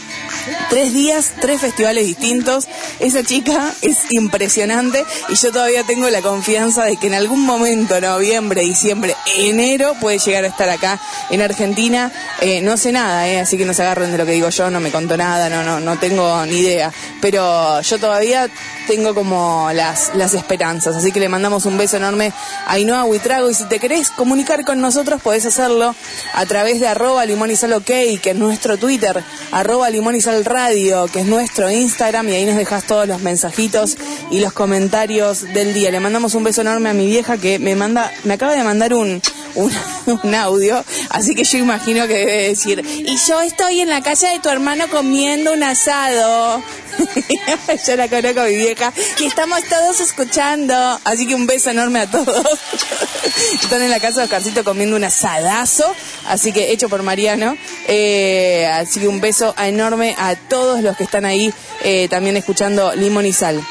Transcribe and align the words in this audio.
Tres 0.71 0.93
días, 0.93 1.33
tres 1.41 1.61
festivales 1.61 2.07
distintos. 2.07 2.69
Esa 3.01 3.23
chica 3.23 3.73
es 3.83 3.99
impresionante 4.11 5.05
y 5.29 5.35
yo 5.35 5.53
todavía 5.53 5.85
tengo 5.85 6.09
la 6.11 6.23
confianza 6.23 6.85
de 6.85 6.97
que 6.97 7.07
en 7.07 7.15
algún 7.15 7.45
momento, 7.45 8.01
noviembre, 8.01 8.63
diciembre, 8.63 9.15
enero, 9.37 9.95
puede 10.01 10.19
llegar 10.19 10.45
a 10.45 10.49
estar 10.49 10.69
acá 10.69 11.01
en 11.31 11.43
Argentina. 11.43 12.13
Eh, 12.41 12.61
no 12.61 12.77
sé 12.77 12.93
nada, 12.93 13.29
eh, 13.29 13.41
así 13.41 13.59
que 13.59 13.65
no 13.65 13.75
se 13.75 13.83
agarren 13.83 14.13
de 14.13 14.19
lo 14.19 14.27
que 14.27 14.33
digo 14.33 14.49
yo, 14.49 14.71
no 14.71 14.81
me 14.81 14.91
contó 14.91 15.17
nada, 15.17 15.49
no, 15.49 15.63
no, 15.63 15.81
no 15.81 15.99
tengo 15.99 16.45
ni 16.47 16.59
idea. 16.59 16.93
Pero 17.21 17.81
yo 17.81 17.99
todavía 17.99 18.49
tengo 18.87 19.15
como 19.15 19.71
las, 19.73 20.13
las 20.15 20.35
esperanzas, 20.35 20.97
así 20.97 21.13
que 21.13 21.21
le 21.21 21.29
mandamos 21.29 21.67
un 21.67 21.77
beso 21.77 21.98
enorme 21.99 22.33
Ainhoa 22.67 23.05
Huitrago 23.05 23.51
y 23.51 23.55
si 23.55 23.65
te 23.65 23.79
querés 23.79 24.11
comunicar 24.11 24.65
con 24.65 24.81
nosotros 24.81 25.21
podés 25.23 25.47
hacerlo 25.47 25.95
a 26.35 26.47
través 26.47 26.81
de 26.81 26.89
arroba 26.89 27.25
limón 27.25 27.51
y 27.51 27.57
sal 27.57 27.73
ok, 27.75 27.87
que 28.21 28.31
es 28.31 28.37
nuestro 28.37 28.79
Twitter, 28.79 29.23
arroba 29.53 29.91
limón 29.91 30.17
y 30.17 30.21
sal 30.21 30.45
radio, 30.45 31.07
que 31.07 31.21
es 31.21 31.27
nuestro 31.27 31.71
Instagram 31.71 32.29
y 32.29 32.33
ahí 32.33 32.45
nos 32.45 32.57
dejas 32.57 32.85
todos 32.85 33.07
los 33.07 33.21
mensajitos 33.21 33.97
y 34.31 34.41
los 34.41 34.53
comentarios 34.53 35.43
del 35.43 35.75
día. 35.75 35.91
Le 35.91 36.01
mandamos 36.01 36.35
un 36.35 36.45
beso 36.45 36.63
enorme 36.63 36.91
a 36.91 36.95
mi 36.95 37.07
vieja 37.07 37.37
que 37.39 37.59
me 37.59 37.75
manda, 37.77 38.13
me 38.25 38.35
acaba 38.35 38.55
de 38.55 38.65
mandar 38.65 38.95
un, 38.95 39.21
un 39.55 40.35
audio, 40.35 40.85
así 41.11 41.35
que 41.35 41.45
yo 41.45 41.59
imagino 41.59 42.07
que 42.07 42.15
debe 42.15 42.49
decir, 42.49 42.85
y 42.85 43.17
yo 43.17 43.41
estoy 43.41 43.81
en 43.81 43.89
la 43.89 44.03
casa 44.03 44.31
de 44.31 44.39
tu 44.39 44.49
hermano 44.49 44.85
comiendo 44.89 45.53
un 45.53 45.63
asado. 45.63 46.63
yo 47.87 47.97
la 47.97 48.09
conozco 48.09 48.43
mi 48.43 48.57
vieja, 48.57 48.93
que 49.17 49.27
estamos 49.27 49.63
todos 49.65 50.01
escuchando, 50.01 50.75
así 51.05 51.27
que 51.27 51.35
un 51.35 51.47
beso 51.47 51.71
enorme 51.71 52.01
a 52.01 52.11
todos. 52.11 52.59
Están 53.63 53.83
en 53.83 53.91
la 53.91 54.01
casa 54.01 54.21
de 54.21 54.25
Oscarcito 54.25 54.65
comiendo 54.65 54.97
un 54.97 55.05
asadazo, 55.05 55.85
así 56.27 56.53
que 56.53 56.73
hecho 56.73 56.89
por 56.89 57.03
Mariano. 57.03 57.57
Eh, 57.87 58.67
así 58.73 59.01
que 59.01 59.09
un 59.09 59.21
beso 59.21 59.55
enorme 59.59 60.15
a 60.19 60.35
todos 60.35 60.83
los 60.83 60.97
que 60.97 61.05
están 61.05 61.25
ahí 61.25 61.53
eh, 61.83 62.09
también 62.09 62.37
escuchando 62.37 62.95
Limón 62.95 63.27
y 63.27 63.33
Sal. 63.33 63.63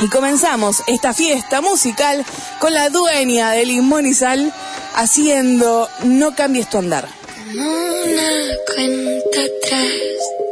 Y 0.00 0.08
comenzamos 0.08 0.82
esta 0.86 1.14
fiesta 1.14 1.60
musical 1.60 2.24
con 2.58 2.74
la 2.74 2.88
dueña 2.88 3.50
de 3.50 3.66
Limón 3.66 4.06
y 4.06 4.14
Sal 4.14 4.52
haciendo 4.94 5.88
No 6.02 6.34
cambies 6.34 6.68
tu 6.70 6.78
andar. 6.78 7.08
Una 7.54 8.30
cuenta 8.74 9.40
atrás. 9.40 10.51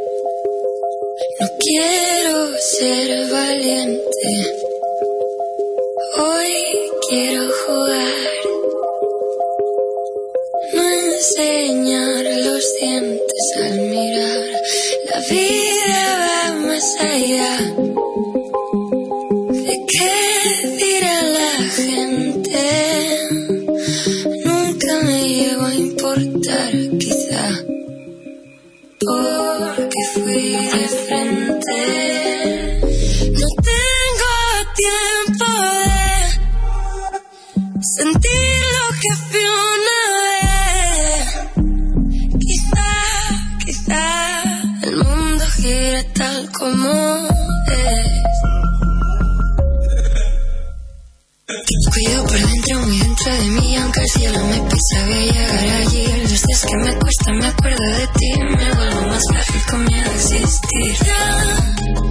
No 1.41 1.49
quiero 1.59 2.59
ser 2.59 3.31
valiente. 3.31 4.33
Hoy 6.19 6.53
quiero 7.09 7.49
jugar. 7.67 8.13
No 10.75 10.83
enseñar 10.83 12.25
los 12.45 12.75
dientes 12.79 13.45
al 13.57 13.81
mirar. 13.81 14.45
La 15.11 15.21
vida 15.31 16.03
va 16.21 16.53
más 16.67 16.97
allá. 17.01 17.57
¿De 19.67 19.87
qué 19.89 20.69
dirá 20.77 21.23
la 21.23 21.53
gente? 21.79 22.59
Nunca 24.45 25.01
me 25.05 25.27
llegó 25.27 25.65
a 25.65 25.75
importar, 25.75 26.73
quizá. 26.99 27.65
Fui 30.03 30.51
de 30.57 30.89
frente. 31.07 31.81
No 33.39 33.49
tengo 33.69 34.33
tiempo 34.83 35.49
de 37.75 37.85
sentir 37.97 38.63
lo 38.77 38.87
que 39.01 39.11
fui 39.29 39.47
una 39.77 40.01
vez. 40.27 41.29
Quizá, 42.41 42.91
quizá 43.65 44.05
el 44.83 44.97
mundo 44.97 45.45
gira 45.57 46.03
tal 46.15 46.39
como 46.59 46.91
es. 47.69 48.09
Cuido 51.93 52.19
por 52.25 52.39
dentro, 52.39 52.75
muy 52.81 52.99
dentro 52.99 53.33
de 53.35 53.47
mí, 53.51 53.70
cielo 54.21 54.45
me 54.47 54.61
pisa, 54.69 55.07
voy 55.07 55.15
a 55.15 55.33
llegar 55.33 55.69
allí. 55.81 56.07
Los 56.23 56.43
días 56.43 56.67
que 56.69 56.77
me 56.77 56.99
cuesta, 56.99 57.33
me 57.33 57.47
acuerdo 57.47 57.85
de 57.97 58.07
ti, 58.19 58.33
me 58.39 58.75
vuelvo 58.75 59.07
más 59.09 59.23
frágil 59.31 59.63
con 59.71 59.85
miedo 59.85 60.11
a 60.11 60.15
existir. 60.15 62.10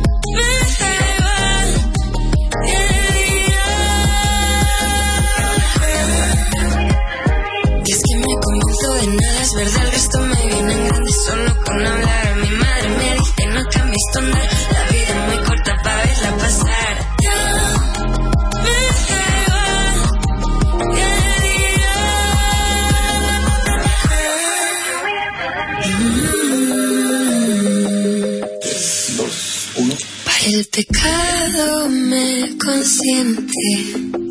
Me 32.69 34.28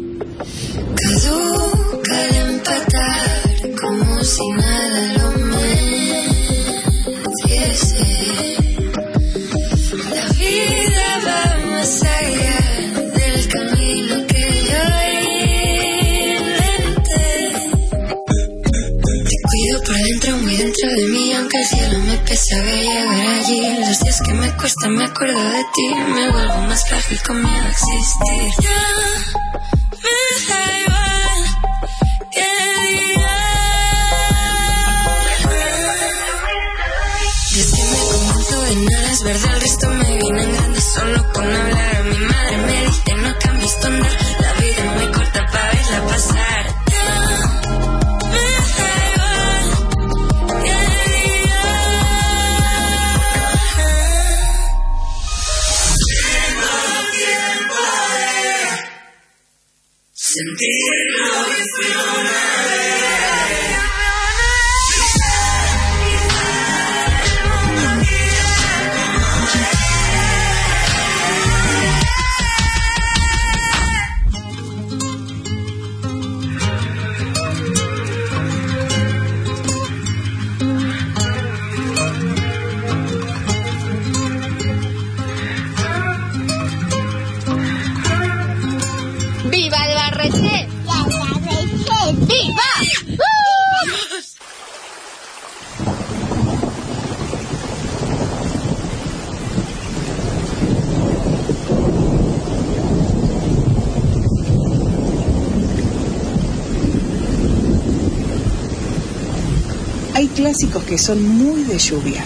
me 24.98 25.04
acuerdo 25.04 25.40
de 25.40 25.64
ti, 25.74 25.94
me 25.94 26.30
vuelvo 26.30 26.62
más 26.62 26.88
frágil 26.88 27.22
con 27.24 27.40
miedo 27.40 27.64
a 27.64 27.70
existir. 27.70 29.27
que 110.88 110.96
son 110.96 111.22
muy 111.22 111.64
de 111.64 111.78
lluvia. 111.78 112.24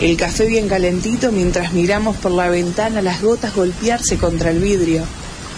El 0.00 0.16
café 0.16 0.46
bien 0.46 0.68
calentito 0.68 1.32
mientras 1.32 1.72
miramos 1.72 2.16
por 2.16 2.30
la 2.30 2.48
ventana 2.48 3.02
las 3.02 3.20
gotas 3.20 3.56
golpearse 3.56 4.18
contra 4.18 4.50
el 4.50 4.60
vidrio. 4.60 5.04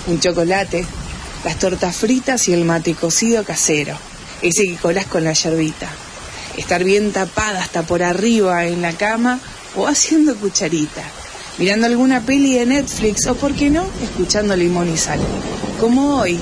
Un 0.06 0.19
chocolate, 0.19 0.87
las 1.44 1.58
tortas 1.58 1.94
fritas 1.96 2.49
y 2.49 2.55
el 2.55 2.64
mate 2.64 2.94
cocido 2.94 3.44
casero, 3.44 3.94
ese 4.40 4.64
que 4.64 4.76
colás 4.76 5.05
con 5.05 5.22
la 5.22 5.34
yerbita. 5.34 5.90
Estar 6.56 6.82
bien 6.82 7.12
tapada 7.12 7.60
hasta 7.60 7.82
por 7.82 8.02
arriba 8.02 8.64
en 8.64 8.81
la 8.81 8.94
cama 8.94 9.38
o 9.76 9.87
haciendo 9.87 10.34
cucharita, 10.34 11.02
mirando 11.58 11.87
alguna 11.87 12.22
peli 12.22 12.55
de 12.55 12.64
Netflix 12.64 13.26
o, 13.26 13.34
por 13.34 13.52
qué 13.55 13.69
no, 13.69 13.87
escuchando 14.02 14.56
Limón 14.56 14.93
y 14.93 14.96
Sal. 14.96 15.20
Como 15.78 16.20
hoy, 16.20 16.40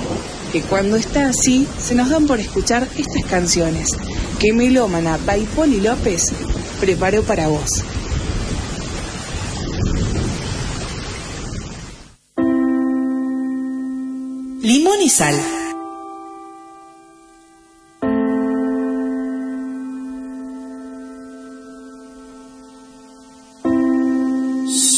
que 0.53 0.63
cuando 0.63 0.97
está 0.97 1.29
así, 1.29 1.67
se 1.85 1.97
nos 1.97 2.09
dan 2.09 2.27
por 2.27 2.39
escuchar 2.39 2.87
estas 2.97 3.25
canciones, 3.25 3.89
que 4.39 4.53
Melómana 4.53 5.19
by 5.19 5.45
Poli 5.55 5.81
López 5.81 6.33
preparó 6.81 7.23
para 7.23 7.49
vos. 7.49 7.83
Limón 14.63 15.01
y 15.03 15.09
sal. 15.09 15.35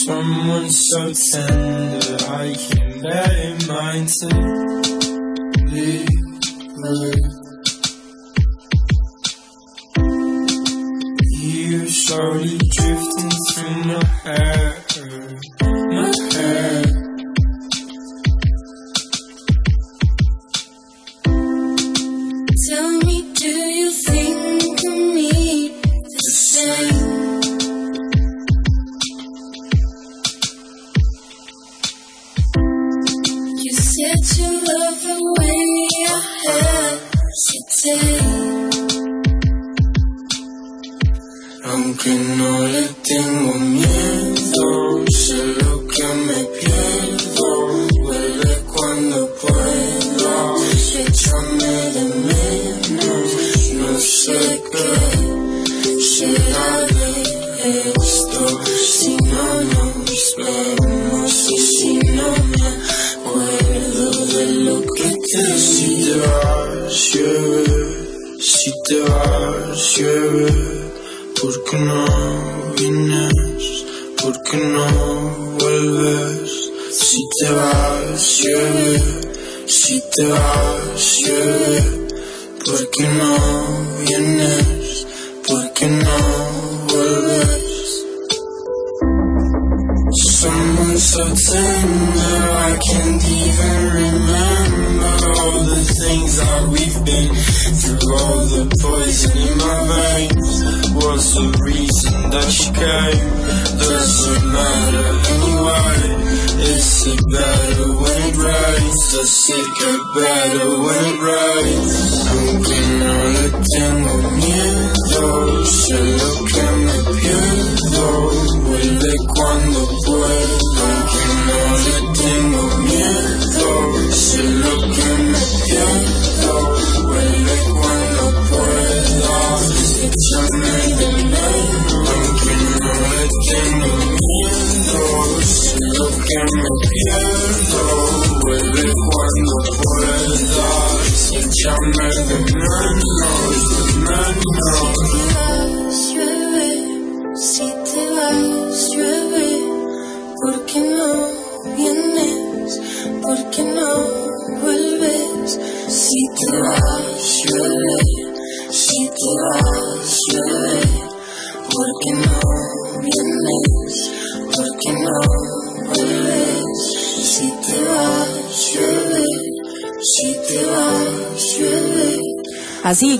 Someone 0.04 0.70
so 0.70 1.12
tender, 1.12 2.22
I 2.30 2.54
can 2.54 3.02
bear 3.02 3.32
in 3.44 3.58
mind 3.68 4.08
to 4.08 4.28
leave 5.70 6.08
her. 6.82 7.37
slowly 12.08 12.56
drifting 12.56 13.30
through 13.52 13.84
my 13.84 14.04
head. 14.24 15.57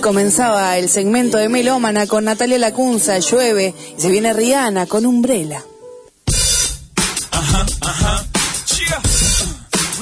comenzaba 0.09 0.75
el 0.79 0.89
segmento 0.89 1.37
de 1.37 1.49
Melómana 1.49 2.07
con 2.07 2.25
Natalia 2.25 2.57
Lacunza, 2.57 3.19
Llueve, 3.19 3.75
y 3.95 4.01
se 4.01 4.09
viene 4.09 4.33
Rihanna 4.33 4.87
con 4.87 5.05
Umbrella. 5.05 5.63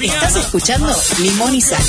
Estás 0.00 0.36
escuchando 0.36 0.96
Limón 1.18 1.54
y 1.54 1.60
Sal. 1.60 1.84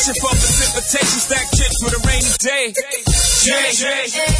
inspiration 0.00 0.16
from 0.20 0.36
precipitation. 0.40 1.18
Stack 1.20 1.46
chips 1.52 1.78
with 1.84 1.92
a 1.92 2.02
rainy 2.08 2.32
day. 2.40 2.72
Jay, 3.44 3.68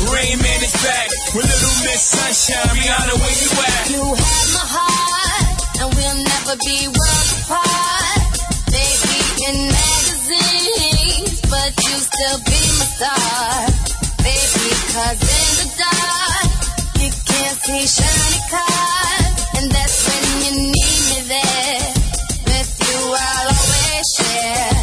Rain 0.09 0.37
Man 0.41 0.61
is 0.65 0.73
back 0.81 1.09
with 1.37 1.45
Little 1.45 1.77
Miss 1.85 2.01
Sunshine. 2.01 2.69
Rihanna, 2.77 3.15
where 3.21 3.37
you 3.37 3.51
at? 3.61 3.91
You 3.93 4.05
have 4.09 4.49
my 4.57 4.65
heart, 4.65 5.61
and 5.81 5.89
we'll 5.93 6.21
never 6.25 6.57
be 6.65 6.89
worlds 6.89 7.33
apart. 7.45 8.25
Maybe 8.73 9.21
in 9.49 9.57
magazines, 9.69 11.41
but 11.45 11.73
you 11.77 11.95
still 12.09 12.39
be 12.41 12.61
my 12.81 12.87
star. 12.97 13.69
Baby, 14.25 14.69
cause 14.97 15.21
in 15.21 15.51
the 15.61 15.69
dark, 15.77 16.49
you 17.05 17.11
can't 17.13 17.59
see 17.61 17.85
shiny 17.85 18.41
cars, 18.49 19.37
and 19.61 19.67
that's 19.73 19.99
when 20.09 20.25
you 20.41 20.53
need 20.73 21.01
me 21.09 21.19
there. 21.29 21.85
With 22.49 22.73
you, 22.81 22.99
I'll 23.13 23.53
always 23.53 24.09
share. 24.17 24.80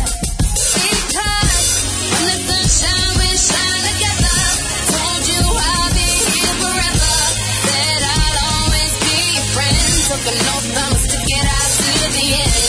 Took 10.07 10.25
enough 10.33 10.63
thumbs 10.63 11.07
to 11.07 11.17
get 11.25 11.45
out 11.45 11.71
to 11.77 12.11
the 12.13 12.33
end. 12.33 12.66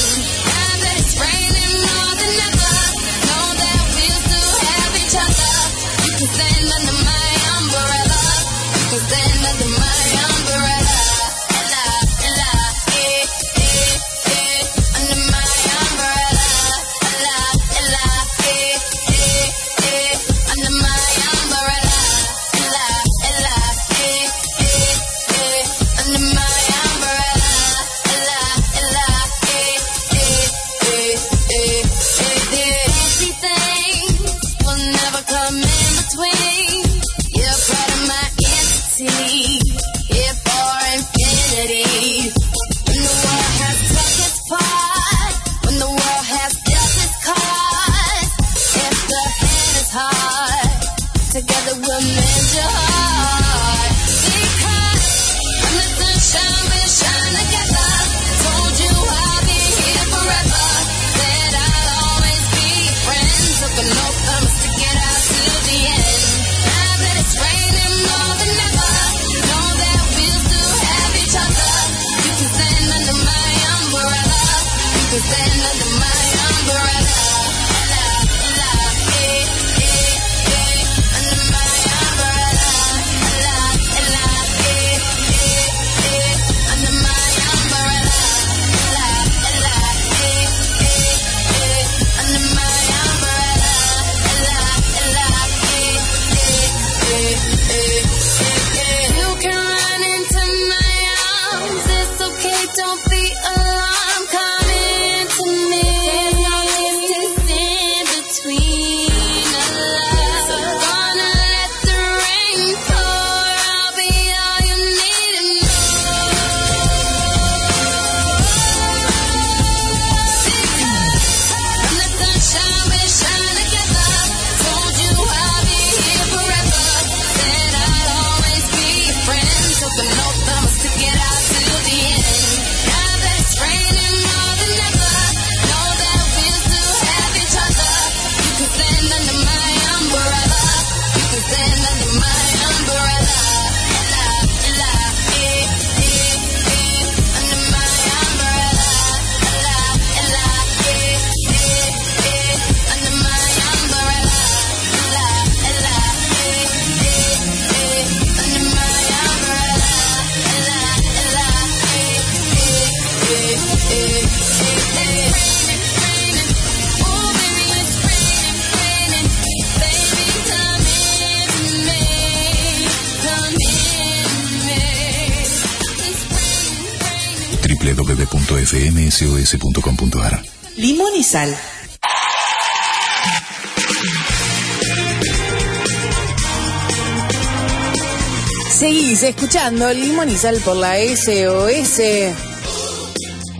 Seguís 188.78 189.22
escuchando 189.22 189.92
Limón 189.92 190.28
y 190.28 190.36
Sal 190.36 190.56
por 190.64 190.76
la 190.76 190.96
SOS. 190.96 192.00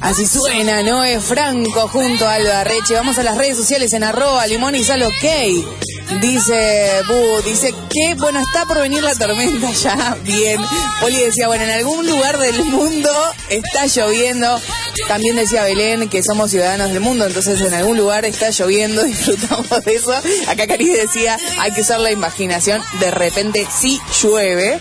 Así 0.00 0.26
suena 0.26 0.82
Noé 0.82 1.20
Franco 1.20 1.88
junto 1.88 2.26
a 2.26 2.34
Alba 2.34 2.64
Reche. 2.64 2.94
Vamos 2.94 3.18
a 3.18 3.24
las 3.24 3.36
redes 3.36 3.56
sociales 3.56 3.92
en 3.92 4.04
arroba 4.04 4.46
limón 4.46 4.76
y 4.76 4.84
sal 4.84 5.02
ok. 5.02 6.20
Dice 6.20 7.02
Bu, 7.06 7.42
dice 7.42 7.74
que 7.90 8.14
bueno, 8.14 8.40
está 8.40 8.64
por 8.64 8.80
venir 8.80 9.02
la 9.02 9.14
tormenta 9.14 9.70
ya. 9.72 10.16
Bien. 10.24 10.60
Poli 11.00 11.16
decía, 11.16 11.48
bueno, 11.48 11.64
en 11.64 11.70
algún 11.70 12.06
lugar 12.06 12.38
del 12.38 12.64
mundo 12.64 13.10
está 13.50 13.86
lloviendo. 13.86 14.60
También 15.06 15.36
decía 15.36 15.62
Belén 15.64 16.08
que 16.08 16.22
somos 16.22 16.50
ciudadanos 16.50 16.90
del 16.90 17.00
mundo, 17.00 17.26
entonces 17.26 17.60
en 17.60 17.74
algún 17.74 17.96
lugar 17.96 18.24
está 18.24 18.50
lloviendo, 18.50 19.02
disfrutamos 19.04 19.68
de 19.84 19.94
eso. 19.94 20.12
Acá 20.46 20.66
Cari 20.66 20.88
decía, 20.88 21.38
hay 21.58 21.72
que 21.72 21.82
usar 21.82 22.00
la 22.00 22.10
imaginación, 22.10 22.82
de 23.00 23.10
repente 23.10 23.66
sí 23.80 24.00
llueve. 24.22 24.80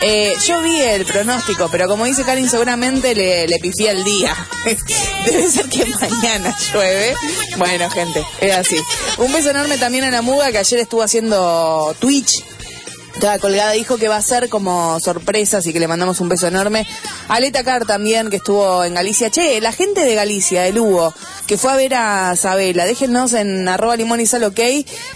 Eh, 0.00 0.34
yo 0.46 0.62
vi 0.62 0.80
el 0.80 1.04
pronóstico, 1.04 1.68
pero 1.70 1.88
como 1.88 2.04
dice 2.04 2.24
Karin, 2.24 2.48
seguramente 2.48 3.14
le, 3.14 3.46
le 3.46 3.58
pifié 3.58 3.90
el 3.90 4.04
día. 4.04 4.34
Debe 5.24 5.50
ser 5.50 5.68
que 5.68 5.84
mañana 5.86 6.56
llueve. 6.72 7.14
Bueno, 7.56 7.90
gente, 7.90 8.24
es 8.40 8.54
así. 8.54 8.76
Un 9.18 9.32
beso 9.32 9.50
enorme 9.50 9.78
también 9.78 10.04
a 10.04 10.10
la 10.10 10.22
Muga 10.22 10.52
que 10.52 10.58
ayer 10.58 10.80
estuvo 10.80 11.02
haciendo 11.02 11.94
Twitch. 11.98 12.44
Estaba 13.14 13.38
colgada, 13.38 13.72
dijo 13.72 13.96
que 13.96 14.08
va 14.08 14.16
a 14.16 14.22
ser 14.22 14.48
como 14.48 15.00
sorpresa, 15.00 15.58
así 15.58 15.72
que 15.72 15.80
le 15.80 15.88
mandamos 15.88 16.20
un 16.20 16.28
beso 16.28 16.46
enorme. 16.46 16.86
A 17.28 17.40
Leta 17.40 17.64
Car 17.64 17.84
también, 17.84 18.30
que 18.30 18.36
estuvo 18.36 18.84
en 18.84 18.94
Galicia. 18.94 19.30
Che, 19.30 19.60
la 19.60 19.72
gente 19.72 20.04
de 20.04 20.14
Galicia, 20.14 20.62
de 20.62 20.72
Lugo, 20.72 21.12
que 21.46 21.58
fue 21.58 21.72
a 21.72 21.76
ver 21.76 21.94
a 21.94 22.36
Sabela, 22.36 22.84
déjenos 22.84 23.32
en 23.32 23.66
arroba 23.68 23.96
limón 23.96 24.20
y 24.20 24.26
sal 24.26 24.44
ok, 24.44 24.60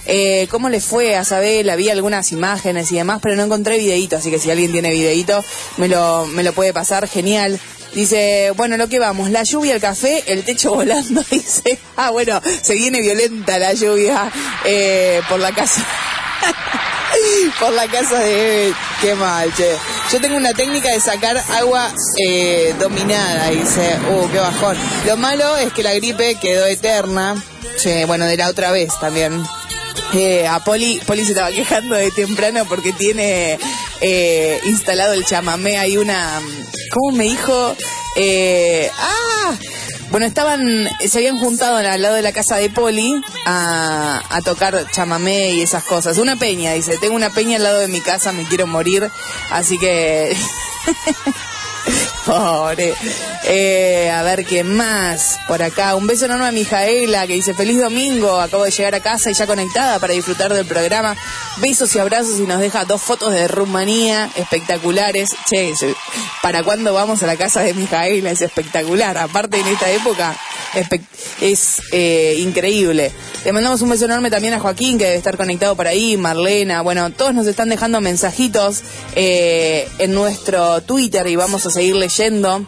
eh, 0.07 0.49
cómo 0.51 0.69
le 0.69 0.81
fue 0.81 1.17
a 1.17 1.25
Sabela, 1.25 1.77
vi 1.77 1.91
algunas 1.91 2.33
imágenes 2.33 2.91
y 2.91 2.97
demás, 2.97 3.21
pero 3.23 3.37
no 3.37 3.45
encontré 3.45 3.79
videíto, 3.79 4.17
así 4.17 4.31
que 4.31 4.39
si 4.39 4.51
alguien 4.51 4.73
tiene 4.73 4.91
videíto, 4.91 5.45
me 5.77 5.89
lo, 5.89 6.27
me 6.27 6.43
lo 6.43 6.53
puede 6.53 6.73
pasar, 6.73 7.07
genial. 7.09 7.61
Dice, 7.95 8.53
bueno, 8.57 8.79
lo 8.79 8.89
que 8.89 8.99
vamos, 8.99 9.31
la 9.31 9.43
lluvia, 9.43 9.75
el 9.75 9.81
café, 9.81 10.25
el 10.27 10.45
techo 10.45 10.75
volando, 10.75 11.23
dice, 11.31 11.79
ah, 11.97 12.11
bueno, 12.11 12.41
se 12.63 12.75
viene 12.75 13.03
violenta 13.03 13.59
la 13.59 13.75
lluvia 13.75 14.33
eh, 14.65 15.21
por 15.29 15.39
la 15.39 15.53
casa. 15.53 15.87
por 17.61 17.73
la 17.73 17.87
casa 17.89 18.19
de. 18.19 18.73
Qué 19.01 19.15
mal, 19.15 19.53
che. 19.55 19.77
Yo 20.13 20.21
tengo 20.21 20.37
una 20.37 20.53
técnica 20.53 20.91
de 20.91 21.01
sacar 21.01 21.37
agua 21.51 21.93
eh, 22.27 22.75
dominada, 22.79 23.51
dice. 23.51 23.99
Uh, 24.11 24.31
qué 24.31 24.39
bajón. 24.39 24.77
Lo 25.07 25.17
malo 25.17 25.57
es 25.57 25.73
que 25.73 25.83
la 25.83 25.95
gripe 25.95 26.37
quedó 26.41 26.67
eterna. 26.67 27.35
Che, 27.79 28.05
bueno, 28.05 28.27
de 28.27 28.37
la 28.37 28.49
otra 28.49 28.71
vez 28.71 28.93
también. 29.01 29.43
Eh, 30.15 30.47
a 30.47 30.61
Poli, 30.61 31.01
Poli 31.07 31.25
se 31.25 31.33
estaba 31.33 31.51
quejando 31.51 31.95
de 31.95 32.11
temprano 32.11 32.67
porque 32.67 32.93
tiene 32.93 33.59
eh, 34.01 34.61
instalado 34.65 35.15
el 35.15 35.25
chamamé. 35.25 35.79
Hay 35.79 35.97
una. 35.97 36.41
¿Cómo 36.91 37.17
me 37.17 37.25
dijo? 37.25 37.77
Eh, 38.17 38.91
¡Ah! 38.99 39.55
Bueno, 40.12 40.26
estaban, 40.26 40.90
se 41.09 41.19
habían 41.19 41.38
juntado 41.38 41.78
al 41.78 42.02
lado 42.02 42.16
de 42.16 42.21
la 42.21 42.33
casa 42.33 42.57
de 42.57 42.69
Poli 42.69 43.19
a, 43.47 44.23
a 44.28 44.42
tocar 44.42 44.87
chamamé 44.90 45.52
y 45.52 45.62
esas 45.62 45.85
cosas. 45.85 46.19
Una 46.19 46.37
peña, 46.37 46.75
dice, 46.75 46.99
tengo 46.99 47.16
una 47.16 47.31
peña 47.31 47.57
al 47.57 47.62
lado 47.62 47.78
de 47.78 47.88
mi 47.88 48.02
casa, 48.02 48.31
me 48.31 48.45
quiero 48.45 48.66
morir, 48.66 49.11
así 49.50 49.78
que... 49.78 50.37
Pobre. 52.25 52.95
Eh, 53.45 54.11
a 54.11 54.23
ver 54.23 54.45
qué 54.45 54.62
más 54.62 55.41
por 55.49 55.62
acá. 55.62 55.95
Un 55.97 56.07
beso 56.07 56.26
enorme 56.26 56.47
a 56.47 56.52
Mijaela 56.52 57.26
que 57.26 57.35
dice 57.35 57.55
feliz 57.55 57.81
domingo. 57.81 58.41
Acabo 58.41 58.64
de 58.64 58.71
llegar 58.71 58.95
a 58.95 59.00
casa 59.00 59.31
y 59.31 59.35
ya 59.35 59.47
conectada 59.47 59.99
para 59.99 60.12
disfrutar 60.12 60.52
del 60.52 60.67
programa. 60.67 61.17
Besos 61.57 61.95
y 61.97 61.99
abrazos 61.99 62.38
y 62.38 62.45
nos 62.45 62.61
deja 62.61 62.85
dos 62.85 63.02
fotos 63.02 63.33
de 63.33 63.49
Rumanía 63.49 64.31
espectaculares. 64.37 65.35
Che, 65.49 65.73
¿para 66.43 66.62
cuándo 66.62 66.95
vamos 66.95 67.23
a 67.23 67.26
la 67.26 67.37
casa 67.37 67.62
de 67.62 67.75
Mijaela? 67.75 68.31
Es 68.31 68.43
espectacular. 68.43 69.19
Aparte 69.19 69.59
en 69.59 69.67
esta 69.67 69.91
época 69.91 70.37
es 71.41 71.83
eh, 71.93 72.37
increíble. 72.38 73.12
Le 73.45 73.52
mandamos 73.52 73.83
un 73.83 73.91
beso 73.91 74.05
enorme 74.05 74.31
también 74.31 74.55
a 74.55 74.61
Joaquín 74.61 74.99
que 74.99 75.05
debe 75.05 75.17
estar 75.17 75.37
conectado 75.37 75.76
por 75.76 75.87
ahí. 75.87 76.17
Marlena. 76.17 76.83
Bueno, 76.83 77.11
todos 77.11 77.35
nos 77.35 77.47
están 77.47 77.69
dejando 77.69 78.00
mensajitos 78.00 78.83
eh, 79.14 79.88
en 79.99 80.14
nuestro 80.14 80.81
Twitter 80.83 81.26
y 81.26 81.37
vamos 81.37 81.67
a 81.67 81.71
seguir 81.71 81.97
leyendo. 81.97 82.67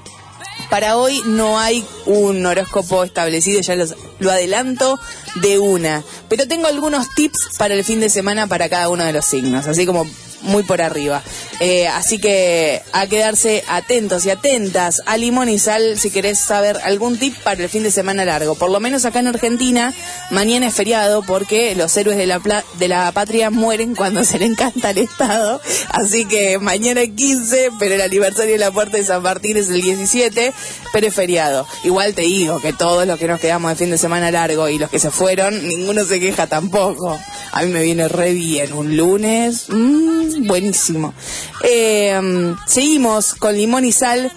Para 0.70 0.96
hoy 0.96 1.20
no 1.26 1.58
hay 1.58 1.84
un 2.06 2.44
horóscopo 2.46 3.04
establecido, 3.04 3.61
ya 3.61 3.76
los- 3.76 3.94
lo 4.18 4.30
adelanto 4.30 4.99
de 5.37 5.58
una. 5.58 6.02
Pero 6.28 6.46
tengo 6.49 6.66
algunos 6.66 7.06
tips 7.14 7.50
para 7.58 7.75
el 7.75 7.84
fin 7.84 8.00
de 8.00 8.08
semana 8.08 8.46
para 8.46 8.68
cada 8.68 8.88
uno 8.88 9.04
de 9.04 9.12
los 9.12 9.25
signos, 9.25 9.66
así 9.66 9.84
como 9.87 10.06
muy 10.44 10.62
por 10.62 10.80
arriba. 10.80 11.22
Eh, 11.60 11.86
así 11.88 12.18
que 12.18 12.82
a 12.92 13.06
quedarse 13.06 13.62
atentos 13.68 14.24
y 14.26 14.30
atentas 14.30 15.02
a 15.07 15.16
Limón 15.16 15.48
y 15.48 15.59
Sal 15.59 15.98
si 15.98 16.11
querés 16.11 16.38
saber 16.38 16.78
algún 16.85 17.18
tip 17.18 17.37
para 17.38 17.62
el 17.62 17.68
fin 17.68 17.83
de 17.83 17.90
semana 17.90 18.24
largo. 18.24 18.54
Por 18.54 18.70
lo 18.70 18.80
menos 18.80 19.04
acá 19.04 19.20
en 19.20 19.28
Argentina, 19.28 19.92
mañana 20.30 20.66
es 20.68 20.74
feriado 20.74 21.22
porque 21.22 21.74
los 21.74 21.96
héroes 21.96 22.16
de 22.16 22.26
la, 22.26 22.40
pla- 22.40 22.64
de 22.78 22.88
la 22.88 23.11
patria 23.12 23.50
mueren 23.50 23.94
cuando 23.94 24.24
se 24.24 24.38
le 24.38 24.46
encanta 24.46 24.88
al 24.90 24.98
Estado. 24.98 25.61
Así 25.90 26.24
que 26.26 26.59
mañana 26.59 27.02
es 27.02 27.11
15, 27.11 27.70
pero 27.78 27.94
el 27.94 28.00
aniversario 28.00 28.52
de 28.52 28.59
la 28.59 28.70
puerta 28.70 28.96
de 28.96 29.04
San 29.04 29.22
Martín 29.22 29.57
es 29.57 29.68
el 29.68 29.80
17, 29.83 30.52
pero 30.92 31.07
es 31.07 31.14
feriado. 31.14 31.66
Igual 31.85 32.14
te 32.14 32.22
digo 32.22 32.61
que 32.61 32.72
todos 32.72 33.07
los 33.07 33.18
que 33.18 33.26
nos 33.28 33.40
quedamos 33.40 33.70
de 33.70 33.76
fin 33.76 33.90
de 33.90 33.98
semana 33.98 34.30
largo 34.30 34.68
y 34.68 34.78
los 34.78 34.90
que 34.90 34.98
se 34.98 35.11
fueron, 35.11 35.66
ninguno 35.68 36.04
se 36.04 36.20
queja 36.20 36.46
tampoco. 36.46 37.18
A 37.52 37.62
mí 37.62 37.70
me 37.72 37.83
viene 37.83 38.09
re 38.09 38.33
bien 38.33 38.72
un 38.72 38.96
lunes, 38.96 39.66
mm, 39.68 40.34
buenísimo. 40.40 41.14
Eh, 41.62 42.55
seguimos 42.66 43.35
con 43.35 43.57
limón 43.57 43.85
y 43.85 43.92
sal. 43.92 44.33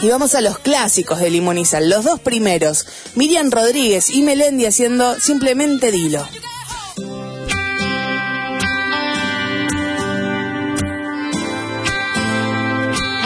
Y 0.00 0.08
vamos 0.08 0.34
a 0.34 0.40
los 0.40 0.58
clásicos 0.58 1.20
de 1.20 1.30
Limón 1.30 1.58
y 1.58 1.64
Sal. 1.64 1.88
Los 1.88 2.04
dos 2.04 2.20
primeros, 2.20 2.86
Miriam 3.14 3.50
Rodríguez 3.50 4.10
y 4.10 4.22
Melendi 4.22 4.66
haciendo 4.66 5.18
Simplemente 5.20 5.92
Dilo. 5.92 6.26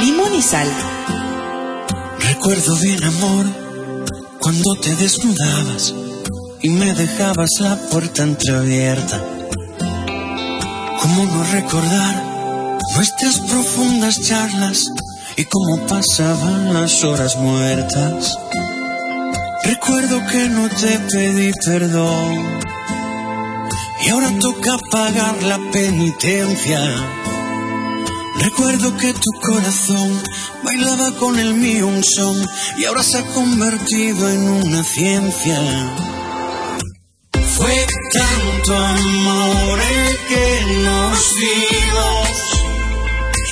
Limón 0.01 0.35
y 0.35 0.42
sal. 0.42 0.68
Recuerdo 2.21 2.77
bien, 2.77 3.03
amor, 3.03 3.47
cuando 4.40 4.75
te 4.81 4.94
desnudabas 4.97 5.94
y 6.61 6.68
me 6.68 6.92
dejabas 6.94 7.51
la 7.61 7.77
puerta 7.90 8.23
entreabierta. 8.23 9.38
¿Cómo 11.09 11.25
no 11.25 11.42
recordar 11.42 12.23
nuestras 12.94 13.40
profundas 13.40 14.21
charlas 14.21 14.85
y 15.38 15.44
cómo 15.47 15.87
pasaban 15.87 16.75
las 16.75 17.03
horas 17.03 17.35
muertas? 17.37 18.37
Recuerdo 19.64 20.21
que 20.31 20.51
no 20.51 20.68
te 20.68 20.99
pedí 21.11 21.53
perdón 21.64 22.61
y 24.05 24.09
ahora 24.11 24.31
toca 24.38 24.77
pagar 24.90 25.42
la 25.44 25.59
penitencia. 25.73 26.81
Recuerdo 28.40 28.94
que 28.99 29.14
tu 29.14 29.31
corazón 29.40 30.23
bailaba 30.62 31.12
con 31.12 31.38
el 31.38 31.55
mío 31.55 31.87
un 31.87 32.05
son 32.05 32.37
y 32.77 32.85
ahora 32.85 33.03
se 33.03 33.16
ha 33.16 33.25
convertido 33.25 34.29
en 34.29 34.47
una 34.51 34.85
ciencia. 34.85 35.59
Fue 37.57 37.87
tanto 38.12 38.77
amor 38.77 39.79
que 40.59 40.64
nos 40.83 41.35
dimos 41.37 42.29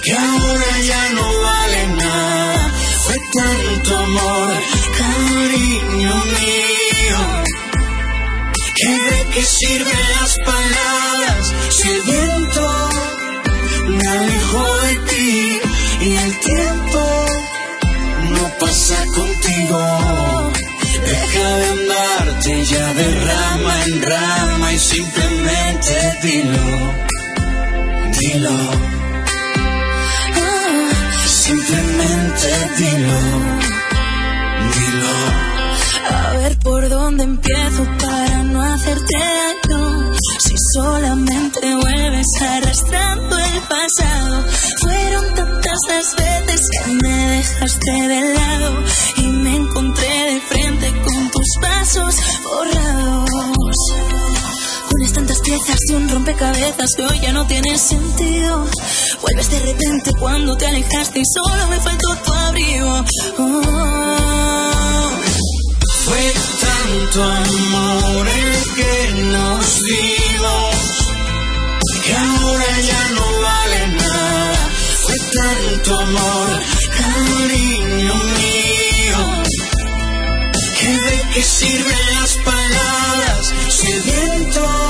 que 0.02 0.12
ahora 0.12 0.80
ya 0.82 1.12
no 1.14 1.40
vale 1.40 1.86
nada. 1.88 2.72
Fue 3.04 3.16
tanto 3.34 3.98
amor, 3.98 4.54
cariño 4.98 6.14
mío, 6.36 7.18
que 8.74 8.92
de 9.08 9.28
qué 9.32 9.42
sirven 9.42 10.04
las 10.20 10.36
palabras 10.44 11.54
si 11.70 11.88
el 11.88 12.02
viento 12.02 12.90
me 13.88 14.08
alejó 14.08 14.74
de 14.86 14.94
ti 15.10 15.60
y 16.00 16.16
el 16.16 16.38
tiempo 16.38 17.26
no 18.30 18.58
pasa 18.60 19.04
contigo. 19.14 20.52
Deja 21.04 21.48
de 21.58 21.66
andarte 21.66 22.64
ya 22.64 22.94
de 22.94 23.06
rama 23.26 23.84
en 23.84 24.02
rama 24.02 24.55
simplemente 24.78 26.18
dilo, 26.22 26.94
dilo. 28.20 28.56
Simplemente 31.26 32.48
dilo, 32.76 33.18
dilo. 34.74 35.14
A 36.10 36.32
ver 36.38 36.58
por 36.58 36.88
dónde 36.88 37.24
empiezo 37.24 37.84
para 37.98 38.42
no 38.42 38.62
hacerte 38.62 39.18
daño. 39.18 40.14
Si 40.40 40.54
solamente 40.74 41.60
vuelves 41.74 42.26
arrastrando 42.40 43.38
el 43.38 43.60
pasado. 43.62 44.44
Fueron 44.80 45.34
tantas 45.34 45.78
las 45.88 46.16
veces 46.16 46.68
que 46.70 46.92
me 46.92 47.16
dejaste 47.36 47.92
de 47.92 48.34
lado 48.34 48.82
y 49.16 49.22
me 49.22 49.56
encontré 49.56 50.34
de 50.34 50.40
frente 50.40 50.90
con 51.02 51.30
tus 51.30 51.48
pasos 51.60 52.16
borrados. 52.44 53.55
Unes 54.98 55.12
tantas 55.12 55.40
piezas 55.40 55.76
de 55.88 55.96
un 55.96 56.08
rompecabezas 56.08 56.88
que 56.96 57.04
hoy 57.04 57.20
ya 57.20 57.30
no 57.30 57.46
tiene 57.46 57.76
sentido. 57.76 58.66
Vuelves 59.20 59.50
de 59.50 59.58
repente 59.60 60.10
cuando 60.18 60.56
te 60.56 60.66
alejaste 60.66 61.20
y 61.20 61.22
solo 61.34 61.68
me 61.68 61.78
faltó 61.80 62.16
tu 62.24 62.32
abrigo. 62.32 63.04
Oh. 63.38 65.10
Fue 66.06 66.32
tanto 66.62 67.22
amor 67.24 68.26
el 68.26 68.74
que 68.74 69.12
nos 69.32 69.82
dimos 69.82 70.76
que 72.02 72.14
ahora 72.14 72.80
ya 72.80 73.08
no 73.16 73.26
vale 73.42 73.88
nada. 73.98 74.70
Fue 75.02 75.16
tanto 75.18 76.00
amor, 76.00 76.60
cariño 76.96 78.14
mío, 78.14 78.65
sirven 81.42 82.06
las 82.20 82.36
palabras 82.38 83.54
si 83.68 83.86
el 83.90 84.02
viento 84.02 84.88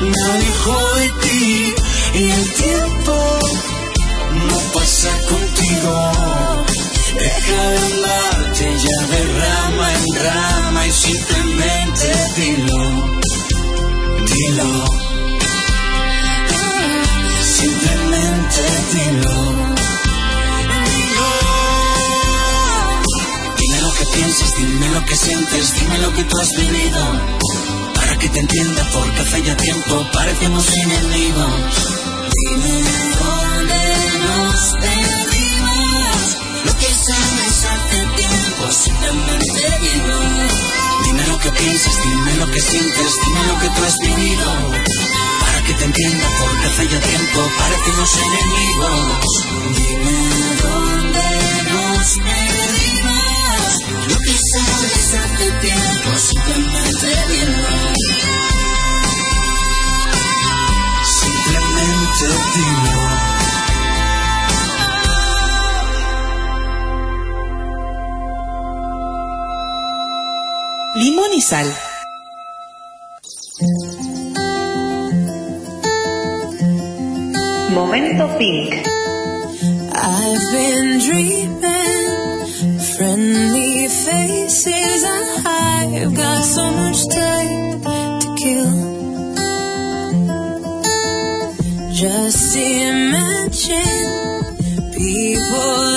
me 0.00 0.32
alejó 0.32 0.94
de 0.96 1.08
ti 1.22 1.74
y 2.14 2.30
el 2.30 2.52
tiempo 2.54 3.38
no 4.48 4.58
pasa 4.72 5.10
contigo? 5.28 6.12
Deja 7.18 7.62
de 7.70 7.78
amarte 7.78 8.78
ya 8.84 9.06
de 9.06 9.20
rama 9.40 9.92
en 9.94 10.24
rama 10.24 10.86
y 10.86 10.92
simplemente 10.92 12.06
dilo, 12.36 13.18
dilo. 14.26 14.84
Simplemente. 17.42 18.20
Dilo. 18.92 19.69
Piensas, 24.12 24.54
dime 24.56 24.88
lo 24.88 25.04
que 25.04 25.16
sientes, 25.16 25.74
dime 25.74 25.98
lo 25.98 26.12
que 26.14 26.24
tú 26.24 26.38
has 26.38 26.48
vivido. 26.56 27.00
Para 27.94 28.18
que 28.18 28.28
te 28.28 28.40
entienda, 28.40 28.88
porque 28.92 29.20
hace 29.20 29.42
ya 29.42 29.56
tiempo 29.56 30.06
parecemos 30.12 30.66
enemigos. 30.84 32.00
Dime 32.44 32.82
dónde 33.18 33.80
nos 34.26 34.74
perdimos. 34.80 36.38
Lo 36.64 36.76
que 36.78 36.86
sabes 36.86 37.64
hace 37.72 38.06
tiempo, 38.16 38.72
simplemente 38.72 39.78
dilo. 39.80 40.20
Dime 41.04 41.26
lo 41.26 41.38
que 41.38 41.50
piensas, 41.52 41.94
dime 42.04 42.34
lo 42.36 42.50
que 42.50 42.60
sientes, 42.60 43.12
dime 43.26 43.46
lo 43.46 43.58
que 43.60 43.68
tú 43.70 43.84
has 43.84 43.96
vivido. 43.98 44.70
Para 45.40 45.62
que 45.62 45.74
te 45.74 45.84
entienda, 45.84 46.26
porque 46.38 46.66
hace 46.66 46.88
ya 46.88 47.00
tiempo 47.00 47.50
parecemos 47.58 48.10
enemigos. 48.16 49.26
Dime 49.76 50.18
dónde 50.62 51.22
nos 51.70 52.08
perdimos. 52.18 52.49
Lo 54.52 54.56
que 54.56 54.62
sabes 54.62 55.14
hace 55.14 55.48
tiempo, 55.60 56.10
simplemente 56.18 57.06
dilo. 57.28 57.68
Simplemente 61.20 62.26
dilo. 62.54 62.98
Limón 70.96 71.32
y 71.32 71.40
sal. 71.40 71.68
Momento 77.70 78.36
Pink. 78.36 78.74
I've 79.94 80.46
been 80.52 80.98
dreaming 80.98 81.50
friendly 82.96 83.69
faces 84.06 85.02
and 85.04 85.46
I've 85.46 86.14
got 86.14 86.42
so 86.42 86.70
much 86.70 87.00
time 87.08 87.80
to 88.22 88.28
kill. 88.40 88.72
Just 91.92 92.56
imagine 92.56 93.90
people 94.94 95.89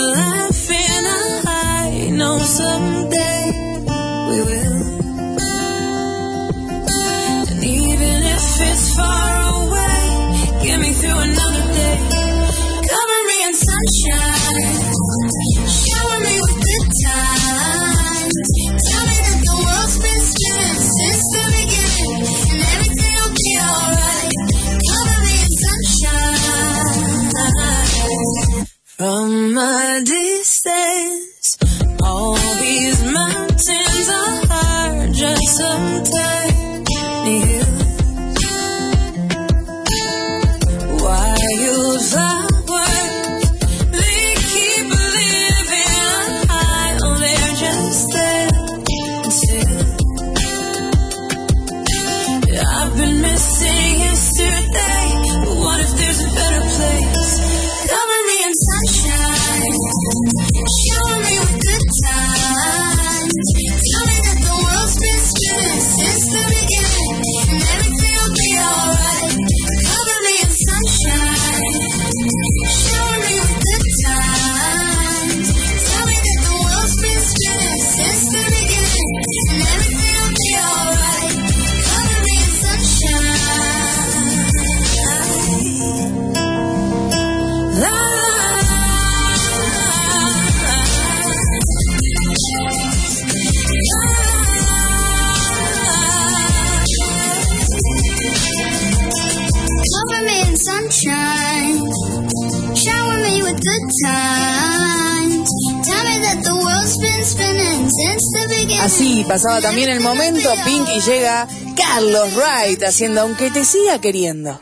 llega 111.02 111.48
Carlos 111.76 112.30
Wright 112.36 112.84
haciendo 112.84 113.22
Aunque 113.22 113.50
te 113.52 113.64
siga 113.66 114.00
queriendo. 114.00 114.60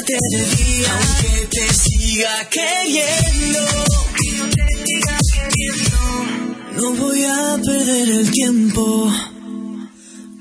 Aunque 0.00 1.46
te 1.50 1.74
siga 1.74 2.48
queriendo, 2.48 3.58
que 4.16 4.34
yo 4.34 4.44
te 4.48 4.64
siga 4.86 5.18
queriendo, 5.34 5.98
no 6.76 6.94
voy 6.94 7.22
a 7.24 7.58
perder 7.62 8.08
el 8.08 8.30
tiempo. 8.30 9.12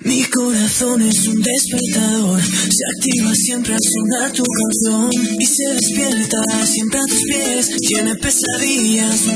Mi 0.05 0.23
corazón 0.23 1.01
es 1.01 1.27
un 1.27 1.41
despertador, 1.41 2.41
se 2.41 2.83
activa 2.95 3.35
siempre 3.35 3.73
al 3.73 3.79
sonar 3.81 4.31
tu 4.31 4.43
canción 4.43 5.09
y 5.37 5.45
se 5.45 5.73
despierta 5.73 6.65
siempre 6.65 6.99
a 6.99 7.05
tus 7.05 7.23
pies. 7.23 7.69
Tiene 7.85 8.15
pesadillas 8.15 9.27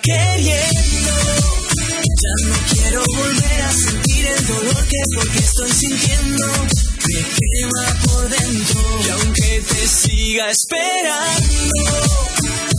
queriendo. 0.00 1.12
Ya 2.22 2.48
no 2.48 2.54
quiero 2.72 3.02
volver 3.16 3.62
a 3.62 3.72
sentir 3.72 4.26
el 4.26 4.46
dolor 4.46 4.86
que 4.86 4.98
porque 5.14 5.38
estoy 5.38 5.72
sintiendo. 5.72 6.46
Me 7.08 7.20
quema 7.36 8.00
por 8.04 8.28
dentro. 8.28 9.00
Y 9.04 9.10
aunque 9.10 9.62
te 9.68 9.86
siga 9.86 10.50
esperando 10.50 11.82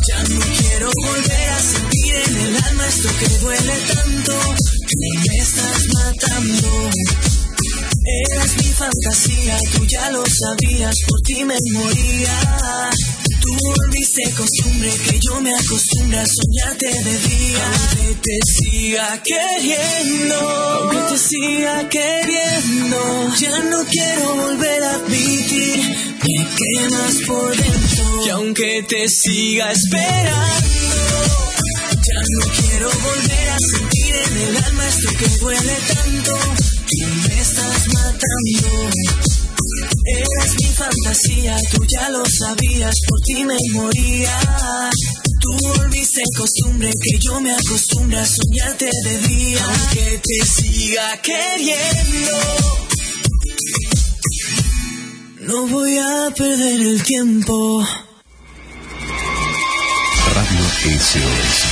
ya 0.08 0.24
no 0.24 0.40
quiero 0.40 0.90
volver 1.06 1.50
a 1.50 1.60
sentir 1.60 2.16
en 2.16 2.38
el 2.38 2.64
alma 2.64 2.88
esto 2.88 3.10
que 3.20 3.28
duele 3.40 3.74
tanto. 3.94 4.40
Que 4.88 5.30
me 5.30 5.38
estás 5.38 5.88
matando 5.94 6.90
Eras 8.06 8.58
mi 8.58 8.64
fantasía, 8.64 9.58
tú 9.72 9.86
ya 9.88 10.12
lo 10.12 10.24
sabías, 10.26 10.94
por 11.08 11.22
ti 11.22 11.46
me 11.46 11.56
moría. 11.72 12.90
Tú 13.40 13.50
volviste 13.62 14.30
costumbre 14.32 14.92
que 15.06 15.20
yo 15.26 15.40
me 15.40 15.52
acostumbre 15.56 16.20
a 16.20 16.26
soñarte 16.26 16.88
de 17.02 17.18
día. 17.18 17.72
Aunque 17.72 18.16
te 18.22 18.40
siga 18.46 19.24
queriendo, 19.24 20.36
aunque 20.36 20.98
te 21.10 21.18
siga 21.18 21.90
queriendo, 21.90 23.34
ya 23.40 23.60
no 23.72 23.86
quiero 23.86 24.36
volver 24.36 24.84
a 24.84 24.96
admitir, 24.96 25.80
me 26.24 26.48
quemas 26.60 27.16
por 27.26 27.56
dentro. 27.56 28.26
Y 28.26 28.30
aunque 28.32 28.84
te 28.84 29.08
siga 29.08 29.72
esperando, 29.72 30.68
ya 31.88 32.22
no 32.38 32.48
quiero 32.52 32.90
volver 32.90 33.50
a 33.50 33.58
sentir 33.78 34.16
en 34.16 34.38
el 34.50 34.64
alma 34.66 34.88
esto 34.90 35.10
que 35.18 35.28
duele 35.38 35.78
tanto 35.88 36.63
Eras 40.06 40.54
mi 40.60 40.68
fantasía, 40.68 41.56
tú 41.72 41.82
ya 41.88 42.10
lo 42.10 42.26
sabías, 42.26 42.94
por 43.08 43.22
ti 43.22 43.46
me 43.46 43.56
moría. 43.72 44.38
Tú 45.40 45.56
volviste 45.62 46.22
costumbre 46.38 46.90
que 46.90 47.18
yo 47.20 47.40
me 47.42 47.54
acostumbre 47.54 48.20
a 48.20 48.26
soñarte 48.26 48.90
de 49.06 49.18
día. 49.28 49.64
Aunque 49.64 50.20
te 50.24 50.46
siga 50.46 51.22
queriendo, 51.22 52.38
no 55.42 55.68
voy 55.68 55.98
a 55.98 56.32
perder 56.36 56.82
el 56.82 57.02
tiempo. 57.04 57.86
Radio 60.34 60.66
SOS 61.00 61.64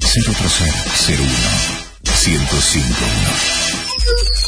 03001 0.00 1.22
1051 2.26 4.47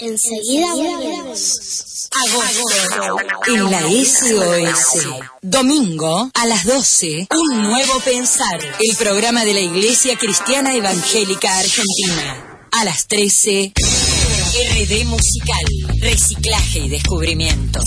Enseguida 0.00 0.74
volvemos. 0.74 2.08
Agosto. 2.26 3.16
En 3.48 3.70
la 3.70 3.82
SOS. 3.82 5.06
Domingo 5.42 6.30
a 6.32 6.46
las 6.46 6.64
12. 6.64 7.28
Un 7.30 7.62
nuevo 7.64 8.00
pensar. 8.00 8.60
El 8.80 8.96
programa 8.96 9.44
de 9.44 9.52
la 9.52 9.60
Iglesia 9.60 10.16
Cristiana 10.16 10.74
Evangélica 10.74 11.54
Argentina. 11.58 12.60
A 12.72 12.84
las 12.84 13.08
13. 13.08 13.74
RD 13.74 15.04
Musical. 15.04 15.64
Reciclaje 16.00 16.78
y 16.78 16.88
descubrimientos. 16.88 17.84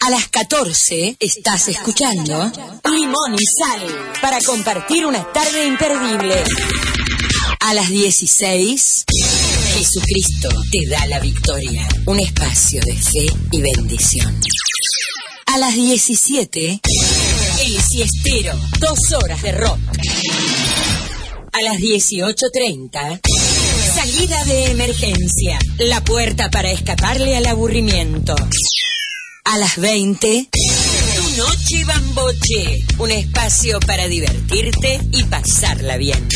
A 0.00 0.08
las 0.08 0.28
14 0.28 1.16
estás 1.20 1.68
escuchando 1.68 2.50
Limón 2.90 3.34
y 3.34 3.44
Sal 3.44 4.14
para 4.22 4.38
compartir 4.40 5.04
una 5.04 5.30
tarde 5.30 5.66
imperdible. 5.66 6.42
A 7.60 7.74
las 7.74 7.90
16 7.90 9.04
Jesucristo 9.82 10.48
te 10.70 10.88
da 10.88 11.04
la 11.08 11.18
victoria. 11.18 11.84
Un 12.06 12.20
espacio 12.20 12.80
de 12.82 12.94
fe 12.94 13.26
y 13.50 13.60
bendición. 13.60 14.40
A 15.46 15.58
las 15.58 15.74
17 15.74 16.80
El 17.64 17.82
Siestero. 17.82 18.56
Dos 18.78 18.98
horas 19.12 19.42
de 19.42 19.50
rock. 19.50 19.80
A 21.52 21.62
las 21.62 21.78
18.30 21.78 23.20
Salida 23.92 24.44
de 24.44 24.66
emergencia. 24.70 25.58
La 25.78 26.00
puerta 26.04 26.48
para 26.48 26.70
escaparle 26.70 27.36
al 27.36 27.46
aburrimiento. 27.46 28.36
A 29.44 29.58
las 29.58 29.78
20 29.78 30.48
Tu 30.52 31.36
noche 31.36 31.84
bamboche. 31.84 32.84
Un 32.98 33.10
espacio 33.10 33.80
para 33.80 34.06
divertirte 34.06 35.00
y 35.10 35.24
pasarla 35.24 35.96
bien. 35.96 36.28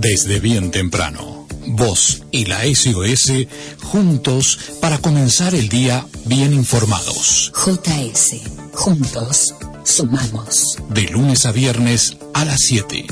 Desde 0.00 0.40
bien 0.40 0.70
temprano, 0.70 1.46
vos 1.66 2.22
y 2.30 2.46
la 2.46 2.62
SOS 2.64 3.32
juntos 3.82 4.58
para 4.80 4.98
comenzar 4.98 5.54
el 5.54 5.68
día 5.68 6.06
bien 6.24 6.52
informados. 6.52 7.52
JS. 7.54 8.40
Juntos 8.72 9.54
sumamos. 9.84 10.76
De 10.88 11.02
lunes 11.02 11.46
a 11.46 11.52
viernes 11.52 12.16
a 12.34 12.44
las 12.44 12.60
7. 12.60 13.06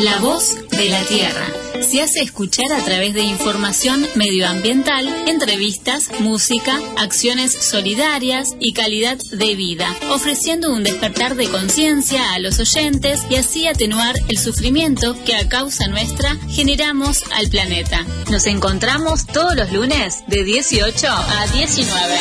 La 0.00 0.20
voz 0.20 0.56
de 0.70 0.88
la 0.88 1.04
tierra. 1.06 1.63
Se 1.90 2.00
hace 2.00 2.22
escuchar 2.22 2.72
a 2.72 2.82
través 2.82 3.14
de 3.14 3.22
información 3.22 4.08
medioambiental, 4.16 5.06
entrevistas, 5.28 6.08
música, 6.18 6.80
acciones 6.96 7.52
solidarias 7.52 8.48
y 8.58 8.72
calidad 8.72 9.18
de 9.30 9.54
vida, 9.54 9.94
ofreciendo 10.10 10.72
un 10.72 10.82
despertar 10.82 11.36
de 11.36 11.48
conciencia 11.48 12.32
a 12.32 12.38
los 12.40 12.58
oyentes 12.58 13.20
y 13.30 13.36
así 13.36 13.68
atenuar 13.68 14.16
el 14.28 14.38
sufrimiento 14.38 15.14
que 15.24 15.36
a 15.36 15.48
causa 15.48 15.86
nuestra 15.86 16.36
generamos 16.48 17.22
al 17.32 17.48
planeta. 17.48 18.04
Nos 18.30 18.46
encontramos 18.46 19.26
todos 19.26 19.54
los 19.54 19.70
lunes 19.70 20.24
de 20.26 20.42
18 20.42 21.06
a 21.06 21.46
19. 21.52 22.18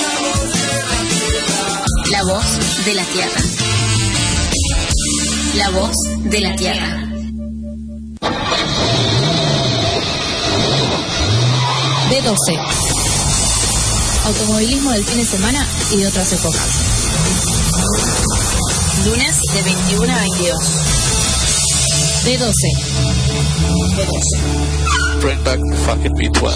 La 2.11 2.23
voz 2.23 2.85
de 2.85 2.93
la 2.93 3.03
tierra. 3.05 3.41
La 5.55 5.69
voz 5.69 5.95
de 6.25 6.41
la 6.41 6.55
tierra. 6.55 7.09
B12. 12.13 12.37
Automovilismo 14.25 14.91
del 14.91 15.03
fin 15.03 15.17
de 15.17 15.25
semana 15.25 15.67
y 15.91 15.97
de 15.97 16.07
otras 16.07 16.31
épocas. 16.31 16.61
Lunes 19.03 19.41
de 19.51 19.63
21 19.63 20.13
a 20.13 20.19
22. 20.19 20.55
B12. 22.25 22.69
Bring 25.21 25.43
back 25.43 25.59
fucking 25.87 26.13
B12. 26.13 26.53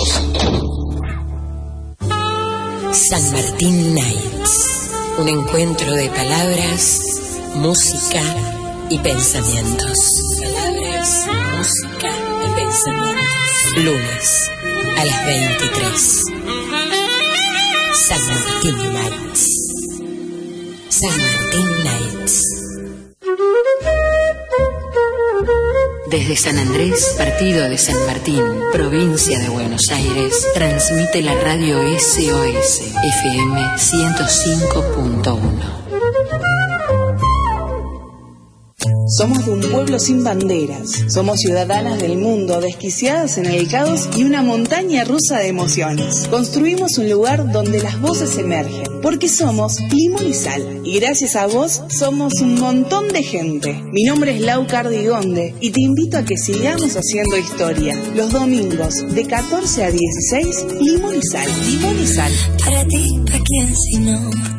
San 2.94 3.32
Martín 3.32 3.96
Nights. 3.96 4.92
Un 5.18 5.28
encuentro 5.28 5.92
de 5.92 6.08
palabras, 6.10 7.02
música 7.56 8.22
y 8.90 9.00
pensamientos. 9.00 9.98
Palabras, 10.40 11.26
música 11.58 12.10
y 12.46 12.50
pensamientos. 12.54 13.26
Lunes 13.78 14.48
a 14.98 15.06
las 15.06 15.26
23. 15.26 16.24
San 17.94 18.28
Martín 18.28 18.76
Nights. 18.94 19.48
San 20.90 21.22
Martín 21.22 21.84
Nights. 21.84 22.44
Desde 26.10 26.36
San 26.36 26.58
Andrés, 26.58 27.14
partido 27.18 27.70
de 27.70 27.78
San 27.78 28.04
Martín, 28.08 28.44
provincia 28.72 29.38
de 29.38 29.50
Buenos 29.50 29.92
Aires, 29.92 30.34
transmite 30.56 31.22
la 31.22 31.36
radio 31.36 31.78
SOS 32.00 32.82
FM 33.04 33.78
105.1. 33.78 35.87
Somos 39.18 39.48
de 39.48 39.52
un 39.52 39.62
pueblo 39.62 39.98
sin 39.98 40.24
banderas. 40.24 41.06
Somos 41.08 41.40
ciudadanas 41.40 42.00
del 42.00 42.20
mundo, 42.20 42.62
desquiciadas 42.62 43.40
en 43.40 43.48
el 43.48 43.68
caos 43.68 44.08
y 44.16 44.24
una 44.24 44.44
montaña 44.44 45.06
rusa 45.06 45.40
de 45.40 45.48
emociones. 45.48 46.28
Construimos 46.30 47.00
un 47.00 47.10
lugar 47.10 47.52
donde 47.52 47.82
las 47.82 48.00
voces 48.00 48.38
emergen, 48.38 49.02
porque 49.02 49.28
somos 49.28 49.80
limón 49.92 50.28
y 50.28 50.36
sal. 50.36 50.82
Y 50.84 51.00
gracias 51.00 51.36
a 51.36 51.48
vos 51.48 51.82
somos 51.90 52.32
un 52.42 52.60
montón 52.60 53.08
de 53.08 53.24
gente. 53.24 53.82
Mi 53.92 54.04
nombre 54.04 54.36
es 54.36 54.42
Lau 54.42 54.68
Cardigonde 54.68 55.56
y 55.62 55.72
te 55.72 55.82
invito 55.82 56.20
a 56.20 56.24
que 56.24 56.38
sigamos 56.38 56.96
haciendo 56.96 57.38
historia. 57.38 58.00
Los 58.14 58.32
domingos 58.32 59.16
de 59.16 59.26
14 59.26 59.84
a 59.84 59.90
16, 59.90 60.66
limón 60.80 61.16
y 61.16 61.24
sal. 61.24 61.50
Limón 61.66 62.00
y 62.00 62.06
sal. 62.06 62.32
Para 62.64 62.86
ti, 62.86 63.20
¿para 63.26 63.40
quién 63.44 63.76
si 63.76 63.98
no? 63.98 64.57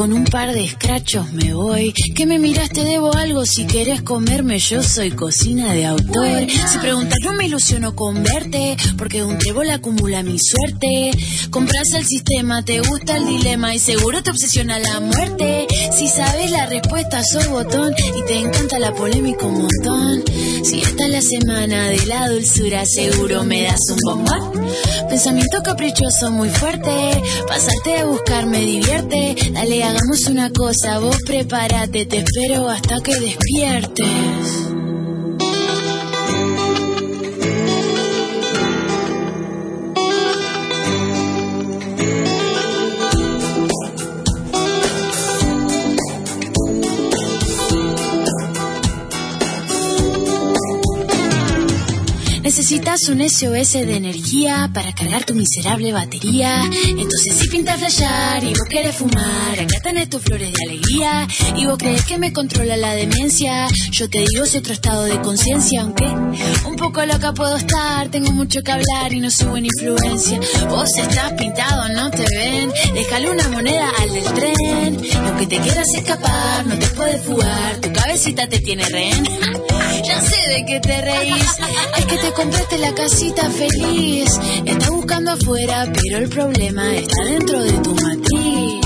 Con 0.00 0.14
un 0.14 0.24
par 0.24 0.54
de 0.54 0.64
escrachos 0.64 1.30
me 1.34 1.52
voy. 1.52 1.92
Que 1.92 2.24
me 2.24 2.38
miraste, 2.38 2.84
debo 2.84 3.14
algo, 3.14 3.44
si 3.44 3.66
querés 3.66 4.00
comerme 4.00 4.58
yo 4.58 4.82
soy 4.82 5.10
cocina 5.10 5.74
de 5.74 5.84
autor. 5.84 6.46
Si 6.48 6.78
preguntas 6.78 7.18
no 7.22 7.34
me 7.34 7.44
ilusiono 7.44 7.94
con 7.94 8.22
verte, 8.22 8.78
porque 8.96 9.22
un 9.22 9.36
trébol 9.36 9.68
acumula 9.68 10.22
mi 10.22 10.38
suerte. 10.38 11.10
Compras 11.50 11.92
el 11.94 12.06
sistema, 12.06 12.64
te 12.64 12.80
gusta 12.80 13.18
el 13.18 13.26
dilema 13.26 13.74
y 13.74 13.78
seguro 13.78 14.22
te 14.22 14.30
obsesiona 14.30 14.78
la 14.78 15.00
muerte. 15.00 15.66
Si 15.94 16.08
sabes 16.08 16.50
la 16.50 16.64
respuesta, 16.64 17.22
sos 17.22 17.48
botón 17.48 17.92
y 18.16 18.24
te 18.24 18.38
encanta 18.38 18.78
la 18.78 18.94
polémica 18.94 19.44
un 19.44 19.64
montón. 19.64 20.24
Si 20.64 20.80
esta 20.80 21.04
es 21.04 21.10
la 21.10 21.20
semana 21.20 21.88
de 21.88 22.06
la 22.06 22.26
dulzura, 22.30 22.86
seguro 22.86 23.44
me 23.44 23.64
das 23.64 23.80
un 23.90 23.98
bombón. 24.02 24.66
Pensamiento 25.10 25.62
caprichoso 25.62 26.30
muy 26.30 26.48
fuerte, 26.48 26.90
pasarte 27.46 27.98
a 27.98 28.04
buscar 28.06 28.46
me 28.46 28.60
divierte. 28.60 29.36
Dale, 29.52 29.89
hagamos 29.90 30.26
una 30.28 30.50
cosa, 30.50 30.98
vos 31.00 31.16
prepárate, 31.26 32.06
te 32.06 32.18
espero 32.18 32.68
hasta 32.68 33.00
que 33.00 33.18
despiertes. 33.18 34.79
Necesitas 52.90 53.14
un 53.14 53.54
SOS 53.54 53.86
de 53.86 53.96
energía 53.96 54.68
para 54.74 54.92
cargar 54.92 55.24
tu 55.24 55.32
miserable 55.32 55.92
batería. 55.92 56.68
Entonces 56.88 57.36
si 57.38 57.48
pinta 57.48 57.78
flashear 57.78 58.42
y 58.42 58.48
vos 58.48 58.66
querés 58.68 58.96
fumar, 58.96 59.60
acá 59.60 59.78
tenés 59.80 60.10
tus 60.10 60.20
flores 60.20 60.52
de 60.52 60.64
alegría. 60.64 61.28
Y 61.56 61.66
vos 61.66 61.78
crees 61.78 62.04
que 62.04 62.18
me 62.18 62.32
controla 62.32 62.76
la 62.76 62.92
demencia. 62.96 63.68
Yo 63.92 64.10
te 64.10 64.18
digo 64.18 64.42
es 64.42 64.56
otro 64.56 64.72
estado 64.72 65.04
de 65.04 65.20
conciencia, 65.20 65.82
aunque 65.82 66.04
un 66.04 66.74
poco 66.76 67.06
loca 67.06 67.32
puedo 67.32 67.54
estar. 67.54 68.08
Tengo 68.08 68.32
mucho 68.32 68.60
que 68.62 68.72
hablar 68.72 69.12
y 69.12 69.20
no 69.20 69.30
soy 69.30 69.46
buena 69.46 69.68
influencia. 69.68 70.40
Vos 70.68 70.90
estás 70.98 71.34
pintado, 71.34 71.88
no 71.90 72.10
te 72.10 72.24
ven. 72.36 72.72
Déjale 72.92 73.30
una 73.30 73.48
moneda 73.50 73.88
al 74.00 74.12
del 74.12 74.24
tren. 74.24 75.04
Y 75.04 75.12
aunque 75.12 75.46
te 75.46 75.60
quieras 75.60 75.86
escapar, 75.94 76.66
no 76.66 76.76
te 76.76 76.86
puedes 76.88 77.22
fugar. 77.22 77.76
Tu 77.80 77.92
cabecita 77.92 78.48
te 78.48 78.58
tiene 78.58 78.84
rehén. 78.86 79.28
Ya 80.02 80.20
sé 80.20 80.36
de 80.48 80.64
qué 80.64 80.80
te 80.80 81.00
reís. 81.02 81.44
Es 81.98 82.06
que 82.06 82.16
te 82.16 82.32
compraste 82.32 82.78
la 82.80 82.94
casita 82.94 83.48
feliz. 83.50 84.28
Estás 84.64 84.90
buscando 84.90 85.32
afuera, 85.32 85.90
pero 85.92 86.18
el 86.18 86.28
problema 86.28 86.94
está 86.96 87.24
dentro 87.24 87.62
de 87.62 87.72
tu 87.72 87.94
matriz. 87.94 88.80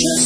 Yo 0.00 0.24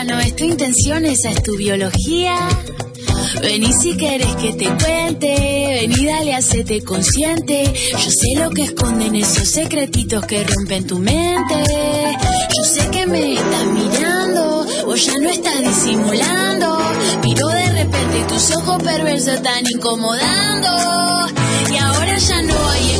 es 0.00 0.36
tu 0.36 0.44
intención, 0.44 1.04
esa 1.06 1.30
es 1.30 1.42
tu 1.42 1.56
biología. 1.56 2.36
Vení 3.42 3.72
si 3.82 3.96
querés 3.96 4.36
que 4.36 4.52
te 4.52 4.66
cuente, 4.66 5.80
vení 5.80 6.06
dale, 6.06 6.34
hacete 6.34 6.82
consciente. 6.82 7.64
Yo 7.64 8.10
sé 8.10 8.38
lo 8.40 8.50
que 8.50 8.62
esconden 8.62 9.16
esos 9.16 9.48
secretitos 9.48 10.24
que 10.24 10.44
rompen 10.44 10.86
tu 10.86 11.00
mente. 11.00 11.64
Yo 12.56 12.64
sé 12.64 12.88
que 12.90 13.06
me 13.06 13.34
estás 13.34 13.66
mirando, 13.66 14.66
vos 14.86 15.04
ya 15.04 15.14
no 15.20 15.30
estás 15.30 15.60
disimulando. 15.62 16.78
Miro 17.24 17.48
de 17.48 17.72
repente 17.72 18.24
tus 18.28 18.56
ojos 18.56 18.80
perversos 18.80 19.34
están 19.34 19.64
incomodando. 19.68 20.68
Y 21.72 21.76
ahora 21.76 22.16
ya 22.18 22.42
no 22.42 22.68
hay 22.70 22.96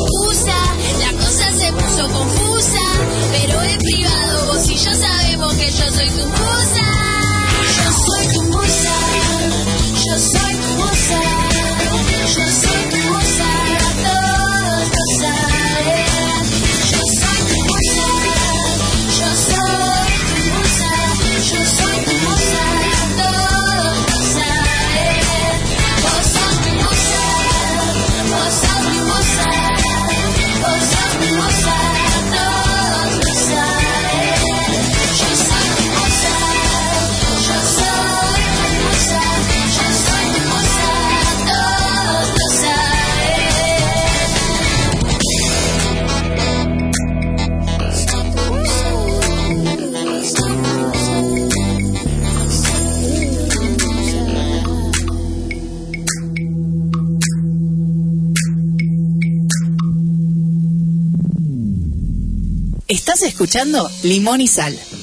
Escuchando 63.22 63.90
Limón 64.02 64.40
y 64.40 64.46
Sal. 64.46 64.78
saben. 64.78 64.98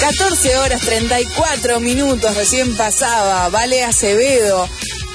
14 0.00 0.56
horas 0.58 0.80
34 0.80 1.80
minutos 1.80 2.34
recién 2.34 2.76
pasaba. 2.76 3.48
Vale 3.50 3.84
Acevedo 3.84 4.68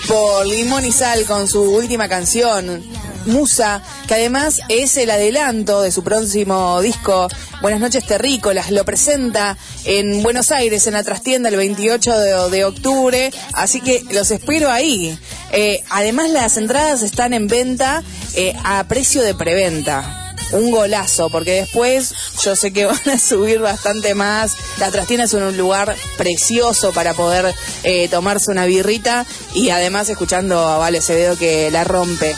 por 0.08 0.46
Limón 0.48 0.86
y 0.86 0.92
Sal 0.92 1.26
con 1.26 1.48
su 1.48 1.62
última 1.62 2.08
canción. 2.08 2.84
Musa, 3.26 3.82
que 4.08 4.14
además 4.14 4.62
es 4.70 4.96
el 4.98 5.10
adelanto 5.10 5.82
de 5.82 5.92
su 5.92 6.04
próximo 6.04 6.80
disco 6.82 7.28
Buenas 7.62 7.80
noches 7.80 8.06
Terrícolas, 8.06 8.70
lo 8.70 8.86
presenta 8.86 9.58
en 9.86 10.22
Buenos 10.22 10.52
Aires 10.52 10.86
en 10.86 10.94
la 10.94 11.04
trastienda 11.04 11.50
el 11.50 11.56
28 11.56 12.20
de, 12.20 12.50
de 12.52 12.66
octubre, 12.66 13.32
así 13.54 13.82
que 13.82 14.04
los 14.12 14.30
espero 14.30 14.70
ahí. 14.70 15.18
Eh, 15.56 15.84
además 15.90 16.30
las 16.30 16.58
entradas 16.58 17.02
están 17.02 17.34
en 17.34 17.48
venta 17.48 18.04
eh, 18.36 18.54
a 18.64 18.84
precio 18.84 19.22
de 19.22 19.34
preventa 19.34 20.22
un 20.52 20.70
golazo, 20.70 21.30
porque 21.30 21.62
después 21.62 22.14
yo 22.44 22.56
sé 22.56 22.72
que 22.72 22.86
van 22.86 23.10
a 23.10 23.18
subir 23.18 23.60
bastante 23.60 24.16
más. 24.16 24.54
La 24.80 24.92
trastienda 24.92 25.26
es 25.26 25.34
un 25.34 25.58
lugar 25.58 25.96
precioso 26.18 26.92
para 26.92 27.14
poder 27.14 27.54
eh, 27.84 28.08
tomarse 28.10 28.52
una 28.52 28.66
birrita 28.66 29.26
y 29.54 29.70
además 29.70 30.10
escuchando 30.10 30.60
a 30.60 30.78
Vale 30.78 31.00
Acevedo 31.00 31.38
que 31.38 31.72
la 31.72 31.84
rompe. 31.84 32.36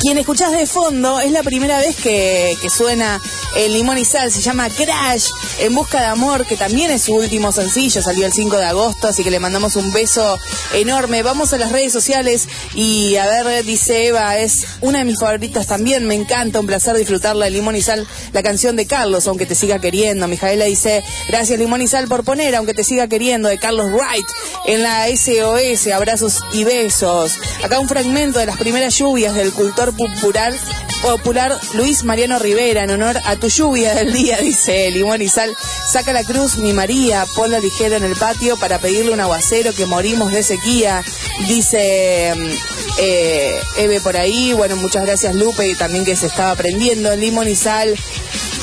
Quien 0.00 0.16
escuchás 0.16 0.52
de 0.52 0.66
fondo 0.66 1.20
es 1.20 1.30
la 1.30 1.42
primera 1.42 1.76
vez 1.76 1.94
que, 1.94 2.56
suena 2.74 3.20
el 3.54 3.74
Limón 3.74 3.98
y 3.98 4.06
Sal, 4.06 4.32
se 4.32 4.40
llama 4.40 4.70
Crash, 4.70 5.28
En 5.58 5.74
Busca 5.74 6.00
de 6.00 6.06
Amor, 6.06 6.46
que 6.46 6.56
también 6.56 6.90
es 6.90 7.02
su 7.02 7.14
último 7.14 7.52
sencillo, 7.52 8.00
salió 8.00 8.24
el 8.24 8.32
5 8.32 8.56
de 8.56 8.64
agosto, 8.64 9.08
así 9.08 9.22
que 9.22 9.30
le 9.30 9.38
mandamos 9.40 9.76
un 9.76 9.92
beso 9.92 10.38
enorme. 10.72 11.22
Vamos 11.22 11.52
a 11.52 11.58
las 11.58 11.70
redes 11.70 11.92
sociales 11.92 12.48
y 12.74 13.16
a 13.16 13.26
ver, 13.26 13.62
dice 13.66 14.06
Eva, 14.06 14.38
es 14.38 14.64
una 14.80 15.00
de 15.00 15.04
mis 15.04 15.18
favoritas 15.18 15.66
también, 15.66 16.06
me 16.06 16.14
encanta, 16.14 16.60
un 16.60 16.66
placer 16.66 16.96
disfrutarla 16.96 17.44
de 17.44 17.50
Limón 17.50 17.76
y 17.76 17.82
Sal, 17.82 18.06
la 18.32 18.42
canción 18.42 18.76
de 18.76 18.86
Carlos, 18.86 19.28
aunque 19.28 19.44
te 19.44 19.54
siga 19.54 19.80
queriendo. 19.80 20.26
Mijaela 20.28 20.64
dice, 20.64 21.04
gracias 21.28 21.58
Limón 21.58 21.82
y 21.82 21.88
Sal 21.88 22.08
por 22.08 22.24
poner, 22.24 22.54
aunque 22.54 22.72
te 22.72 22.84
siga 22.84 23.06
queriendo, 23.06 23.50
de 23.50 23.58
Carlos 23.58 23.90
Wright, 23.92 24.26
en 24.64 24.82
la 24.82 25.08
SOS, 25.08 25.88
abrazos 25.92 26.38
y 26.54 26.64
besos. 26.64 27.32
Acá 27.62 27.78
un 27.78 27.88
fragmento 27.88 28.38
de 28.38 28.46
las 28.46 28.56
primeras 28.56 28.96
lluvias 28.96 29.34
del 29.34 29.52
cultor 29.52 29.89
popular 29.92 30.52
popular 31.00 31.58
Luis 31.74 32.04
Mariano 32.04 32.38
Rivera, 32.38 32.84
en 32.84 32.90
honor 32.90 33.18
a 33.24 33.36
tu 33.36 33.48
lluvia 33.48 33.94
del 33.94 34.12
día, 34.12 34.38
dice 34.42 34.90
Limón 34.90 35.22
y 35.22 35.28
Sal. 35.28 35.54
Saca 35.90 36.12
la 36.12 36.24
cruz, 36.24 36.58
mi 36.58 36.72
María, 36.72 37.26
ponla 37.34 37.58
ligera 37.58 37.96
en 37.96 38.04
el 38.04 38.16
patio 38.16 38.56
para 38.56 38.78
pedirle 38.78 39.12
un 39.12 39.20
aguacero 39.20 39.74
que 39.74 39.86
morimos 39.86 40.32
de 40.32 40.42
sequía, 40.42 41.02
dice 41.48 42.34
mm, 42.36 42.50
eh, 42.98 43.60
Eve 43.78 44.00
por 44.00 44.16
ahí. 44.16 44.52
Bueno, 44.52 44.76
muchas 44.76 45.04
gracias 45.04 45.34
Lupe 45.34 45.68
y 45.68 45.74
también 45.74 46.04
que 46.04 46.16
se 46.16 46.26
estaba 46.26 46.52
aprendiendo. 46.52 47.14
Limón 47.16 47.48
y 47.48 47.56
Sal. 47.56 47.96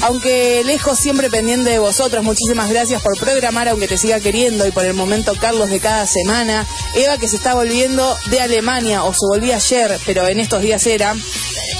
Aunque 0.04 0.62
lejos, 0.64 1.00
siempre 1.00 1.30
pendiente 1.30 1.72
de 1.72 1.80
vosotros. 1.80 2.24
Muchísimas 2.24 2.70
gracias 2.70 3.02
por 3.02 3.18
programar, 3.18 3.68
aunque 3.68 3.88
te 3.88 3.98
siga 3.98 4.20
queriendo. 4.20 4.68
Y 4.68 4.72
por 4.72 4.86
el 4.86 4.94
momento, 4.94 5.34
Carlos 5.40 5.70
de 5.70 5.80
cada 5.80 6.06
semana. 6.06 6.66
Eva, 6.96 7.18
que 7.18 7.28
se 7.28 7.36
está 7.36 7.56
volviendo 7.56 8.16
de 8.30 8.40
Alemania, 8.40 9.04
o 9.04 9.14
se 9.14 9.26
volvía 9.28 9.56
ayer, 9.56 10.00
pero 10.06 10.28
en 10.28 10.40
estos 10.40 10.62
días 10.62 10.86
era. 10.86 11.16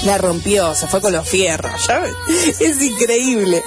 La 0.04 0.16
rompió, 0.16 0.76
se 0.76 0.86
fue 0.86 1.00
con 1.00 1.12
los 1.12 1.28
fierros. 1.28 1.80
Es 2.60 2.80
increíble. 2.80 3.62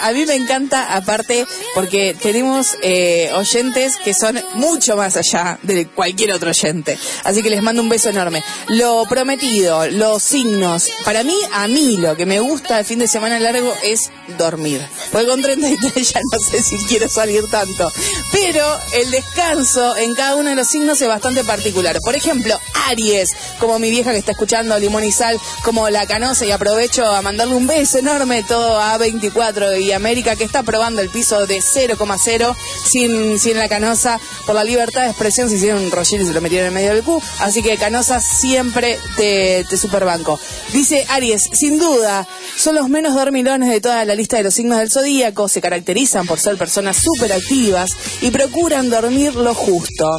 A 0.00 0.12
mí 0.12 0.24
me 0.26 0.34
encanta, 0.34 0.94
aparte, 0.94 1.44
porque 1.74 2.14
tenemos 2.20 2.76
eh, 2.82 3.30
oyentes 3.34 3.96
que 3.96 4.14
son 4.14 4.40
mucho 4.54 4.96
más 4.96 5.16
allá 5.16 5.58
de 5.62 5.86
cualquier 5.86 6.32
otro 6.32 6.50
oyente. 6.50 6.98
Así 7.24 7.42
que 7.42 7.50
les 7.50 7.62
mando 7.62 7.82
un 7.82 7.88
beso 7.88 8.10
enorme. 8.10 8.44
Lo 8.68 9.04
prometido, 9.08 9.88
los 9.88 10.22
signos. 10.22 10.88
Para 11.04 11.24
mí, 11.24 11.36
a 11.52 11.66
mí, 11.66 11.96
lo 11.96 12.16
que 12.16 12.26
me 12.26 12.38
gusta 12.40 12.78
el 12.78 12.84
fin 12.84 13.00
de 13.00 13.08
semana 13.08 13.40
largo 13.40 13.72
es 13.82 13.91
dormir. 14.38 14.86
Porque 15.10 15.26
con 15.26 15.42
33 15.42 16.12
ya 16.12 16.20
no 16.20 16.38
sé 16.38 16.62
si 16.62 16.76
quiero 16.86 17.08
salir 17.08 17.42
tanto. 17.50 17.90
Pero 18.32 18.64
el 18.94 19.10
descanso 19.10 19.96
en 19.96 20.14
cada 20.14 20.36
uno 20.36 20.50
de 20.50 20.56
los 20.56 20.68
signos 20.68 21.00
es 21.00 21.08
bastante 21.08 21.44
particular. 21.44 21.98
Por 22.02 22.16
ejemplo, 22.16 22.58
Aries, 22.88 23.30
como 23.58 23.78
mi 23.78 23.90
vieja 23.90 24.12
que 24.12 24.18
está 24.18 24.32
escuchando 24.32 24.78
Limón 24.78 25.04
y 25.04 25.12
Sal, 25.12 25.38
como 25.64 25.88
la 25.90 26.06
canosa, 26.06 26.44
y 26.44 26.50
aprovecho 26.50 27.04
a 27.04 27.22
mandarle 27.22 27.54
un 27.54 27.66
beso 27.66 27.98
enorme 27.98 28.42
todo 28.42 28.80
a 28.80 28.96
24 28.98 29.76
y 29.76 29.92
América 29.92 30.36
que 30.36 30.44
está 30.44 30.62
probando 30.62 31.00
el 31.00 31.10
piso 31.10 31.46
de 31.46 31.58
0,0 31.58 32.56
sin, 32.84 33.38
sin 33.38 33.56
la 33.56 33.68
canosa 33.68 34.20
por 34.46 34.54
la 34.54 34.64
libertad 34.64 35.02
de 35.02 35.08
expresión. 35.08 35.48
Se 35.48 35.56
hicieron 35.56 35.82
un 35.82 35.92
y 36.02 36.04
se 36.04 36.32
lo 36.32 36.40
metieron 36.40 36.68
en 36.68 36.74
medio 36.74 36.94
del 36.94 37.04
Q. 37.04 37.22
Así 37.40 37.62
que 37.62 37.76
canosa 37.76 38.20
siempre 38.20 38.98
te, 39.16 39.64
te 39.68 39.76
superbanco. 39.76 40.38
Dice 40.72 41.04
Aries, 41.08 41.48
sin 41.52 41.78
duda, 41.78 42.26
son 42.56 42.74
los 42.74 42.88
menos 42.88 43.14
dormilones 43.14 43.68
de 43.68 43.80
toda 43.82 44.04
la 44.06 44.14
lista 44.14 44.38
de 44.38 44.44
los 44.44 44.54
signos 44.54 44.78
del 44.78 44.90
zodíaco. 44.90 45.48
Se 45.48 45.60
caracterizan 45.60 46.26
por 46.26 46.40
ser 46.40 46.56
personas 46.56 46.96
súper 46.96 47.32
activas 47.32 47.94
y 48.22 48.30
procuran 48.30 48.88
dormir 48.88 49.34
lo 49.34 49.54
justo. 49.54 50.16